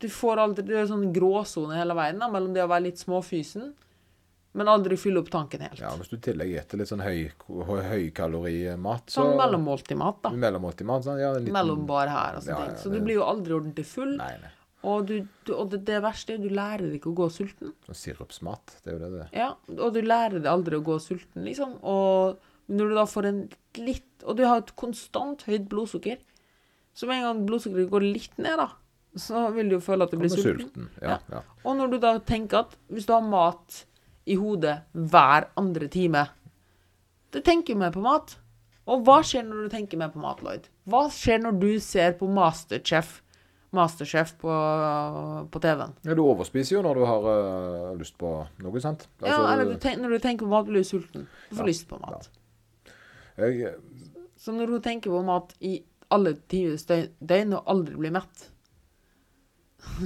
Du 0.00 0.08
får 0.10 0.40
aldri 0.40 0.64
Det 0.66 0.78
er 0.80 0.88
sånn 0.88 1.12
gråsone 1.14 1.76
hele 1.76 1.96
veien 1.96 2.18
da, 2.18 2.30
mellom 2.32 2.56
det 2.56 2.64
å 2.64 2.70
være 2.72 2.88
litt 2.88 3.02
småfysen, 3.02 3.74
men 4.54 4.68
aldri 4.70 4.96
fylle 5.00 5.18
opp 5.18 5.30
tanken 5.34 5.60
helt. 5.66 5.78
Ja, 5.82 5.90
Hvis 5.98 6.08
du 6.12 6.16
i 6.16 6.20
tillegg 6.22 6.52
spiser 6.62 6.78
litt 6.78 6.88
sånn 6.92 7.02
høy, 7.02 7.30
høy, 7.68 7.80
høykalorimat, 7.90 9.06
så 9.10 9.22
Sånn 9.24 9.36
mellommåltidmat, 9.38 10.20
da. 10.22 10.30
Mellommåltidmat, 10.30 11.04
sånn, 11.06 11.18
ja, 11.20 11.32
en 11.34 11.44
liten- 11.44 11.52
Mellombar 11.56 12.08
her 12.08 12.36
og 12.36 12.42
sånne 12.42 12.58
Ja, 12.60 12.66
ting. 12.66 12.76
Så 12.76 12.90
det- 12.90 12.98
du 13.00 13.04
blir 13.04 13.14
jo 13.16 13.22
aldri 13.24 13.52
ordentlig 13.52 13.86
full. 13.86 14.16
Nei, 14.16 14.36
nei. 14.42 14.50
Og, 14.84 15.06
du, 15.06 15.26
du, 15.46 15.54
og 15.54 15.70
det, 15.70 15.84
det 15.86 16.02
verste 16.02 16.34
er 16.34 16.38
du 16.38 16.48
lærer 16.50 16.78
deg 16.90 17.00
ikke 17.00 17.12
å 17.14 17.16
gå 17.16 17.30
sulten. 17.32 17.72
Og 17.88 17.94
sirupsmat. 17.96 18.82
Det 18.84 18.92
er 18.92 18.98
jo 18.98 18.98
det 18.98 19.12
det 19.12 19.20
er. 19.22 19.28
Ja, 19.40 19.54
og 19.80 19.94
du 19.94 20.02
lærer 20.02 20.42
deg 20.42 20.44
aldri 20.46 20.76
å 20.76 20.84
gå 20.84 20.98
sulten, 21.00 21.42
liksom. 21.44 21.78
Og 21.82 22.38
når 22.68 22.88
du 22.90 22.94
da 22.94 23.04
får 23.06 23.24
en 23.26 23.48
litt 23.76 24.04
Og 24.26 24.36
du 24.38 24.44
har 24.46 24.58
et 24.58 24.74
konstant 24.76 25.42
høyt 25.44 25.68
blodsukker. 25.68 26.16
Så 26.94 27.06
med 27.06 27.16
en 27.22 27.22
gang 27.34 27.46
blodsukkeret 27.46 27.90
går 27.90 28.12
litt 28.14 28.38
ned, 28.38 28.56
da, 28.56 28.70
så 29.16 29.52
vil 29.52 29.68
du 29.68 29.74
jo 29.76 29.80
føle 29.80 30.02
at 30.04 30.10
du 30.10 30.16
blir 30.16 30.30
sulten. 30.30 30.70
sulten. 30.70 30.88
Ja, 31.02 31.18
ja. 31.30 31.40
Og 31.66 31.76
når 31.76 31.90
du 31.90 31.98
da 31.98 32.18
tenker 32.20 32.60
at 32.60 32.76
hvis 32.90 33.04
du 33.04 33.12
har 33.12 33.20
mat 33.20 33.84
i 34.26 34.36
hodet 34.40 34.78
hver 34.92 35.50
andre 35.60 35.88
time 35.92 36.26
Du 37.34 37.40
tenker 37.44 37.74
mer 37.76 37.90
på 37.92 38.00
mat. 38.04 38.36
Og 38.86 39.00
hva 39.04 39.18
skjer 39.24 39.42
når 39.48 39.64
du 39.64 39.68
tenker 39.72 39.98
mer 39.98 40.10
på 40.12 40.20
mat, 40.22 40.42
Lloyd? 40.44 40.66
Hva 40.86 41.06
skjer 41.10 41.40
når 41.42 41.56
du 41.58 41.70
ser 41.80 42.12
på 42.20 42.28
Masterchef, 42.30 43.22
Masterchef 43.74 44.34
på, 44.38 44.52
på 45.50 45.60
TV-en? 45.64 45.94
ja. 46.04 46.14
Du 46.14 46.22
overspiser 46.22 46.76
jo 46.76 46.82
når 46.84 47.00
du 47.00 47.04
har 47.08 47.26
uh, 47.26 47.96
lyst 47.98 48.14
på 48.20 48.30
noe, 48.62 48.80
sant? 48.84 49.08
ja, 49.20 49.26
Altså, 49.32 49.48
eller 49.54 49.72
du 49.72 49.78
tenk, 49.82 49.98
når 50.04 50.14
du 50.14 50.18
tenker 50.22 50.46
på 50.46 50.52
mat, 50.52 50.68
blir 50.68 50.84
du 50.84 50.88
sulten. 50.88 51.26
Du 51.50 51.56
får 51.56 51.64
Ja, 51.64 51.70
lyst 51.72 51.88
på 51.90 51.98
mat. 52.04 52.28
jeg, 53.40 53.74
Så 54.38 54.52
når 54.52 54.66
du 54.76 54.78
tenker 54.84 55.10
på 55.10 55.24
mat 55.26 55.56
i 55.64 55.78
alle 56.12 56.36
døgn, 56.36 57.08
døgn 57.24 57.56
og 57.56 57.64
aldri 57.66 57.96
blir 57.98 58.12
mett, 58.14 58.50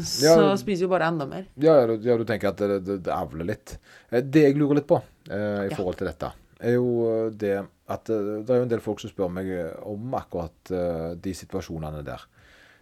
så 0.05 0.33
Ja. 0.41 0.57
spiser 0.61 0.87
vi 0.87 0.91
bare 0.93 1.09
enda 1.09 1.27
mer. 1.27 1.47
ja, 1.57 1.75
ja, 1.81 1.87
du, 1.87 1.97
ja, 2.05 2.17
du 2.21 2.25
tenker 2.29 2.49
at 2.53 2.57
det, 2.61 2.81
det, 2.85 2.99
det 3.07 3.13
avler 3.15 3.45
litt. 3.55 3.79
Eh, 4.11 4.21
Det 4.23 4.43
jeg 4.49 4.57
lurer 4.59 4.81
litt 4.81 4.87
på 4.91 5.01
eh, 5.31 5.67
i 5.71 5.75
forhold 5.75 5.97
til 6.01 6.07
dette 6.11 6.33
er 6.61 6.75
jo 6.75 7.31
det 7.39 7.53
at 7.89 8.11
eh, 8.11 8.43
det 8.43 8.51
er 8.51 8.59
jo 8.59 8.65
en 8.67 8.73
del 8.73 8.81
folk 8.83 8.99
som 9.01 9.11
spør 9.13 9.31
meg 9.31 9.47
om 9.87 10.15
akkurat 10.19 10.73
eh, 10.75 11.15
de 11.15 11.35
situasjonene 11.35 12.03
der. 12.05 12.25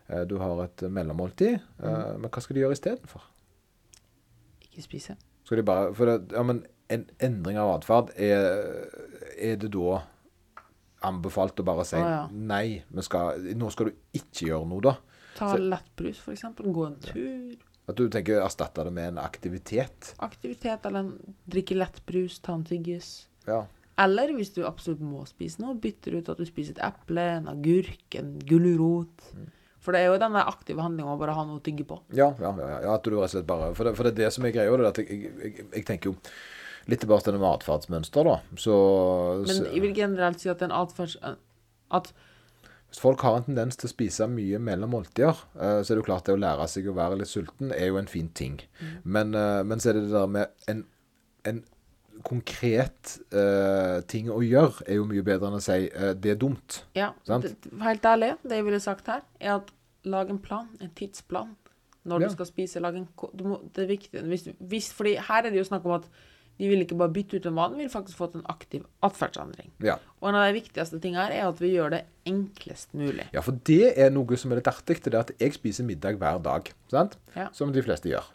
Eh, 0.09 0.25
Du 0.25 0.39
har 0.41 0.65
et 0.65 0.83
mellommåltid, 0.89 1.59
eh, 1.83 2.13
men 2.17 2.31
hva 2.31 2.41
skal 2.43 2.55
de 2.57 2.63
gjøre 2.65 2.73
istedenfor? 2.79 3.23
Ikke 4.65 4.83
spise. 4.87 5.17
Skal 5.45 5.61
de 5.61 5.63
bare 5.69 5.93
For 5.95 6.07
det, 6.11 6.33
ja, 6.33 6.43
men 6.43 6.65
en 6.91 7.05
endring 7.21 7.59
av 7.59 7.75
atferd, 7.77 8.13
er, 8.17 8.89
er 9.39 9.57
det 9.61 9.71
da 9.75 10.01
anbefalt 11.07 11.61
å 11.61 11.65
bare 11.67 11.85
si 11.87 11.99
ah, 12.01 12.07
ja. 12.09 12.21
nei, 12.33 12.81
men 12.91 13.05
skal, 13.05 13.43
nå 13.59 13.69
skal 13.75 13.91
du 13.91 13.97
ikke 14.17 14.49
gjøre 14.49 14.67
noe, 14.71 14.81
da? 14.83 14.95
Ta 15.37 15.53
Så- 15.53 15.63
lettbrus, 15.63 16.23
eksempel. 16.33 16.73
Gå 16.73 16.87
en 16.89 16.99
tur. 17.05 17.57
At 17.87 17.95
du 18.01 18.09
tenker 18.11 18.41
erstatte 18.43 18.83
det 18.85 18.93
med 18.93 19.13
en 19.13 19.19
aktivitet? 19.23 20.15
Aktivitet, 20.25 20.87
eller 20.89 21.13
drikke 21.47 21.77
lettbrus, 21.79 22.41
ta 22.43 22.57
en 22.59 22.65
tyggis. 22.67 23.27
Ja. 23.47 23.61
Eller 23.99 24.33
hvis 24.37 24.51
du 24.57 24.65
absolutt 24.67 25.01
må 25.01 25.23
spise 25.29 25.63
noe, 25.63 25.77
bytter 25.81 26.19
ut 26.19 26.29
at 26.33 26.41
du 26.41 26.45
spiser 26.49 26.75
et 26.77 26.83
eple, 26.85 27.23
en 27.39 27.47
agurk, 27.53 28.19
en 28.19 28.35
gulrot. 28.45 29.23
For 29.81 29.95
det 29.95 30.03
er 30.03 30.11
jo 30.11 30.19
den 30.19 30.35
aktive 30.41 30.83
handlinga 30.83 31.15
å 31.15 31.21
bare 31.21 31.37
ha 31.37 31.45
noe 31.47 31.61
å 31.61 31.65
tygge 31.65 31.87
på. 31.87 32.01
Ja, 32.19 32.33
ja, 32.43 32.51
ja, 32.59 32.81
ja, 32.83 32.95
at 32.97 33.07
du 33.07 33.13
rett 33.15 33.29
og 33.29 33.31
slett 33.37 33.47
bare 33.47 33.71
For 33.79 33.87
det, 33.87 33.95
for 33.97 34.09
det 34.09 34.17
er 34.17 34.21
det 34.25 34.33
som 34.35 34.45
er 34.45 34.53
greia. 34.57 34.77
det 34.77 34.89
at 34.91 34.99
jeg, 34.99 35.09
jeg, 35.23 35.35
jeg, 35.45 35.67
jeg 35.79 35.87
tenker 35.87 36.11
jo 36.11 36.17
litt 36.91 37.01
tilbake 37.03 37.23
til 37.25 37.37
det 37.37 37.41
med 37.41 37.53
atferdsmønster, 37.55 38.27
da. 38.27 38.37
Så, 38.59 38.75
Men 39.47 39.63
jeg 39.71 39.83
vil 39.87 39.95
generelt 39.95 40.43
si 40.43 40.51
at 40.51 40.63
en 40.67 40.75
atferds... 40.75 41.17
At 41.95 42.11
hvis 42.97 43.03
folk 43.05 43.21
har 43.27 43.35
en 43.37 43.45
tendens 43.45 43.77
til 43.77 43.91
å 43.91 43.93
spise 43.93 44.25
mye 44.33 44.57
mellom 44.57 44.95
måltider, 44.95 45.37
eh, 45.61 45.81
så 45.85 45.93
er 45.93 45.99
det 45.99 46.01
jo 46.01 46.07
klart 46.07 46.25
det 46.25 46.33
å 46.33 46.41
lære 46.41 46.65
seg 46.73 46.87
å 46.89 46.95
være 46.97 47.19
litt 47.21 47.29
sulten 47.29 47.75
er 47.77 47.91
jo 47.91 47.99
en 48.01 48.09
fin 48.09 48.31
ting. 48.33 48.55
Men, 49.05 49.35
eh, 49.37 49.63
men 49.69 49.83
så 49.83 49.91
er 49.91 49.99
det 49.99 50.07
det 50.07 50.15
der 50.15 50.31
med 50.33 50.47
en, 50.73 50.81
en 51.45 51.59
konkret 52.25 53.19
uh, 53.37 54.01
ting 54.09 54.31
å 54.33 54.39
gjøre, 54.41 54.87
er 54.89 54.97
jo 54.97 55.05
mye 55.05 55.23
bedre 55.23 55.51
enn 55.51 55.59
å 55.59 55.61
si 55.61 55.91
uh, 55.93 56.15
det 56.17 56.31
er 56.33 56.39
dumt. 56.41 56.79
Ja, 56.97 57.11
det, 57.29 57.53
helt 57.85 58.09
ærlig, 58.09 58.31
det 58.43 58.57
jeg 58.57 58.65
ville 58.65 58.81
sagt 58.81 59.11
her, 59.13 59.21
er 59.39 59.59
at 59.59 59.69
lag 60.09 60.33
en 60.33 60.41
plan, 60.41 60.71
en 60.81 60.95
tidsplan, 60.97 61.53
når 62.09 62.25
Ja. 62.25 62.31
du 62.31 62.33
skal 62.39 62.49
spise. 62.49 62.81
Lag 62.81 62.97
en, 62.97 63.05
du 63.37 63.45
må, 63.45 63.61
det 63.77 63.85
er 63.85 63.93
viktig. 63.93 64.25
Hvis, 64.33 64.49
hvis, 64.59 64.89
fordi 64.97 65.19
her 65.29 65.45
er 65.45 65.53
det 65.53 65.61
jo 65.61 65.69
snakk 65.69 65.85
om 65.85 65.99
at 65.99 66.09
de 66.57 66.69
vil 66.71 66.85
ikke 66.85 66.97
bare 66.99 67.13
bytte 67.13 67.37
ut 67.37 67.47
en 67.49 67.57
vane, 67.59 67.77
de 67.77 67.85
vil 67.85 67.93
faktisk 67.93 68.19
fått 68.21 68.37
en 68.39 68.45
aktiv 68.53 68.85
atferdsendring. 69.05 69.69
Ja. 69.85 69.99
Og 70.23 70.31
en 70.31 70.39
av 70.39 70.47
de 70.49 70.57
viktigste 70.57 71.01
tingene 71.03 71.27
her 71.27 71.35
er 71.37 71.51
at 71.51 71.61
vi 71.61 71.75
gjør 71.75 71.93
det 71.93 72.03
enklest 72.27 72.97
mulig. 72.97 73.27
ja, 73.35 73.43
for 73.45 73.59
det 73.69 73.93
er 74.01 74.11
noe 74.15 74.39
som 74.41 74.53
er 74.53 74.61
litt 74.61 74.71
artig. 74.71 74.99
Det 75.05 75.13
er 75.13 75.19
at 75.21 75.35
jeg 75.39 75.55
spiser 75.55 75.87
middag 75.87 76.17
hver 76.23 76.41
dag. 76.43 76.73
sant? 76.91 77.19
Ja. 77.37 77.51
Som 77.53 77.75
de 77.75 77.85
fleste 77.85 78.11
gjør. 78.11 78.31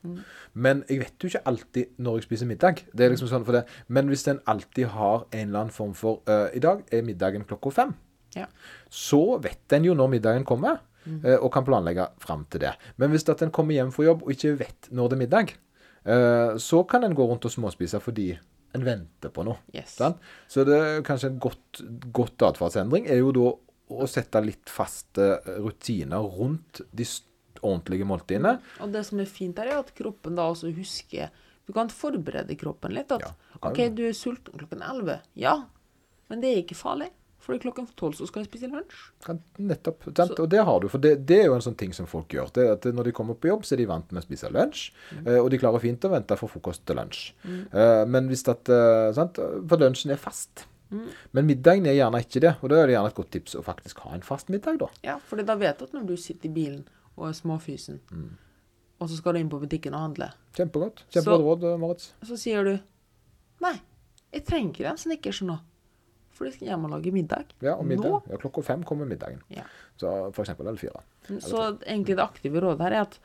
Men 0.53 0.85
jeg 0.89 1.01
vet 1.01 1.17
jo 1.23 1.31
ikke 1.31 1.43
alltid 1.49 1.97
når 1.97 2.21
jeg 2.21 2.29
spiser 2.29 2.49
middag. 2.49 2.85
Det 2.93 3.05
er 3.05 3.15
liksom 3.15 3.31
sånn 3.31 3.47
for 3.47 3.57
det. 3.57 3.65
Men 3.87 4.11
hvis 4.11 4.27
en 4.29 4.43
alltid 4.45 4.93
har 4.93 5.25
en 5.31 5.47
eller 5.47 5.65
annen 5.65 5.75
form 5.75 5.93
for 5.97 6.21
uh, 6.29 6.47
I 6.53 6.61
dag 6.63 6.85
er 6.91 7.05
middagen 7.07 7.47
klokka 7.49 7.75
fem. 7.81 7.97
Ja. 8.31 8.45
så 8.87 9.37
vet 9.43 9.73
en 9.75 9.83
jo 9.83 9.93
når 9.97 10.07
middagen 10.13 10.45
kommer, 10.47 10.77
eh, 11.07 11.35
og 11.35 11.49
kan 11.51 11.65
planlegge 11.67 12.07
fram 12.23 12.45
til 12.51 12.63
det. 12.63 12.71
Men 12.95 13.11
hvis 13.11 13.27
at 13.29 13.41
en 13.43 13.51
kommer 13.51 13.75
hjem 13.75 13.91
fra 13.91 14.05
jobb 14.05 14.23
og 14.23 14.31
ikke 14.31 14.53
vet 14.61 14.87
når 14.91 15.11
det 15.11 15.17
er 15.17 15.21
middag, 15.25 15.53
så 16.01 16.79
kan 16.89 17.03
en 17.05 17.13
gå 17.13 17.25
rundt 17.29 17.45
og 17.45 17.53
småspise 17.53 17.99
fordi 18.01 18.31
en 18.73 18.85
venter 18.85 19.31
på 19.33 19.43
noe. 19.45 19.59
Yes. 19.75 19.97
Så 20.49 20.63
det 20.67 20.77
er 20.77 21.03
kanskje 21.05 21.33
en 21.33 21.41
godt, 21.43 21.81
godt 22.15 22.45
atferdsendring 22.47 23.09
er 23.11 23.19
jo 23.19 23.33
da 23.35 23.51
å 23.91 24.07
sette 24.07 24.41
litt 24.43 24.71
faste 24.71 25.33
rutiner 25.59 26.23
rundt 26.23 26.83
de 26.95 27.05
ordentlige 27.61 28.07
måltidene. 28.07 28.55
Og 28.81 28.93
det 28.93 29.03
som 29.07 29.21
er 29.21 29.29
fint 29.29 29.59
her, 29.59 29.73
er 29.73 29.81
at 29.83 29.91
kroppen 29.97 30.37
da 30.39 30.47
også 30.51 30.71
husker 30.75 31.31
Du 31.67 31.75
kan 31.75 31.91
forberede 31.93 32.55
kroppen 32.57 32.95
litt. 32.95 33.11
At 33.13 33.21
Ja, 33.21 33.33
OK, 33.61 33.83
du 33.93 34.01
er 34.07 34.15
sulten 34.17 34.57
klokken 34.57 34.81
11. 34.81 35.19
Ja, 35.39 35.53
men 36.31 36.41
det 36.41 36.49
er 36.49 36.63
ikke 36.63 36.79
farlig. 36.79 37.11
Fordi 37.41 37.57
klokken 37.63 37.87
12 37.97 38.13
så 38.19 38.27
skal 38.29 38.43
jeg 38.43 38.49
spise 38.51 38.67
lunsj. 38.69 38.97
Ja, 39.27 39.33
nettopp. 39.65 40.03
Så, 40.13 40.27
Og 40.43 40.49
det 40.51 40.59
har 40.67 40.79
du. 40.83 40.87
For 40.93 41.01
det, 41.01 41.15
det 41.25 41.39
er 41.41 41.47
jo 41.49 41.55
en 41.55 41.63
sånn 41.65 41.77
ting 41.79 41.93
som 41.97 42.05
folk 42.09 42.29
gjør. 42.35 42.51
Det 42.53 42.65
at 42.75 42.85
Når 42.93 43.07
de 43.09 43.13
kommer 43.17 43.33
på 43.33 43.49
jobb, 43.49 43.63
så 43.65 43.73
er 43.73 43.81
de 43.81 43.87
vant 43.89 44.11
med 44.13 44.21
å 44.21 44.25
spise 44.27 44.51
lunsj. 44.53 44.91
Mm. 45.17 45.29
Og 45.39 45.49
de 45.49 45.57
klarer 45.61 45.81
fint 45.81 46.05
å 46.05 46.11
vente 46.13 46.37
fra 46.37 46.49
frokost 46.51 46.83
til 46.85 46.99
lunsj. 47.01 47.31
Mm. 47.43 47.63
Men 48.13 48.29
hvis 48.29 48.45
at 48.53 48.69
eh, 48.69 49.07
sant? 49.17 49.41
For 49.41 49.81
lunsjen 49.81 50.13
er 50.13 50.21
fast. 50.21 50.67
Men 51.31 51.47
middagen 51.47 51.85
er 51.87 51.95
gjerne 51.97 52.19
ikke 52.21 52.41
det. 52.43 52.53
Og 52.61 52.69
da 52.69 52.81
er 52.83 52.89
det 52.91 52.95
gjerne 52.97 53.09
et 53.13 53.17
godt 53.17 53.31
tips 53.33 53.55
å 53.57 53.63
faktisk 53.65 54.03
ha 54.05 54.13
en 54.13 54.21
fast 54.27 54.49
middag, 54.53 54.77
da. 54.83 54.91
Ja, 55.07 55.17
fordi 55.25 55.45
da 55.47 55.55
vet 55.57 55.79
du 55.81 55.85
at 55.87 55.93
når 55.97 56.05
du 56.11 56.15
sitter 56.19 56.49
i 56.51 56.53
bilen 56.53 56.85
og 57.15 57.29
er 57.29 57.35
småfysen, 57.37 58.01
Mm. 58.11 58.29
og 58.99 59.09
så 59.09 59.17
skal 59.17 59.33
du 59.33 59.39
inn 59.39 59.49
på 59.49 59.59
butikken 59.61 59.95
og 59.97 60.01
handle, 60.05 60.29
Kjempegodt. 60.53 61.05
Kjempegodt 61.09 61.63
råd, 61.63 61.79
Marit. 61.79 62.05
Så 62.27 62.37
sier 62.37 62.63
du 62.67 62.73
Nei, 63.61 63.75
jeg 64.33 64.45
trenger 64.45 64.71
ikke 64.73 64.89
en 64.91 64.97
Snickers 64.97 65.41
nå. 65.47 65.57
For 66.41 66.49
du 66.49 66.55
skal 66.55 66.71
hjem 66.71 66.87
og 66.87 66.93
lage 66.95 67.11
middag. 67.13 67.51
Ja, 67.61 67.75
og 67.75 67.85
middag. 67.85 68.09
Nå? 68.09 68.19
Ja, 68.31 68.39
klokka 68.41 68.63
fem 68.65 68.81
kommer 68.87 69.05
middagen. 69.05 69.43
Ja. 69.53 69.67
Så 70.01 70.09
for 70.33 70.41
eksempel, 70.41 70.65
eller 70.65 70.81
fire. 70.81 71.03
Så 71.37 71.59
egentlig 71.85 72.15
det 72.17 72.23
aktive 72.25 72.63
rådet 72.63 72.81
her 72.87 72.95
er 72.97 73.03
at 73.05 73.19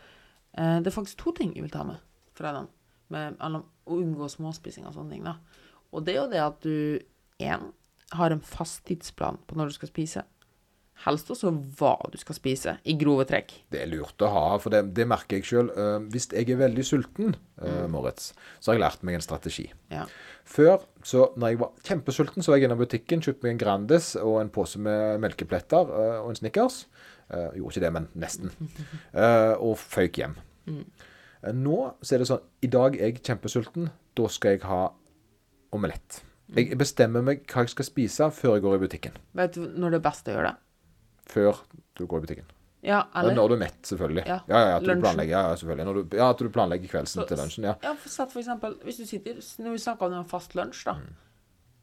eh, 0.52 0.76
det 0.84 0.90
er 0.90 0.96
faktisk 0.98 1.22
to 1.22 1.32
ting 1.38 1.54
jeg 1.56 1.64
vil 1.64 1.72
ta 1.72 1.86
med 1.88 2.02
fra 2.36 2.52
den. 2.58 2.68
Med, 3.14 3.38
eller, 3.40 3.64
å 3.86 3.96
unngå 4.02 4.28
småspising 4.28 4.84
og 4.84 4.92
sånne 4.98 5.16
ting. 5.16 5.24
da. 5.24 5.38
Og 5.96 6.04
det 6.04 6.12
er 6.12 6.20
jo 6.20 6.30
det 6.34 6.44
at 6.44 6.60
du 6.60 7.00
én 7.40 7.68
har 8.12 8.34
en 8.34 8.44
fast 8.44 8.84
tidsplan 8.84 9.40
på 9.48 9.56
når 9.56 9.72
du 9.72 9.78
skal 9.78 9.90
spise. 9.94 10.26
Helst 11.04 11.28
også 11.30 11.50
hva 11.78 11.92
du 12.10 12.16
skal 12.18 12.38
spise, 12.38 12.72
i 12.88 12.94
grove 12.98 13.26
trekk. 13.28 13.52
Det 13.70 13.82
er 13.82 13.90
lurt 13.90 14.22
å 14.24 14.30
ha, 14.32 14.44
for 14.62 14.72
det, 14.72 14.80
det 14.96 15.04
merker 15.06 15.38
jeg 15.38 15.48
sjøl. 15.50 15.68
hvis 16.10 16.30
jeg 16.32 16.48
er 16.50 16.60
veldig 16.62 16.84
sulten, 16.86 17.36
eh, 17.60 17.84
Moritz, 17.92 18.32
så 18.58 18.72
har 18.72 18.78
jeg 18.78 18.84
lært 18.86 19.04
meg 19.06 19.18
en 19.18 19.26
strategi. 19.26 19.66
Ja. 19.92 20.06
Før, 20.48 20.86
så 21.04 21.28
når 21.36 21.52
jeg 21.52 21.60
var 21.60 21.72
kjempesulten, 21.86 22.42
så 22.42 22.52
var 22.52 22.58
jeg 22.58 22.68
innom 22.68 22.80
butikken, 22.80 23.22
kjøpte 23.22 23.44
meg 23.46 23.54
en 23.56 23.60
Grandis 23.62 24.14
og 24.22 24.40
en 24.40 24.52
pose 24.54 24.80
med 24.82 25.20
melkepletter 25.22 25.92
eh, 25.92 26.16
og 26.22 26.32
en 26.32 26.40
Snickers. 26.40 26.86
Eh, 27.28 27.56
gjorde 27.58 27.74
ikke 27.74 27.84
det, 27.86 27.92
men 27.98 28.08
nesten. 28.14 28.52
Eh, 29.16 29.54
og 29.62 29.78
føyk 29.80 30.20
hjem. 30.20 30.36
Eh, 30.68 31.52
nå 31.56 31.78
så 32.02 32.16
er 32.16 32.22
det 32.22 32.28
sånn 32.28 32.44
I 32.64 32.70
dag 32.72 32.96
er 32.98 33.10
jeg 33.10 33.22
kjempesulten. 33.24 33.90
Da 34.16 34.28
skal 34.32 34.56
jeg 34.56 34.66
ha 34.68 34.86
omelett. 35.76 36.22
Jeg 36.54 36.78
bestemmer 36.78 37.24
meg 37.26 37.42
hva 37.50 37.64
jeg 37.64 37.72
skal 37.72 37.88
spise 37.88 38.28
før 38.34 38.56
jeg 38.56 38.64
går 38.66 38.76
i 38.76 38.82
butikken. 38.84 39.16
Vet 39.36 39.56
du 39.56 39.66
når 39.66 39.96
det 39.96 39.98
er 39.98 40.04
best 40.04 40.28
å 40.30 40.36
gjøre 40.36 40.52
det? 40.52 40.62
Før 41.26 41.58
du 41.98 42.06
går 42.06 42.22
i 42.22 42.26
butikken. 42.26 42.52
Ja, 42.86 43.00
Eller 43.18 43.34
når 43.34 43.48
du 43.48 43.54
er 43.56 43.58
mett, 43.64 43.78
selvfølgelig. 43.82 44.26
Ja, 44.28 44.40
Ja, 44.46 44.58
ja, 44.68 44.76
at 44.76 44.84
du 44.84 44.90
ja, 45.26 45.42
selvfølgelig. 45.58 46.08
Du, 46.10 46.16
ja, 46.16 46.28
at 46.30 46.38
du 46.38 46.48
planlegger 46.54 46.88
kveldsen 46.92 47.22
Så- 47.22 47.26
til 47.28 47.36
lunsjen. 47.40 47.64
Ja. 47.64 47.74
Ja, 47.82 47.94
for 47.94 48.08
sett 48.08 48.30
for 48.30 48.38
eksempel, 48.40 48.76
hvis 48.84 48.98
du 48.98 49.06
sitter, 49.06 49.34
når 49.64 49.72
vi 49.72 49.78
snakker 49.78 50.06
om 50.06 50.12
en 50.12 50.24
fast 50.24 50.54
lunsj, 50.54 50.84
da, 50.84 50.92
Mm. 50.92 51.14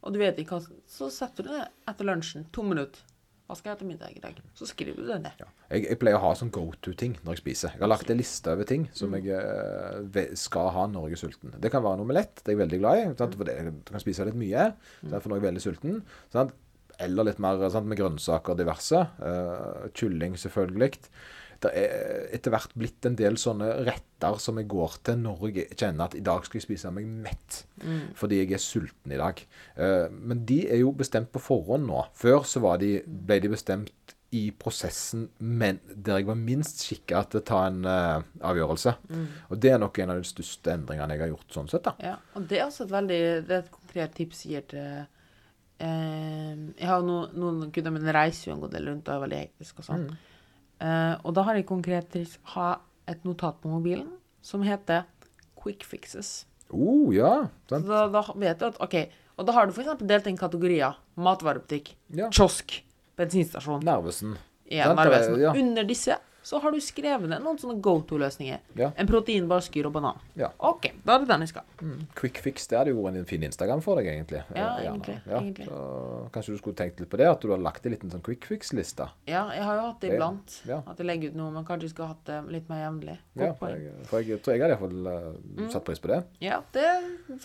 og 0.03 0.13
du 0.13 0.19
vet 0.19 0.37
ikke 0.37 0.59
hva, 0.59 0.67
så 0.87 1.09
setter 1.11 1.43
du 1.43 1.49
det 1.49 1.67
etter 1.87 2.05
lunsjen, 2.05 2.45
to 2.53 2.63
minutter. 2.63 3.01
Hva 3.49 3.57
skal 3.57 3.69
jeg 3.71 3.75
ha 3.75 3.79
til 3.79 3.87
middag 3.87 4.15
i 4.15 4.19
dag? 4.21 4.35
Så 4.55 4.65
skriver 4.65 4.95
du 4.95 5.05
det 5.05 5.21
ned. 5.21 5.31
Ja. 5.37 5.45
Jeg, 5.69 5.89
jeg 5.89 5.99
pleier 5.99 6.15
å 6.15 6.21
ha 6.21 6.33
sånn 6.33 6.49
go 6.49 6.71
to-ting 6.81 7.17
når 7.25 7.35
jeg 7.35 7.41
spiser. 7.43 7.71
Jeg 7.73 7.81
har 7.81 7.89
lagt 7.89 8.09
en 8.09 8.17
liste 8.17 8.47
over 8.47 8.63
ting 8.63 8.87
som 8.93 9.11
Mm. 9.11 9.21
jeg 9.25 10.23
eh, 10.23 10.35
skal 10.35 10.69
ha 10.69 10.87
når 10.87 11.09
jeg 11.09 11.11
er 11.11 11.27
sulten. 11.27 11.59
Det 11.59 11.69
kan 11.69 11.83
være 11.83 11.95
en 11.99 12.05
omelett, 12.07 12.35
det 12.35 12.47
er 12.47 12.57
jeg 12.57 12.69
veldig 12.69 12.79
glad 12.79 12.97
i. 13.11 13.15
Sant? 13.17 13.35
For 13.35 13.43
det, 13.43 13.57
du 13.85 13.91
kan 13.91 13.99
spise 13.99 14.25
litt 14.25 14.35
mye 14.39 14.73
derfor 15.03 15.09
sant? 15.09 15.23
for 15.23 15.29
når 15.29 15.35
jeg 15.35 15.43
er 15.43 15.51
veldig 15.51 15.61
sulten. 15.61 16.01
Sant? 16.31 16.53
Eller 17.01 17.29
litt 17.29 17.39
mer 17.41 17.61
sant? 17.73 17.87
med 17.89 17.99
grønnsaker 17.99 18.57
diverse. 18.59 18.99
Uh, 19.21 19.87
kylling, 19.97 20.37
selvfølgelig. 20.39 20.99
Det 21.63 21.71
er 21.79 22.25
etter 22.35 22.51
hvert 22.51 22.73
blitt 22.75 23.05
en 23.07 23.15
del 23.15 23.37
sånne 23.39 23.69
retter 23.87 24.39
som 24.41 24.57
jeg 24.59 24.67
går 24.71 24.97
til 25.07 25.21
når 25.21 25.45
jeg 25.47 25.77
kjenner 25.79 26.09
at 26.09 26.17
i 26.17 26.23
dag 26.25 26.43
skal 26.43 26.59
jeg 26.59 26.65
spise 26.65 26.91
meg 26.91 27.07
mett. 27.07 27.61
Fordi 28.19 28.41
jeg 28.41 28.57
er 28.57 28.63
sulten 28.63 29.15
i 29.15 29.21
dag. 29.21 29.39
Uh, 29.77 30.09
men 30.11 30.43
de 30.49 30.63
er 30.67 30.83
jo 30.83 30.91
bestemt 30.97 31.31
på 31.33 31.43
forhånd 31.43 31.87
nå. 31.87 32.03
Før 32.19 32.43
så 32.47 32.63
var 32.63 32.83
de, 32.83 32.97
ble 33.05 33.39
de 33.43 33.53
bestemt 33.53 34.15
i 34.33 34.47
prosessen 34.57 35.27
men 35.37 35.79
der 35.93 36.19
jeg 36.19 36.27
var 36.27 36.37
minst 36.39 36.81
skikka 36.81 37.21
til 37.29 37.41
å 37.41 37.45
ta 37.45 37.59
en 37.69 37.83
uh, 37.85 38.23
avgjørelse. 38.49 38.95
Og 39.53 39.59
det 39.61 39.73
er 39.73 39.81
nok 39.81 39.99
en 40.01 40.13
av 40.15 40.21
de 40.21 40.27
største 40.27 40.73
endringene 40.73 41.15
jeg 41.15 41.25
har 41.25 41.33
gjort 41.35 41.57
sånn 41.57 41.69
sett. 41.71 41.85
da. 41.85 41.93
Ja, 42.01 42.15
og 42.33 42.47
det 42.49 42.59
er 42.59 42.65
også 42.65 42.87
et 42.87 42.95
veldig, 42.95 43.19
det 43.47 43.57
er 43.57 43.61
et 43.61 43.73
konkret 43.73 44.15
tips 44.17 44.45
jeg 44.47 44.55
gir 44.55 44.65
til 44.73 45.12
Jeg 45.83 46.87
har 46.87 47.03
no, 47.05 47.17
noen 47.35 47.71
kunder 47.75 47.93
mine 47.95 48.13
reiser 48.15 48.49
jo 48.51 48.55
en 48.57 48.61
god 48.63 48.73
del 48.75 48.87
rundt 48.91 49.09
og 49.09 49.15
er 49.17 49.23
veldig 49.25 49.39
hektisk 49.41 49.81
og 49.81 49.87
sånn. 49.89 50.05
Eh, 50.83 51.13
og 51.23 51.33
da 51.37 51.43
har 51.47 51.57
jeg 51.59 51.67
konkret 51.69 52.09
tips 52.13 52.37
ha 52.55 52.69
et 53.09 53.23
notat 53.27 53.59
på 53.63 53.71
mobilen 53.71 54.09
som 54.43 54.63
heter 54.65 55.03
Quick 55.59 55.83
Fixes. 55.87 56.45
Oh, 56.73 57.11
ja. 57.13 57.47
Så 57.69 57.79
da, 57.85 58.05
da 58.11 58.23
vet 58.39 58.59
du 58.61 58.65
at 58.69 58.79
OK. 58.83 58.95
Og 59.37 59.47
da 59.47 59.53
har 59.55 59.67
du 59.69 59.73
f.eks. 59.75 60.01
delt 60.07 60.27
inn 60.29 60.37
kategorier. 60.39 60.95
Matvarebutikk, 61.19 61.93
Ja. 62.15 62.29
kiosk, 62.33 62.79
bensinstasjon. 63.19 63.83
Nervesen. 63.85 64.35
Ja, 64.71 64.91
nervesen. 64.97 65.37
Ja. 65.41 65.51
Under 65.57 65.85
disse 65.85 66.17
så 66.43 66.59
har 66.59 66.73
du 66.75 66.79
skrevet 66.83 67.29
ned 67.31 67.41
noen 67.43 67.57
sånne 67.59 67.77
go 67.83 67.95
to-løsninger. 68.07 68.59
Ja. 68.79 68.89
En 68.99 69.07
proteinbar, 69.07 69.63
skyr 69.63 69.87
og 69.87 69.93
banan. 69.95 70.19
Ja. 70.39 70.49
OK, 70.59 70.89
da 71.05 71.15
er 71.15 71.23
det 71.23 71.29
den 71.31 71.45
jeg 71.45 71.53
skal. 71.53 71.65
Quick 72.19 72.41
fix, 72.43 72.67
det 72.67 72.77
hadde 72.79 72.91
jo 72.93 73.03
vært 73.05 73.21
en 73.21 73.27
fin 73.29 73.45
Instagram 73.47 73.81
for 73.85 73.99
deg, 74.01 74.11
egentlig. 74.11 74.43
Ja, 74.55 74.69
Eh, 74.73 74.85
egentlig, 74.89 75.15
Ja, 75.29 75.39
egentlig. 75.39 75.67
Så 75.67 76.29
kanskje 76.33 76.53
du 76.53 76.57
skulle 76.59 76.75
tenkt 76.75 76.99
litt 76.99 77.09
på 77.09 77.17
det, 77.17 77.27
at 77.29 77.41
du 77.41 77.51
har 77.51 77.61
lagt 77.61 77.85
en 77.85 77.93
liten 77.95 78.11
sånn 78.11 78.23
quick 78.25 78.45
fix-liste. 78.49 79.07
Ja, 79.27 79.45
jeg 79.55 79.63
har 79.63 79.75
jo 79.79 79.85
hatt 79.87 79.99
det 80.01 80.13
iblant. 80.13 80.55
Ja. 80.67 80.81
At 80.87 80.97
jeg 80.97 81.07
legger 81.07 81.29
ut 81.33 81.35
noe, 81.39 81.51
men 81.51 81.65
kanskje 81.67 81.87
jeg 81.87 81.93
skulle 81.95 82.07
hatt 82.13 82.25
det 82.25 82.39
litt 82.51 82.69
mer 82.69 82.83
jevnlig. 82.83 83.17
Ja, 83.39 83.51
for 83.59 83.69
jeg, 83.69 83.93
for 84.09 84.19
jeg 84.19 84.41
tror 84.43 84.55
jeg 84.57 84.63
hadde 84.63 84.75
iallfall 84.75 85.07
uh, 85.63 85.69
satt 85.71 85.85
pris 85.87 86.01
på 86.03 86.11
det. 86.11 86.23
Ja, 86.43 86.61
det 86.73 86.89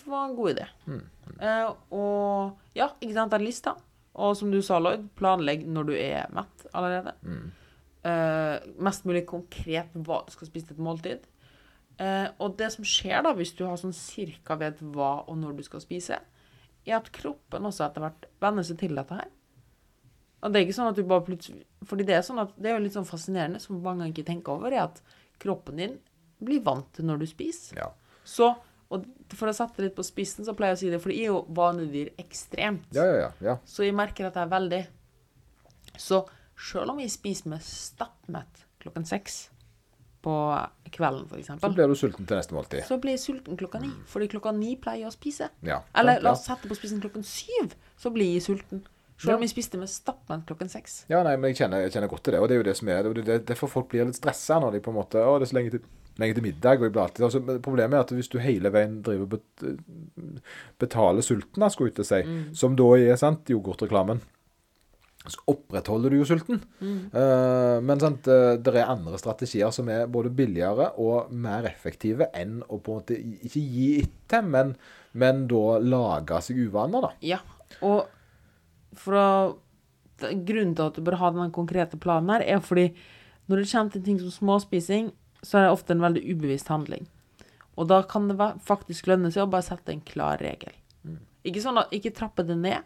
var 0.05 0.27
en 0.29 0.35
god 0.35 0.55
idé. 0.57 0.65
Mm. 0.87 1.03
Uh, 1.39 1.69
og 1.95 2.75
ja, 2.75 2.89
ikke 2.99 3.13
sant, 3.15 3.31
den 3.31 3.45
lista. 3.47 3.75
Og 4.19 4.35
som 4.35 4.51
du 4.51 4.59
sa, 4.65 4.79
Lloyd, 4.81 5.07
planlegg 5.15 5.63
når 5.69 5.83
du 5.87 5.93
er 5.95 6.27
mett 6.35 6.65
allerede. 6.75 7.13
Mm. 7.23 7.51
Eh, 7.99 8.55
mest 8.79 9.03
mulig 9.03 9.25
konkret 9.27 9.95
hva 9.95 10.21
du 10.23 10.31
skal 10.31 10.47
spise 10.47 10.69
til 10.69 10.77
et 10.77 10.85
måltid. 10.85 11.25
Uh, 11.99 12.29
og 12.39 12.53
det 12.55 12.69
som 12.71 12.85
skjer 12.87 13.25
da, 13.25 13.33
hvis 13.35 13.51
du 13.57 13.65
har 13.67 13.75
sånn 13.75 13.91
cirka 13.91 14.55
vet 14.55 14.77
hva 14.79 15.17
og 15.27 15.35
når 15.35 15.57
du 15.57 15.65
skal 15.65 15.81
spise, 15.83 16.15
er 16.87 16.95
at 16.95 17.09
kroppen 17.11 17.67
også 17.67 17.83
etter 17.89 18.05
hvert 18.05 18.29
venner 18.39 18.63
seg 18.63 18.79
til 18.79 18.95
dette 18.95 19.17
her. 19.17 19.27
Og 20.39 20.53
det 20.53 20.61
er 20.61 20.63
ikke 20.63 20.77
sånn 20.77 20.93
at 20.93 20.95
du 20.95 21.01
bare 21.03 21.25
plutselig 21.27 21.65
Fordi 21.83 22.05
det 22.07 22.13
er 22.15 22.21
sånn 22.23 22.39
at 22.39 22.53
det 22.55 22.69
er 22.71 22.77
jo 22.77 22.83
litt 22.85 22.95
sånn 22.95 23.07
fascinerende, 23.09 23.59
som 23.59 23.81
mange 23.83 24.07
ikke 24.07 24.23
tenker 24.29 24.55
over, 24.55 24.71
er 24.71 24.85
at 24.85 25.01
kroppen 25.43 25.81
din 25.81 25.99
blir 26.39 26.63
vant 26.63 26.87
til 26.95 27.09
når 27.09 27.19
du 27.19 27.27
spiser. 27.27 27.81
Ja. 27.81 27.89
Så, 28.23 28.53
og 28.87 29.03
for 29.35 29.51
å 29.51 29.57
sette 29.57 29.81
det 29.81 29.89
litt 29.89 29.99
på 29.99 30.07
spissen, 30.07 30.47
så 30.47 30.55
pleier 30.55 30.77
jeg 30.77 30.79
å 30.79 30.81
si 30.85 30.93
det, 30.93 31.01
for 31.03 31.11
det 31.11 31.19
er 31.19 31.33
jo 31.33 31.41
vanedyr 31.57 32.13
ekstremt. 32.23 32.87
Ja, 32.95 33.03
ja, 33.03 33.17
ja. 33.25 33.29
ja. 33.43 33.57
Så 33.67 33.83
jeg 33.83 33.97
merker 33.99 34.29
at 34.29 34.39
jeg 34.39 34.47
er 34.47 34.55
veldig 34.55 34.83
Så 35.99 36.23
selv 36.59 36.91
om 36.93 36.97
vi 36.99 37.07
spiser 37.09 37.49
med 37.53 37.61
stappmett 37.63 38.65
klokken 38.83 39.05
seks 39.07 39.49
på 40.21 40.33
kvelden, 40.91 41.27
for 41.29 41.39
Så 41.39 41.69
blir 41.73 41.87
du 41.87 41.95
sulten 41.95 42.25
til 42.27 42.35
neste 42.35 42.51
måltid. 42.53 42.83
så 42.83 42.97
blir 42.99 43.15
jeg 43.15 43.19
sulten 43.23 43.55
klokka 43.57 43.79
ni. 43.79 43.87
Fordi 44.05 44.27
klokka 44.27 44.51
ni 44.51 44.73
pleier 44.75 45.05
jeg 45.05 45.07
å 45.07 45.15
spise. 45.15 45.47
Ja. 45.63 45.77
Eller 45.95 46.19
la 46.19 46.33
oss 46.35 46.43
sette 46.45 46.67
på 46.67 46.75
spissen 46.75 46.99
klokken 46.99 47.23
syv, 47.23 47.71
så 47.97 48.11
blir 48.11 48.33
jeg 48.35 48.43
sulten. 48.43 48.81
Selv 49.19 49.35
om 49.35 49.41
vi 49.43 49.47
spiste 49.51 49.77
med 49.79 49.87
stappmett 49.91 50.45
klokken 50.47 50.69
seks. 50.71 51.05
Ja, 51.11 51.23
nei, 51.23 51.35
men 51.37 51.51
jeg 51.51 51.57
kjenner, 51.63 51.81
jeg 51.83 51.91
kjenner 51.91 52.07
godt 52.11 52.23
til 52.23 52.33
det, 52.35 52.39
og 52.39 52.47
det 52.47 52.55
er 52.55 52.59
jo 52.61 52.67
det 52.69 52.75
som 52.77 52.87
er 52.91 53.03
det, 53.03 53.27
er 53.27 53.39
jo 53.39 53.45
Derfor 53.47 53.67
folk 53.67 53.89
blir 53.91 54.05
litt 54.07 54.15
stressa 54.15 54.59
når 54.63 54.71
de 54.77 54.79
på 54.83 54.91
en 54.91 54.95
måte 54.99 55.19
Å, 55.23 55.33
det 55.39 55.47
er 55.47 55.51
så 55.51 55.57
lenge 55.57 55.71
til, 55.71 55.81
lenge 56.19 56.35
til 56.37 56.43
middag, 56.43 56.79
og 56.79 56.83
jeg 56.87 56.91
blir 56.95 57.03
alltid 57.03 57.25
altså, 57.27 57.59
Problemet 57.63 57.93
er 57.97 57.99
at 58.05 58.11
hvis 58.15 58.31
du 58.31 58.37
hele 58.39 58.71
veien 58.71 59.01
driver 59.03 59.25
bet, 59.35 59.65
betaler 60.79 61.21
sulten, 61.25 61.67
skulle 61.71 61.91
jeg 61.91 61.95
til 61.99 62.03
å 62.05 62.09
si, 62.11 62.21
Mm. 62.23 62.55
som 62.55 62.75
da 62.75 62.89
er 62.97 63.15
sant, 63.19 63.45
yoghurtreklamen, 63.51 64.21
så 65.27 65.41
opprettholder 65.51 66.13
du 66.13 66.19
jo 66.21 66.27
sulten. 66.29 66.61
Mm. 66.79 66.99
Eh, 67.11 67.77
men 67.85 68.01
sant, 68.01 68.25
det 68.25 68.73
er 68.73 68.87
andre 68.87 69.19
strategier 69.19 69.73
som 69.75 69.89
er 69.91 70.07
både 70.11 70.31
billigere 70.33 70.93
og 71.01 71.33
mer 71.35 71.67
effektive 71.69 72.29
enn 72.37 72.61
å 72.67 72.79
på 72.79 72.95
en 72.95 73.01
måte 73.01 73.17
ikke 73.19 73.61
gi 73.61 73.89
etter, 74.03 74.45
men, 74.47 74.73
men 75.19 75.43
da 75.51 75.79
lage 75.83 76.39
seg 76.47 76.63
uvaner, 76.69 77.09
da. 77.09 77.11
Ja, 77.25 77.41
og 77.85 78.07
fra 78.97 79.25
Grunnen 80.19 80.73
til 80.75 80.89
at 80.89 80.97
du 80.97 81.03
bør 81.05 81.15
ha 81.21 81.29
den 81.31 81.53
konkrete 81.55 81.95
planen 82.01 82.33
her, 82.33 82.43
er 82.43 82.59
fordi 82.63 82.89
når 83.47 83.61
det 83.61 83.69
kommer 83.71 83.93
til 83.93 84.03
ting 84.03 84.19
som 84.19 84.33
småspising, 84.33 85.11
så 85.41 85.57
er 85.57 85.65
det 85.65 85.73
ofte 85.73 85.95
en 85.95 86.03
veldig 86.03 86.23
ubevisst 86.27 86.67
handling. 86.67 87.07
Og 87.79 87.87
da 87.87 88.01
kan 88.03 88.27
det 88.27 88.49
faktisk 88.67 89.07
lønne 89.07 89.31
seg 89.31 89.45
å 89.45 89.51
bare 89.51 89.65
sette 89.69 89.93
en 89.93 90.03
klar 90.03 90.41
regel. 90.43 90.73
Ikke 91.47 91.63
sånn 91.63 91.79
at 91.79 91.93
ikke 91.95 92.11
trappe 92.15 92.43
det 92.43 92.57
ned, 92.59 92.83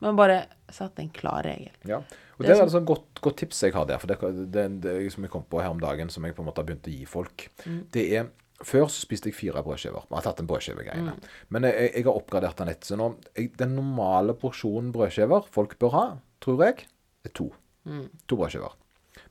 men 0.00 0.16
bare 0.18 0.46
sette 0.72 1.00
en 1.02 1.10
klar 1.14 1.42
regel. 1.46 1.72
Ja, 1.88 1.98
og 1.98 2.38
Det 2.42 2.46
det 2.46 2.50
er 2.50 2.52
et 2.52 2.58
sånn- 2.58 2.66
et 2.66 2.72
sånn 2.74 2.86
godt, 2.88 3.20
godt 3.22 3.36
tips 3.36 3.62
jeg 3.62 3.72
har 3.72 3.86
der, 3.86 3.98
for 3.98 4.06
det, 4.08 4.50
det, 4.52 4.80
det 4.82 5.12
som 5.12 5.24
jeg 5.24 5.30
kom 5.32 5.44
på 5.48 5.60
her 5.62 5.70
om 5.70 5.80
dagen, 5.80 6.08
som 6.10 6.24
jeg 6.24 6.34
på 6.36 6.42
en 6.42 6.46
måte 6.50 6.58
har 6.60 6.66
begynt 6.68 6.86
å 6.88 6.92
gi 6.98 7.04
folk. 7.06 7.48
Det 7.92 8.12
er 8.16 8.28
Før 8.64 8.86
så 8.88 9.02
spiste 9.04 9.28
jeg 9.28 9.34
fire 9.36 9.60
brødskiver. 9.62 10.06
Jeg 10.08 10.16
har 10.16 10.22
tatt 10.22 10.38
en 10.40 10.46
brødskivegreiene. 10.48 11.12
Men 11.50 11.62
jeg, 11.68 11.90
jeg 11.92 12.04
har 12.04 12.14
oppgradert 12.16 12.56
den 12.56 12.68
litt. 12.70 12.84
Så 12.88 12.96
nå, 12.96 13.10
jeg, 13.36 13.50
den 13.60 13.74
normale 13.76 14.32
porsjonen 14.32 14.92
brødskiver 14.94 15.44
folk 15.52 15.74
bør 15.78 15.90
ha, 15.92 16.04
tror 16.40 16.64
jeg, 16.64 16.86
er 17.22 17.28
to. 17.36 17.50
To 17.84 18.36
brødskiver 18.40 18.72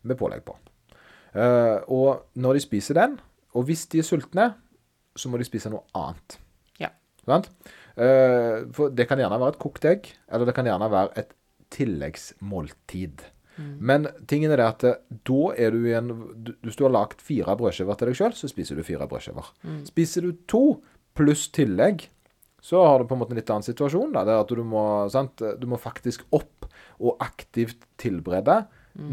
med 0.03 0.17
pålegg 0.19 0.43
på. 0.45 0.53
Uh, 1.35 1.81
og 1.89 2.27
når 2.35 2.53
de 2.53 2.59
spiser 2.67 2.93
den, 2.93 3.17
og 3.55 3.65
hvis 3.65 3.87
de 3.89 3.97
er 3.99 4.03
sultne, 4.03 4.45
så 5.17 5.27
må 5.31 5.37
de 5.41 5.43
spise 5.49 5.69
noe 5.73 5.81
annet. 5.95 6.37
Ja. 6.79 6.89
Sant? 7.25 7.49
Eh, 7.49 7.84
for 7.95 8.91
det 8.91 9.05
kan 9.07 9.21
gjerne 9.21 9.39
være 9.39 9.55
et 9.55 9.61
kokt 9.61 9.85
egg, 9.87 10.09
eller 10.27 10.49
det 10.49 10.55
kan 10.57 10.67
gjerne 10.67 10.91
være 10.91 11.13
et 11.21 11.29
tilleggsmåltid. 11.75 13.23
Men 13.79 14.07
tingen 14.27 14.51
er 14.51 14.59
det 14.59 14.65
at 14.67 14.83
eh, 14.87 14.97
da 15.27 15.53
er 15.55 15.71
du 15.71 15.85
i 15.87 15.93
en 15.95 16.09
Hvis 16.65 16.75
du 16.75 16.83
har 16.83 16.91
lagd 16.91 17.21
fire 17.23 17.55
brødskiver 17.55 17.95
til 17.95 18.11
deg 18.11 18.17
sjøl, 18.19 18.35
så 18.35 18.49
spiser 18.51 18.75
du 18.75 18.83
fire 18.83 19.07
brødskiver. 19.07 19.51
Spiser 19.87 20.27
du 20.27 20.35
to 20.51 20.63
pluss 21.15 21.47
tillegg, 21.55 22.09
så 22.59 22.81
har 22.83 22.99
du 22.99 23.07
på 23.07 23.15
en 23.15 23.21
måte 23.21 23.31
en 23.35 23.39
litt 23.39 23.51
annen 23.53 23.63
situasjon. 23.63 24.11
Da. 24.11 24.25
Det 24.27 24.33
er 24.33 24.43
at 24.43 24.51
du 24.51 24.63
må, 24.67 24.83
sant? 25.13 25.39
du 25.39 25.67
må 25.71 25.79
faktisk 25.79 26.25
opp 26.35 26.67
og 26.99 27.23
aktivt 27.23 27.87
tilberede 28.01 28.65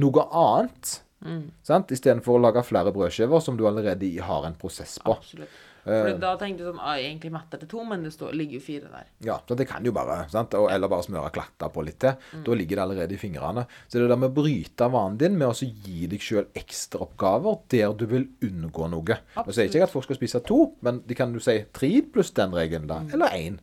noe 0.03 0.27
annet. 0.27 0.97
Mm. 1.23 1.45
Istedenfor 1.63 2.39
å 2.39 2.43
lage 2.43 2.65
flere 2.67 2.91
brødskiver 2.95 3.43
som 3.45 3.59
du 3.59 3.67
allerede 3.69 4.09
har 4.27 4.49
en 4.49 4.59
prosess 4.59 4.97
på. 5.05 5.15
Absolutt. 5.15 5.61
For 5.83 6.13
da 6.23 6.37
tenker 6.39 6.63
du 6.63 6.69
sånn 6.69 6.83
ah, 6.83 6.95
egentlig 6.95 7.33
mett 7.35 7.55
til 7.57 7.69
to, 7.71 7.81
men 7.87 8.05
det 8.07 8.13
står, 8.15 8.37
ligger 8.39 8.61
jo 8.61 8.63
fire 8.63 8.91
der. 8.93 9.09
Ja, 9.27 9.41
så 9.49 9.57
det 9.59 9.67
kan 9.67 9.83
jo 9.87 9.91
bare, 9.95 10.21
sant? 10.31 10.55
Og, 10.55 10.69
eller 10.71 10.91
bare 10.91 11.03
smøre 11.07 11.33
klatter 11.35 11.73
på 11.75 11.83
litt 11.83 11.99
til. 12.05 12.15
Mm. 12.39 12.45
Da 12.47 12.57
ligger 12.61 12.79
det 12.79 12.85
allerede 12.85 13.17
i 13.17 13.19
fingrene. 13.19 13.65
Så 13.89 13.99
det 13.99 14.05
er 14.07 14.15
det 14.15 14.21
med 14.23 14.31
å 14.31 14.37
bryte 14.37 14.89
vanen 14.95 15.19
din 15.19 15.35
med 15.41 15.51
å 15.51 15.69
gi 15.89 16.07
deg 16.13 16.23
sjøl 16.23 16.47
ekstraoppgaver 16.63 17.59
der 17.75 17.97
du 17.99 18.07
vil 18.15 18.29
unngå 18.47 18.89
noe. 18.95 19.19
Nå 19.35 19.49
sier 19.49 19.67
ikke 19.67 19.81
jeg 19.81 19.89
at 19.89 19.95
folk 19.97 20.07
skal 20.07 20.21
spise 20.21 20.45
to, 20.47 20.61
men 20.87 21.03
de 21.09 21.19
kan 21.19 21.35
du 21.35 21.43
si 21.43 21.59
tre 21.75 21.93
pluss 22.15 22.31
den 22.39 22.55
regelen, 22.55 22.87
da. 22.91 23.03
Mm. 23.03 23.13
Eller 23.19 23.39
én. 23.41 23.61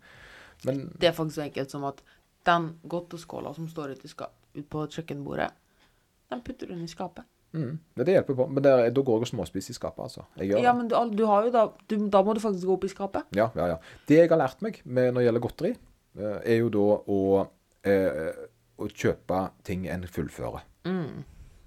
Men 0.67 0.89
Det 0.99 1.07
er 1.07 1.15
faktisk 1.15 1.39
så 1.39 1.47
enkelt 1.47 1.71
som 1.71 1.87
at 1.87 2.03
den 2.49 2.73
godteskåla 2.83 3.55
som 3.55 3.71
står 3.71 3.95
ute, 3.95 4.11
ute 4.57 4.67
på 4.67 4.87
kjøkkenbordet, 4.91 5.53
den 6.29 6.43
putter 6.43 6.67
du 6.67 6.75
inn 6.75 6.83
i 6.83 6.91
skapet. 6.91 7.23
Mm, 7.53 7.79
det 7.97 8.07
hjelper 8.13 8.35
på. 8.35 8.47
Men 8.49 8.65
er, 8.65 8.89
da 8.91 9.01
går 9.01 9.19
jeg 9.19 9.27
og 9.27 9.31
småspiser 9.33 9.71
i 9.71 9.77
skapet, 9.77 10.03
altså. 10.03 10.25
Ja, 10.43 10.73
men 10.73 10.87
du, 10.87 10.95
du 11.17 11.25
har 11.25 11.43
jo 11.47 11.51
da 11.51 11.65
du, 11.89 11.95
Da 12.09 12.21
må 12.23 12.33
du 12.35 12.39
faktisk 12.43 12.65
gå 12.67 12.73
opp 12.77 12.83
i 12.85 12.91
skapet. 12.91 13.23
Ja, 13.35 13.49
ja, 13.55 13.67
ja. 13.73 13.77
Det 14.07 14.17
jeg 14.21 14.29
har 14.29 14.37
lært 14.41 14.61
meg 14.61 14.81
når 14.85 15.19
det 15.19 15.25
gjelder 15.27 15.45
godteri, 15.47 15.73
eh, 16.19 16.39
er 16.45 16.57
jo 16.61 16.69
da 16.69 16.85
å, 17.07 17.47
eh, 17.83 18.45
å 18.79 18.87
kjøpe 18.91 19.49
ting 19.63 19.87
en 19.87 20.03
fullfører. 20.07 20.63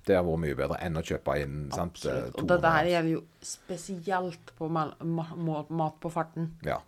Det 0.03 0.17
har 0.17 0.25
vært 0.27 0.41
mye 0.43 0.57
bedre 0.59 0.79
enn 0.83 0.97
å 0.99 1.03
kjøpe 1.07 1.37
inn 1.39 1.69
sant, 1.71 2.01
eh, 2.07 2.11
Mm. 2.11 2.19
Absolutt. 2.27 2.39
Og 2.43 2.49
dette 2.49 2.71
her 2.75 2.85
gjelder 2.91 3.13
jo 3.13 3.21
spesielt 3.41 4.53
på 4.59 4.69
mel- 4.69 4.97
ma- 5.05 5.67
mat 5.71 6.01
på 6.01 6.11
farten. 6.11 6.51
Ja. 6.67 6.81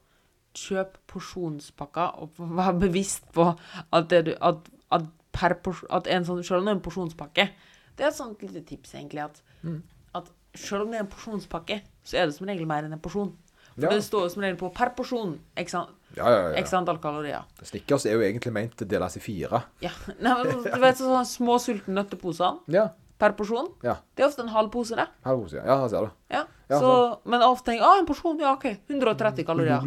Kjøp 0.54 0.96
porsjonspakker, 1.06 2.18
og 2.22 2.30
vær 2.38 2.72
bevisst 2.78 3.24
på 3.32 3.56
at, 3.92 4.08
det 4.08 4.24
du, 4.26 4.34
at, 4.40 4.56
at, 4.90 5.02
per 5.32 5.56
at 5.90 6.06
en 6.06 6.24
sånn 6.24 6.42
Selv 6.46 6.60
om 6.60 6.64
det 6.66 6.72
er 6.72 6.76
en 6.76 6.84
porsjonspakke 6.84 7.48
Det 7.96 8.04
er 8.04 8.08
et 8.10 8.16
sånt 8.18 8.40
lite 8.42 8.64
tips, 8.66 8.94
egentlig, 8.94 9.22
at, 9.24 9.42
Mm. 9.64 9.82
at 10.14 10.30
selv 10.54 10.82
om 10.82 10.90
det 10.90 11.00
er 11.00 11.04
en 11.04 11.10
porsjonspakke, 11.10 11.80
så 12.04 12.18
er 12.20 12.26
det 12.26 12.34
som 12.36 12.46
regel 12.46 12.66
mer 12.66 12.82
enn 12.84 12.92
en 12.92 13.00
porsjon. 13.00 13.32
For 13.74 13.82
Ja. 13.82 13.90
det 13.90 14.02
står 14.04 14.22
jo 14.22 14.28
som 14.28 14.42
regel 14.42 14.56
på 14.56 14.72
per 14.72 14.90
porsjon 14.94 15.38
x 15.56 15.72
Ja, 16.16 16.28
ja, 16.30 16.62
antall 16.78 16.98
kalorier. 17.02 17.42
Snickers 17.62 18.06
er 18.06 18.12
jo 18.12 18.20
egentlig 18.20 18.52
ment 18.52 18.76
til 18.76 18.86
å 18.86 18.90
deles 18.90 19.16
i 19.16 19.20
fire. 19.20 19.64
Ja. 19.82 19.90
Nei, 20.20 20.44
men, 20.44 20.62
du 20.62 20.78
vet 20.80 20.96
sånne 20.96 21.24
små 21.26 21.58
sulten 21.58 21.94
nøtteposer 21.94 22.60
Ja. 22.68 22.90
per 23.18 23.32
porsjon? 23.32 23.72
ja. 23.82 23.96
Det 24.14 24.22
er 24.22 24.28
ofte 24.28 24.40
en 24.42 24.48
halv 24.48 24.70
pose, 24.70 24.94
det. 24.94 25.08
Halv 25.24 25.42
pose, 25.42 25.54
ja. 25.56 25.64
Ja, 25.64 25.88
ser 25.88 26.00
du. 26.06 26.10
Ja. 26.30 26.44
Ja, 26.70 26.78
så, 26.80 27.18
men 27.26 27.40
ofte 27.42 27.72
tenker 27.72 27.82
jeg 27.82 27.88
ah, 27.90 27.98
en 27.98 28.06
porsjon, 28.06 28.38
ja 28.40 28.52
OK. 28.54 28.64
130 28.88 29.44
kalorier. 29.44 29.82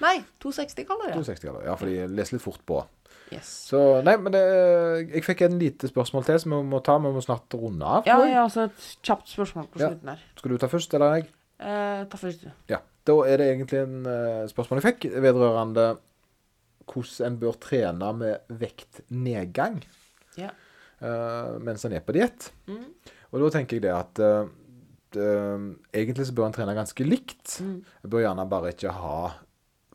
Nei, 0.00 0.22
260 0.38 0.84
kalorier. 0.86 1.14
260 1.14 1.40
kalorier. 1.48 1.66
Ja, 1.66 1.74
for 1.76 1.86
de 1.86 2.06
leser 2.08 2.36
litt 2.36 2.42
fort 2.44 2.60
på. 2.66 2.84
Yes. 3.34 3.50
Så 3.68 3.80
nei, 4.06 4.14
men 4.20 4.34
det, 4.34 4.42
jeg 5.10 5.24
fikk 5.26 5.44
en 5.46 5.58
lite 5.60 5.90
spørsmål 5.90 6.26
til 6.28 6.40
som 6.42 6.54
vi 6.56 6.62
må 6.70 6.80
ta. 6.84 6.96
Vi 7.02 7.12
må 7.14 7.22
snart 7.24 7.54
runde 7.58 7.84
av. 7.84 8.08
Ja, 8.08 8.18
jeg. 8.22 8.34
ja, 8.36 8.46
altså 8.46 8.68
et 8.68 8.88
kjapt 9.04 9.30
spørsmål 9.32 9.68
på 9.72 9.82
slutten 9.82 10.12
her. 10.14 10.24
Skal 10.38 10.54
du 10.54 10.58
ta 10.62 10.70
først, 10.70 10.96
eller 10.96 11.18
jeg? 11.18 11.28
Eh, 11.60 12.02
ta 12.10 12.20
først, 12.20 12.44
du. 12.46 12.50
Ja. 12.72 12.80
Da 13.04 13.16
er 13.28 13.40
det 13.40 13.50
egentlig 13.52 13.80
en 13.84 14.08
uh, 14.08 14.44
spørsmål 14.48 14.80
jeg 14.80 14.94
fikk 14.94 15.08
vedrørende 15.20 15.88
hvordan 16.88 17.26
en 17.28 17.36
bør 17.40 17.56
trene 17.60 18.10
med 18.16 18.54
vektnedgang 18.60 19.78
Ja. 20.40 20.50
uh, 21.00 21.56
mens 21.64 21.84
en 21.84 21.96
er 21.96 22.04
på 22.04 22.14
diett. 22.16 22.50
Mm. 22.68 22.88
Og 23.32 23.44
da 23.44 23.50
tenker 23.58 23.76
jeg 23.76 23.84
det 23.86 23.92
at 23.92 24.20
uh, 24.24 24.48
egentlig 25.94 26.26
så 26.28 26.34
bør 26.36 26.48
en 26.48 26.56
trene 26.56 26.76
ganske 26.76 27.06
likt. 27.06 27.58
Mm. 27.60 27.76
En 28.04 28.12
bør 28.12 28.24
gjerne 28.24 28.48
bare 28.50 28.72
ikke 28.74 28.92
ha 28.96 29.18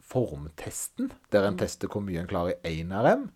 formtesten, 0.10 1.12
der 1.32 1.43
Mm. 1.43 1.47
en 1.53 1.57
tester 1.62 1.88
hvor 1.88 2.01
mye 2.01 2.20
en 2.20 2.28
klarer 2.28 2.55
i 2.66 2.82
1 2.82 2.91
RM. 3.05 3.30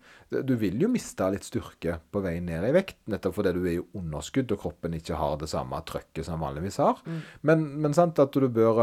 Du 0.44 0.56
vil 0.58 0.80
jo 0.82 0.88
miste 0.90 1.30
litt 1.30 1.44
styrke 1.46 2.00
på 2.12 2.22
vei 2.22 2.40
ned 2.40 2.64
i 2.66 2.72
vekt, 2.74 2.96
nettopp 3.06 3.34
fordi 3.36 3.52
du 3.54 3.60
er 3.64 3.76
i 3.78 3.84
underskudd 3.94 4.50
og 4.52 4.58
kroppen 4.64 4.94
ikke 4.98 5.14
har 5.16 5.36
det 5.38 5.48
samme 5.48 5.78
trøkket 5.86 6.24
som 6.26 6.40
vanligvis 6.42 6.78
har. 6.82 6.98
Mm. 7.06 7.20
Men, 7.42 7.64
men 7.82 7.94
sant 7.94 8.18
at 8.18 8.32
du 8.32 8.48
bør 8.48 8.80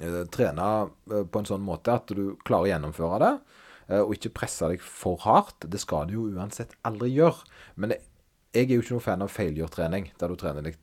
eh, 0.00 0.24
trene 0.32 0.68
eh, 1.12 1.24
på 1.24 1.42
en 1.42 1.48
sånn 1.50 1.64
måte 1.64 1.92
at 1.92 2.06
du 2.16 2.36
klarer 2.44 2.68
å 2.68 2.72
gjennomføre 2.72 3.18
det, 3.24 3.32
eh, 3.90 4.00
og 4.00 4.14
ikke 4.16 4.32
presse 4.40 4.68
deg 4.72 4.80
for 4.80 5.20
hardt. 5.26 5.68
Det 5.68 5.80
skal 5.82 6.08
du 6.08 6.14
jo 6.16 6.28
uansett 6.32 6.72
aldri 6.88 7.12
gjøre. 7.12 7.44
Men 7.76 7.90
jeg, 7.96 8.06
jeg 8.54 8.70
er 8.70 8.74
jo 8.78 8.84
ikke 8.86 8.96
noen 8.96 9.08
fan 9.08 9.26
av 9.26 9.34
failure-trening, 9.34 10.12
der 10.18 10.32
du 10.32 10.36
trener 10.40 10.64
deg 10.66 10.78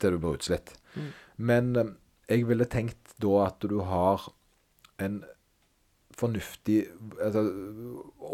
til 0.00 0.16
du 0.16 0.18
blir 0.18 0.38
utslitt. 0.38 0.72
Mm. 0.96 1.10
Men 1.36 1.76
eh, 1.76 1.92
jeg 2.32 2.48
ville 2.48 2.64
tenkt 2.70 3.12
da 3.20 3.36
at 3.50 3.60
du 3.68 3.80
har 3.84 4.30
en 5.02 5.22
fornuftig 6.18 6.78
altså, 7.22 7.44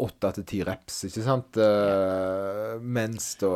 åtte 0.05 0.31
til 0.39 0.47
ti 0.51 0.63
reps, 0.67 1.03
ikke 1.07 1.25
sant? 1.25 1.59
Uh, 1.59 2.79
mens 2.81 3.33
da 3.41 3.53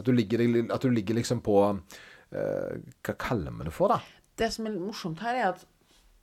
at 0.00 0.06
du, 0.06 0.14
ligger, 0.16 0.40
at 0.72 0.80
du 0.80 0.88
ligger 0.88 1.18
liksom 1.18 1.42
på 1.44 1.58
uh, 1.60 2.70
Hva 3.04 3.14
kaller 3.20 3.52
vi 3.52 3.66
det 3.68 3.74
for, 3.76 3.92
da? 3.92 4.00
Det 4.40 4.48
som 4.54 4.64
er 4.64 4.72
litt 4.72 4.86
morsomt 4.86 5.20
her, 5.24 5.36
er 5.36 5.50
at 5.50 5.66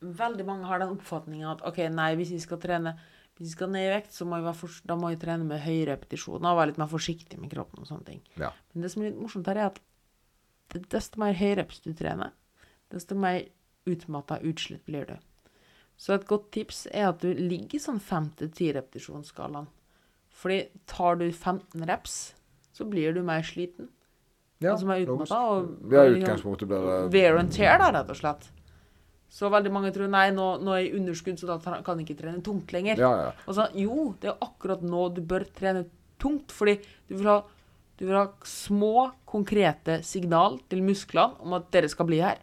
veldig 0.01 0.45
mange 0.47 0.69
har 0.69 0.81
den 0.81 0.95
oppfatninga 0.95 1.51
at 1.55 1.63
OK, 1.67 1.83
nei, 1.93 2.11
hvis 2.17 2.33
vi 2.33 2.41
skal 2.41 2.61
trene 2.61 2.97
hvis 3.37 3.51
vi 3.51 3.53
skal 3.53 3.69
ned 3.69 3.85
i 3.85 3.91
vekt, 3.91 4.15
så 4.15 4.25
må 4.25 4.39
vi, 4.41 4.51
for, 4.57 4.79
da 4.89 4.95
må 4.97 5.11
vi 5.13 5.19
trene 5.21 5.45
med 5.45 5.61
høye 5.61 5.85
repetisjoner 5.91 6.49
og 6.49 6.57
være 6.57 6.71
litt 6.71 6.79
mer 6.81 6.89
forsiktig 6.89 7.37
med 7.37 7.51
kroppen. 7.51 7.83
og 7.83 7.89
sånne 7.89 8.07
ting. 8.07 8.23
Ja. 8.41 8.49
Men 8.73 8.85
det 8.85 8.89
som 8.89 9.03
er 9.03 9.11
litt 9.11 9.19
morsomt 9.21 9.49
her, 9.51 9.59
er 9.61 9.69
at 9.69 10.87
desto 10.89 11.21
mer 11.21 11.37
høyreps 11.37 11.83
du 11.85 11.91
trener, 11.97 12.33
desto 12.89 13.17
mer 13.19 13.43
utmatta 13.87 14.39
utslitt 14.41 14.81
blir 14.89 15.05
du. 15.11 15.13
Så 15.97 16.13
et 16.13 16.27
godt 16.29 16.51
tips 16.53 16.85
er 16.93 17.09
at 17.09 17.23
du 17.23 17.31
ligger 17.33 17.79
i 17.79 17.81
sånn 17.81 17.99
5-10 18.03 18.75
repetisjonsskalaen. 18.77 19.69
Fordi 20.37 20.59
tar 20.89 21.17
du 21.17 21.25
15 21.31 21.87
reps, 21.89 22.17
så 22.77 22.85
blir 22.85 23.15
du 23.15 23.23
mer 23.25 23.41
sliten. 23.45 23.89
Ja, 24.61 24.75
altså 24.75 24.89
mer 24.89 25.01
utmatta. 25.01 25.39
Ja, 25.89 26.05
i 26.05 26.19
utgangspunktet 26.19 26.69
blir 26.69 26.85
det 26.85 27.01
wear 27.13 27.39
and 27.41 27.53
tear, 27.53 27.81
da, 27.81 27.89
rett 27.93 28.13
og 28.13 28.19
slett. 28.19 28.47
Så 29.29 29.49
veldig 29.51 29.71
mange 29.73 29.91
tror 29.93 30.07
nei, 30.09 30.29
nå, 30.33 30.45
nå 30.63 30.73
er 30.73 30.83
jeg 30.83 30.91
i 30.91 30.97
underskudd, 31.01 31.41
så 31.41 31.49
da 31.49 31.57
kan 31.85 31.99
jeg 31.99 32.07
ikke 32.07 32.21
trene 32.21 32.45
tungt 32.45 32.71
lenger. 32.73 33.01
Ja, 33.01 33.11
ja. 33.25 33.31
Og 33.45 33.57
så, 33.57 33.67
jo, 33.77 34.11
det 34.21 34.31
er 34.31 34.41
akkurat 34.45 34.85
nå 34.85 35.09
du 35.17 35.21
bør 35.25 35.45
trene 35.57 35.83
tungt, 36.21 36.53
fordi 36.55 36.77
du 37.09 37.17
vil 37.17 37.29
ha, 37.33 37.41
du 37.99 38.05
vil 38.07 38.17
ha 38.17 38.27
små, 38.47 39.09
konkrete 39.29 39.99
signal 40.07 40.61
til 40.71 40.85
musklene 40.85 41.41
om 41.43 41.57
at 41.57 41.67
dere 41.73 41.89
skal 41.91 42.07
bli 42.09 42.21
her. 42.23 42.39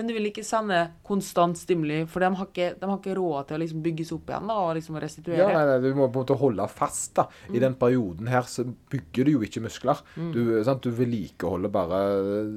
Men 0.00 0.08
du 0.08 0.14
vil 0.16 0.30
ikke 0.30 0.44
sende 0.48 0.78
konstant 1.04 1.58
stimuli, 1.60 1.98
for 2.08 2.24
de 2.24 2.30
har 2.38 2.46
ikke, 2.48 2.70
de 2.80 2.88
har 2.88 2.96
ikke 2.96 3.16
råd 3.18 3.48
til 3.50 3.58
å 3.58 3.60
liksom 3.60 3.82
bygges 3.84 4.12
opp 4.16 4.30
igjen 4.32 4.48
da, 4.48 4.54
og 4.64 4.70
liksom 4.78 4.96
restituere. 5.02 5.42
Ja, 5.42 5.48
nei, 5.52 5.66
nei, 5.68 5.74
Du 5.84 5.98
må 5.98 6.06
på 6.08 6.22
en 6.22 6.24
måte 6.24 6.38
holde 6.40 6.68
fast. 6.72 7.12
da. 7.18 7.26
Mm. 7.50 7.54
I 7.58 7.62
den 7.66 7.74
perioden 7.82 8.30
her 8.32 8.48
så 8.48 8.64
bygger 8.64 9.28
du 9.28 9.32
jo 9.34 9.40
ikke 9.44 9.60
muskler. 9.66 10.00
Du, 10.16 10.40
sant? 10.64 10.80
du 10.80 10.90
vedlikeholder 10.96 11.68
bare 11.76 12.00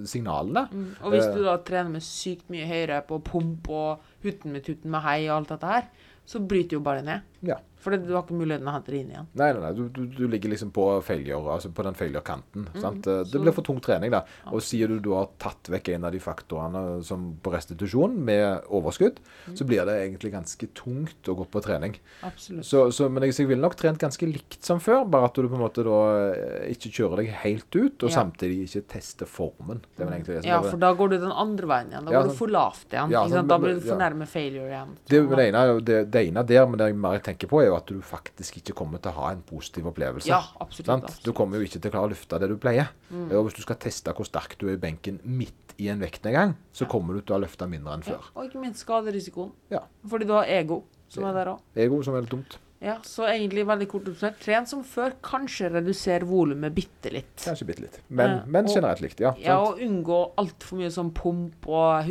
signalene. 0.08 0.70
Mm. 0.72 0.88
Og 1.04 1.12
hvis 1.12 1.28
Eh. 1.28 1.36
du 1.36 1.44
da 1.44 1.58
trener 1.58 1.90
med 1.98 2.02
sykt 2.06 2.48
mye 2.50 2.66
høyere 2.66 3.02
på 3.06 3.20
pump 3.24 3.68
og 3.70 4.00
hutten 4.24 4.54
med 4.56 4.64
tutten 4.64 4.90
med 4.90 5.02
hei 5.02 5.28
og 5.28 5.36
alt 5.42 5.50
dette 5.58 5.68
her, 5.76 5.90
så 6.26 6.40
bryter 6.40 6.78
jo 6.78 6.80
bare 6.80 7.04
ned. 7.04 7.22
Ja. 7.44 7.58
For 7.84 7.92
du 8.00 8.14
har 8.16 8.24
ikke 8.24 8.38
muligheten 8.40 8.70
å 8.70 8.74
hente 8.78 8.92
det 8.94 9.00
inn 9.04 9.10
igjen. 9.12 9.28
Nei, 9.36 9.50
nei, 9.54 9.62
nei. 9.66 9.72
Du, 9.76 9.90
du, 9.92 10.06
du 10.08 10.28
ligger 10.32 10.50
liksom 10.54 10.72
på 10.72 10.86
failure, 11.04 11.52
altså 11.58 11.70
på 11.76 11.84
den 11.84 11.98
failure-kanten. 12.00 12.68
sant? 12.80 13.06
Eh, 13.08 13.24
Det 13.24 13.28
Mm. 13.28 13.32
så- 13.34 13.42
blir 13.44 13.54
for 13.54 13.62
tung 13.68 13.80
trening, 13.84 14.12
da. 14.12 14.24
Og 14.52 14.62
sier 14.62 14.88
du 14.88 15.00
du 15.00 15.12
har 15.14 15.28
tatt 15.38 15.68
vekk 15.70 15.90
en 15.96 16.06
av 16.06 16.12
de 16.14 16.20
faktorene 16.20 17.04
som 17.04 17.38
på 17.44 17.52
restitusjon 17.52 18.16
med 18.24 18.64
overskudd, 18.70 19.18
Mm. 19.48 19.56
så 19.58 19.66
blir 19.68 19.86
det 19.86 19.98
egentlig 20.10 20.32
ganske 20.32 20.68
tungt 20.74 21.24
å 21.28 21.36
gå 21.36 21.46
på 21.48 21.62
trening. 21.62 21.96
Absolutt. 22.24 22.64
Så, 22.66 22.88
så, 22.92 23.10
men 23.12 23.24
jeg, 23.24 23.34
jeg 23.36 23.48
ville 23.48 23.62
nok 23.62 23.76
trent 23.76 24.00
ganske 24.00 24.26
likt 24.32 24.64
som 24.64 24.80
før, 24.80 25.04
bare 25.10 25.26
at 25.26 25.34
du 25.34 25.48
på 25.50 25.56
en 25.56 25.62
måte 25.62 25.84
da 25.84 26.00
eh, 26.34 26.72
ikke 26.74 26.90
kjører 26.94 27.18
deg 27.18 27.28
helt 27.44 27.76
ut, 27.76 28.04
og 28.04 28.10
Ja. 28.10 28.16
samtidig 28.24 28.64
ikke 28.70 28.88
tester 28.88 29.26
formen. 29.26 29.82
Det 29.98 30.08
er 30.08 30.12
egentlig 30.12 30.26
det 30.40 30.44
som 30.44 30.50
Ja, 30.50 30.62
for 30.62 30.78
da 30.78 30.94
går 30.94 31.10
du 31.10 31.18
den 31.20 31.32
andre 31.32 31.68
veien 31.68 31.90
igjen. 31.92 32.06
Da 32.06 32.12
Ja, 32.12 32.22
går 32.24 32.30
du 32.30 32.36
for 32.36 32.48
lavt 32.48 32.88
igjen. 32.90 33.12
Sånn. 33.12 33.48
Da 33.48 33.58
blir 33.58 33.74
du 33.76 33.82
for 33.82 33.98
nærme 33.98 34.26
failure 34.28 34.70
igjen. 34.70 34.96
Det, 35.10 35.30
det, 35.30 35.54
ene, 35.54 35.82
det, 35.84 36.12
det 36.12 36.28
ene 36.30 36.46
der, 36.46 36.66
men 36.66 36.78
det 36.78 36.88
jeg 36.88 36.96
mer 36.96 37.20
tenker 37.20 37.48
på, 37.48 37.62
er 37.62 37.73
jo 37.74 37.80
at 37.82 37.90
du 37.92 38.00
faktisk 38.06 38.62
ikke 38.62 38.76
kommer 38.78 39.02
til 39.04 39.12
å 39.12 39.18
ha 39.20 39.32
en 39.34 39.42
positiv 39.46 39.90
opplevelse. 39.92 40.30
Ja, 40.30 40.40
absolutt. 40.64 40.90
Absolutt. 40.96 41.26
Du 41.26 41.34
kommer 41.36 41.60
jo 41.60 41.68
ikke 41.68 41.82
til 41.82 41.90
å 41.92 41.96
klare 41.98 42.10
å 42.10 42.14
løfte 42.14 42.40
det 42.44 42.50
du 42.54 42.56
pleier. 42.62 42.94
Mm. 43.10 43.28
Og 43.34 43.48
hvis 43.50 43.58
du 43.60 43.64
skal 43.66 43.80
teste 43.82 44.14
hvor 44.16 44.30
sterk 44.30 44.56
du 44.62 44.68
er 44.70 44.78
i 44.78 44.82
benken 44.82 45.20
midt 45.26 45.76
i 45.82 45.90
en 45.90 46.00
vektnedgang, 46.04 46.54
så 46.72 46.86
kommer 46.90 47.18
du 47.18 47.22
til 47.26 47.36
å 47.38 47.42
løfte 47.44 47.68
mindre 47.70 47.98
enn 47.98 48.06
Ja, 48.06 48.18
før. 48.20 48.30
og 48.38 48.46
ikke 48.50 48.62
minst 48.62 48.86
skaderisikoen. 48.86 49.52
Ja. 49.74 49.82
Fordi 50.08 50.28
du 50.30 50.36
har 50.38 50.46
ego, 50.46 50.84
som 51.10 51.26
er 51.26 51.34
der 51.34 51.54
òg. 51.56 51.64
Ego 51.76 52.02
som 52.06 52.16
er 52.16 52.22
litt 52.26 52.32
dumt. 52.36 52.60
Ja, 52.84 52.98
så 53.08 53.24
egentlig 53.32 53.64
veldig 53.66 53.86
kort 53.88 54.08
oppsummert. 54.12 54.42
Tren 54.44 54.66
som 54.68 54.82
før, 54.84 55.14
kanskje 55.24 55.70
redusere 55.72 56.28
volumet 56.28 56.74
bitte 56.76 57.14
litt. 57.14 57.38
Kanskje 57.40 57.66
bitte 57.70 57.86
litt. 57.86 58.00
Men, 58.10 58.30
Ja, 58.30 58.42
men 58.46 58.66
og- 58.68 58.74
generelt 58.76 59.00
likt, 59.00 59.22
ja. 59.24 59.32
Ja, 59.40 59.56
og 59.64 59.80
unngå 59.80 60.34
altfor 60.38 60.78
mye 60.82 60.92
sånn 60.92 61.14
pump 61.16 61.66
og 61.68 62.04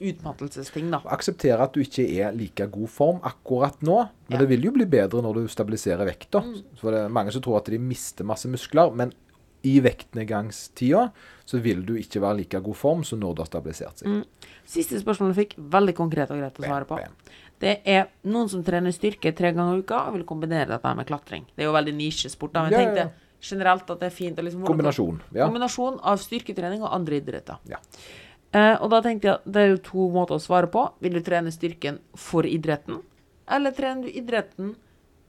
utmattelsesting, 0.00 0.90
da. 0.92 1.00
Akseptere 1.10 1.60
at 1.66 1.72
du 1.74 1.80
ikke 1.82 2.06
er 2.22 2.30
like 2.32 2.66
god 2.70 2.88
form 2.88 3.18
akkurat 3.26 3.80
nå, 3.82 4.08
men 4.28 4.38
Ja. 4.38 4.38
det 4.38 4.48
vil 4.48 4.62
jo 4.62 4.70
bli 4.70 4.84
bedre 4.86 5.20
når 5.22 5.34
du 5.34 5.48
stabiliserer 5.48 6.06
vekta. 6.06 6.40
Mm. 6.44 6.62
For 6.76 6.92
det 6.92 7.00
er 7.06 7.08
mange 7.08 7.32
som 7.32 7.42
tror 7.42 7.56
at 7.58 7.64
de 7.64 7.78
mister 7.78 8.24
masse 8.24 8.46
muskler, 8.46 8.94
men 8.94 9.12
i 9.62 9.78
vektnedgangstida 9.80 11.10
så 11.44 11.60
vil 11.60 11.82
du 11.84 11.94
ikke 11.98 12.20
være 12.22 12.36
like 12.38 12.60
god 12.62 12.76
form 12.76 13.04
som 13.04 13.20
når 13.20 13.34
du 13.36 13.42
har 13.42 13.46
stabilisert 13.50 13.98
seg. 13.98 14.08
Mm. 14.08 14.24
Siste 14.64 15.00
spørsmål 15.02 15.34
du 15.34 15.40
fikk, 15.44 15.56
veldig 15.58 15.94
konkret 15.98 16.30
og 16.30 16.38
greit 16.38 16.54
å 16.60 16.64
svare 16.64 16.86
på. 16.86 16.96
Bam, 16.96 17.04
bam. 17.04 17.14
Det 17.60 17.74
er 17.84 18.06
noen 18.24 18.48
som 18.48 18.62
trener 18.64 18.94
styrke 18.94 19.34
tre 19.36 19.50
ganger 19.52 19.76
i 19.76 19.82
uka 19.84 20.06
og 20.08 20.16
vil 20.16 20.24
kombinere 20.28 20.70
dette 20.72 20.94
med 20.96 21.08
klatring. 21.08 21.44
Det 21.52 21.64
er 21.64 21.68
jo 21.68 21.76
veldig 21.76 21.92
nisjesport, 21.98 22.54
da, 22.54 22.64
men 22.64 22.72
jeg 22.72 22.80
ja, 22.80 22.86
ja. 22.86 23.04
tenkte 23.04 23.28
generelt 23.50 23.90
at 23.92 24.00
det 24.00 24.08
er 24.08 24.14
fint 24.14 24.40
liksom 24.40 24.64
Kombinasjon. 24.68 25.20
Ja. 25.36 25.46
Kombinasjon 25.48 25.98
av 26.04 26.20
styrketrening 26.20 26.84
og 26.84 26.92
andre 26.96 27.20
idretter. 27.20 27.60
Ja. 27.68 27.80
Eh, 28.50 28.76
og 28.82 28.90
da 28.92 29.00
tenkte 29.04 29.28
jeg 29.28 29.38
at 29.38 29.50
det 29.54 29.62
er 29.62 29.72
jo 29.74 29.82
to 29.86 30.06
måter 30.14 30.36
å 30.36 30.42
svare 30.42 30.70
på. 30.72 30.86
Vil 31.04 31.16
du 31.16 31.22
trene 31.24 31.52
styrken 31.54 32.00
for 32.18 32.48
idretten, 32.48 33.02
eller 33.50 33.76
trener 33.76 34.08
du 34.08 34.20
idretten 34.20 34.74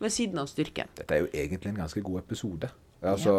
ved 0.01 0.13
siden 0.13 0.41
av 0.41 0.49
styrken? 0.49 0.89
Dette 0.97 1.17
er 1.17 1.25
jo 1.25 1.29
egentlig 1.33 1.73
en 1.73 1.83
ganske 1.83 2.03
god 2.05 2.23
episode. 2.23 2.71
Altså 3.01 3.31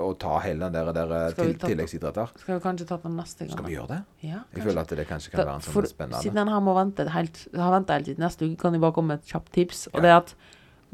Å 0.00 0.18
ta 0.18 0.38
hele 0.40 0.70
den 0.70 0.72
der, 0.72 0.92
der 0.96 1.32
til, 1.36 1.50
ta- 1.58 1.68
tilleggsidretter. 1.68 2.30
Skal 2.40 2.54
vi 2.56 2.60
kanskje 2.64 2.86
ta 2.88 2.96
den 3.02 3.16
neste 3.18 3.44
gang? 3.44 3.50
Skal 3.52 3.66
vi 3.66 3.74
gjøre 3.74 3.88
det? 3.88 3.98
Ja, 4.24 4.38
Jeg 4.56 4.62
føler 4.64 4.80
at 4.80 4.88
det 4.96 5.06
kanskje 5.08 5.30
kan 5.30 5.38
Da- 5.40 5.44
være 5.44 5.54
en 5.56 5.60
for, 5.60 5.82
sånn 5.82 5.92
spennende 5.92 6.22
Siden 6.22 6.34
den 6.40 6.48
her 6.48 6.60
må 6.60 6.74
vente 6.74 7.08
helt, 7.10 7.48
har 7.54 7.70
venta 7.74 7.92
helt 7.98 8.06
til 8.06 8.16
neste 8.16 8.46
uke, 8.48 8.56
kan 8.62 8.72
jeg 8.72 8.80
bare 8.80 8.92
komme 8.96 9.08
med 9.08 9.18
et 9.20 9.26
kjapt 9.28 9.52
tips. 9.52 9.88
Og 9.92 10.00
det 10.00 10.08
er 10.10 10.16
at 10.16 10.34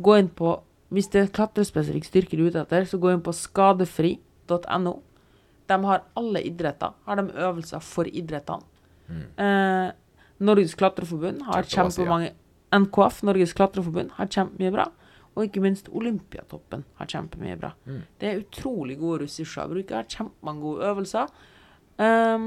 gå 0.02 0.18
inn 0.18 0.28
på 0.28 0.60
Hvis 0.90 1.08
det 1.10 1.22
er 1.22 1.32
klatrespesifikk 1.34 2.04
styrke 2.06 2.36
du 2.36 2.44
er 2.46 2.50
ute 2.50 2.60
etter, 2.62 2.82
så 2.86 2.98
gå 2.98 3.10
inn 3.12 3.20
på 3.20 3.32
skadefri.no. 3.34 5.02
De 5.66 5.78
har 5.84 6.02
alle 6.16 6.42
idretter. 6.46 6.92
Har 7.06 7.16
de 7.16 7.32
øvelser 7.32 7.80
for 7.82 8.04
idrettene. 8.06 8.62
Eh, 9.38 9.92
Norges 10.40 10.74
klatreforbund 10.76 11.42
har 11.42 11.62
kjempemange 11.62 12.32
NKF, 12.72 13.22
Norges 13.22 13.52
klatreforbund, 13.54 14.10
har 14.12 14.26
kjempemye 14.26 14.72
bra. 14.74 14.86
Og 15.36 15.44
ikke 15.44 15.60
minst 15.60 15.90
Olympiatoppen 15.92 16.86
har 16.96 17.08
kjempemye 17.12 17.58
bra. 17.60 17.74
Mm. 17.84 18.02
Det 18.20 18.28
er 18.30 18.40
utrolig 18.40 18.96
gode 19.00 19.26
ressurser 19.26 19.66
å 19.66 19.72
bruke. 19.74 19.94
Har 19.98 20.08
kjempemange 20.08 20.64
gode 20.64 20.88
øvelser. 20.90 21.32
Um, 22.00 22.46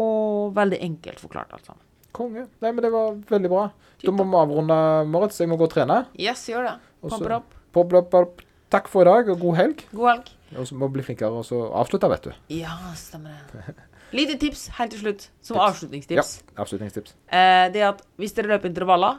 og 0.00 0.52
veldig 0.56 0.80
enkelt 0.84 1.20
forklart, 1.22 1.54
alt 1.56 1.68
sammen. 1.70 1.82
Konge. 2.16 2.46
Nei, 2.64 2.72
men 2.72 2.84
det 2.84 2.90
var 2.92 3.16
veldig 3.28 3.52
bra. 3.52 3.64
Da 4.04 4.12
må 4.12 4.24
vi 4.28 4.38
avrunde, 4.40 4.76
Moritz. 5.08 5.40
Jeg 5.40 5.48
må 5.52 5.56
gå 5.60 5.68
og 5.68 5.72
trene. 5.72 6.02
Yes, 6.20 6.44
gjør 6.48 6.68
det. 6.68 6.76
Popper 7.04 7.38
opp. 7.38 7.48
Pump 7.50 7.56
it. 7.56 7.72
Pop, 7.76 7.90
pop, 7.92 8.12
pop. 8.12 8.44
Takk 8.72 8.88
for 8.90 9.06
i 9.06 9.08
dag, 9.08 9.28
og 9.32 9.40
god 9.40 9.56
helg. 9.60 9.82
God 9.92 10.08
helg. 10.10 10.30
Og 10.56 10.68
så 10.68 10.76
må 10.78 10.88
vi 10.88 10.96
bli 10.98 11.04
flinkere 11.06 11.40
og 11.40 11.44
så 11.46 11.58
avslutte, 11.76 12.08
vet 12.10 12.28
du. 12.28 12.32
Ja, 12.56 12.76
stemmer 12.98 13.36
det. 13.52 13.74
Lite 14.16 14.36
tips 14.40 14.68
helt 14.76 14.92
til 14.94 15.02
slutt, 15.02 15.24
som 15.42 15.56
Tips. 15.56 15.64
avslutningstips. 15.66 16.32
Avslutningstips. 16.62 17.16
Eh, 17.26 17.64
det 17.74 17.82
er 17.82 17.88
at 17.90 18.04
hvis 18.20 18.36
dere 18.36 18.52
løper 18.54 18.70
intervaller, 18.70 19.18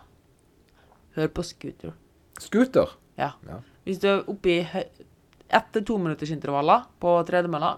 hør 1.17 1.31
på 1.35 1.43
scooter. 1.43 1.93
Scooter. 2.39 2.93
Ja. 3.17 3.33
Ja. 3.47 3.59
Hvis 3.87 3.99
du 4.03 4.07
er 4.11 4.23
oppe 4.29 4.53
i 4.53 4.61
etter 5.47 5.83
tominuttersintervaller 5.87 6.87
på 7.01 7.13
tredemølla, 7.27 7.77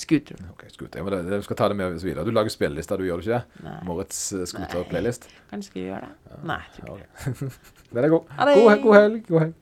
scooter. 0.00 0.38
Ok, 0.52 0.64
scooter. 0.72 1.00
Ja, 1.00 1.06
men 1.06 1.26
det, 1.28 1.40
skal 1.44 1.58
ta 1.58 1.68
det 1.68 1.76
med 1.76 1.98
videre. 2.00 2.24
Du 2.24 2.32
lager 2.32 2.52
spillelister, 2.52 3.00
du 3.00 3.08
gjør 3.08 3.20
det 3.20 3.26
ikke? 3.26 3.64
Nei. 3.66 3.78
Moritz 3.88 4.20
uh, 4.32 4.44
scooter-playlist. 4.48 5.26
Kanskje 5.50 5.72
skal 5.72 5.82
vi 5.82 5.88
gjøre 5.88 6.06
det? 6.06 6.38
Nei. 6.48 6.60
jeg 6.76 6.86
tror 6.86 7.02
ikke 7.02 7.10
det. 7.10 7.58
Den 7.92 8.04
er 8.06 8.14
god. 8.14 8.30
God, 8.38 8.84
god 8.84 8.96
helg. 9.00 9.20
God 9.28 9.44
helg. 9.44 9.58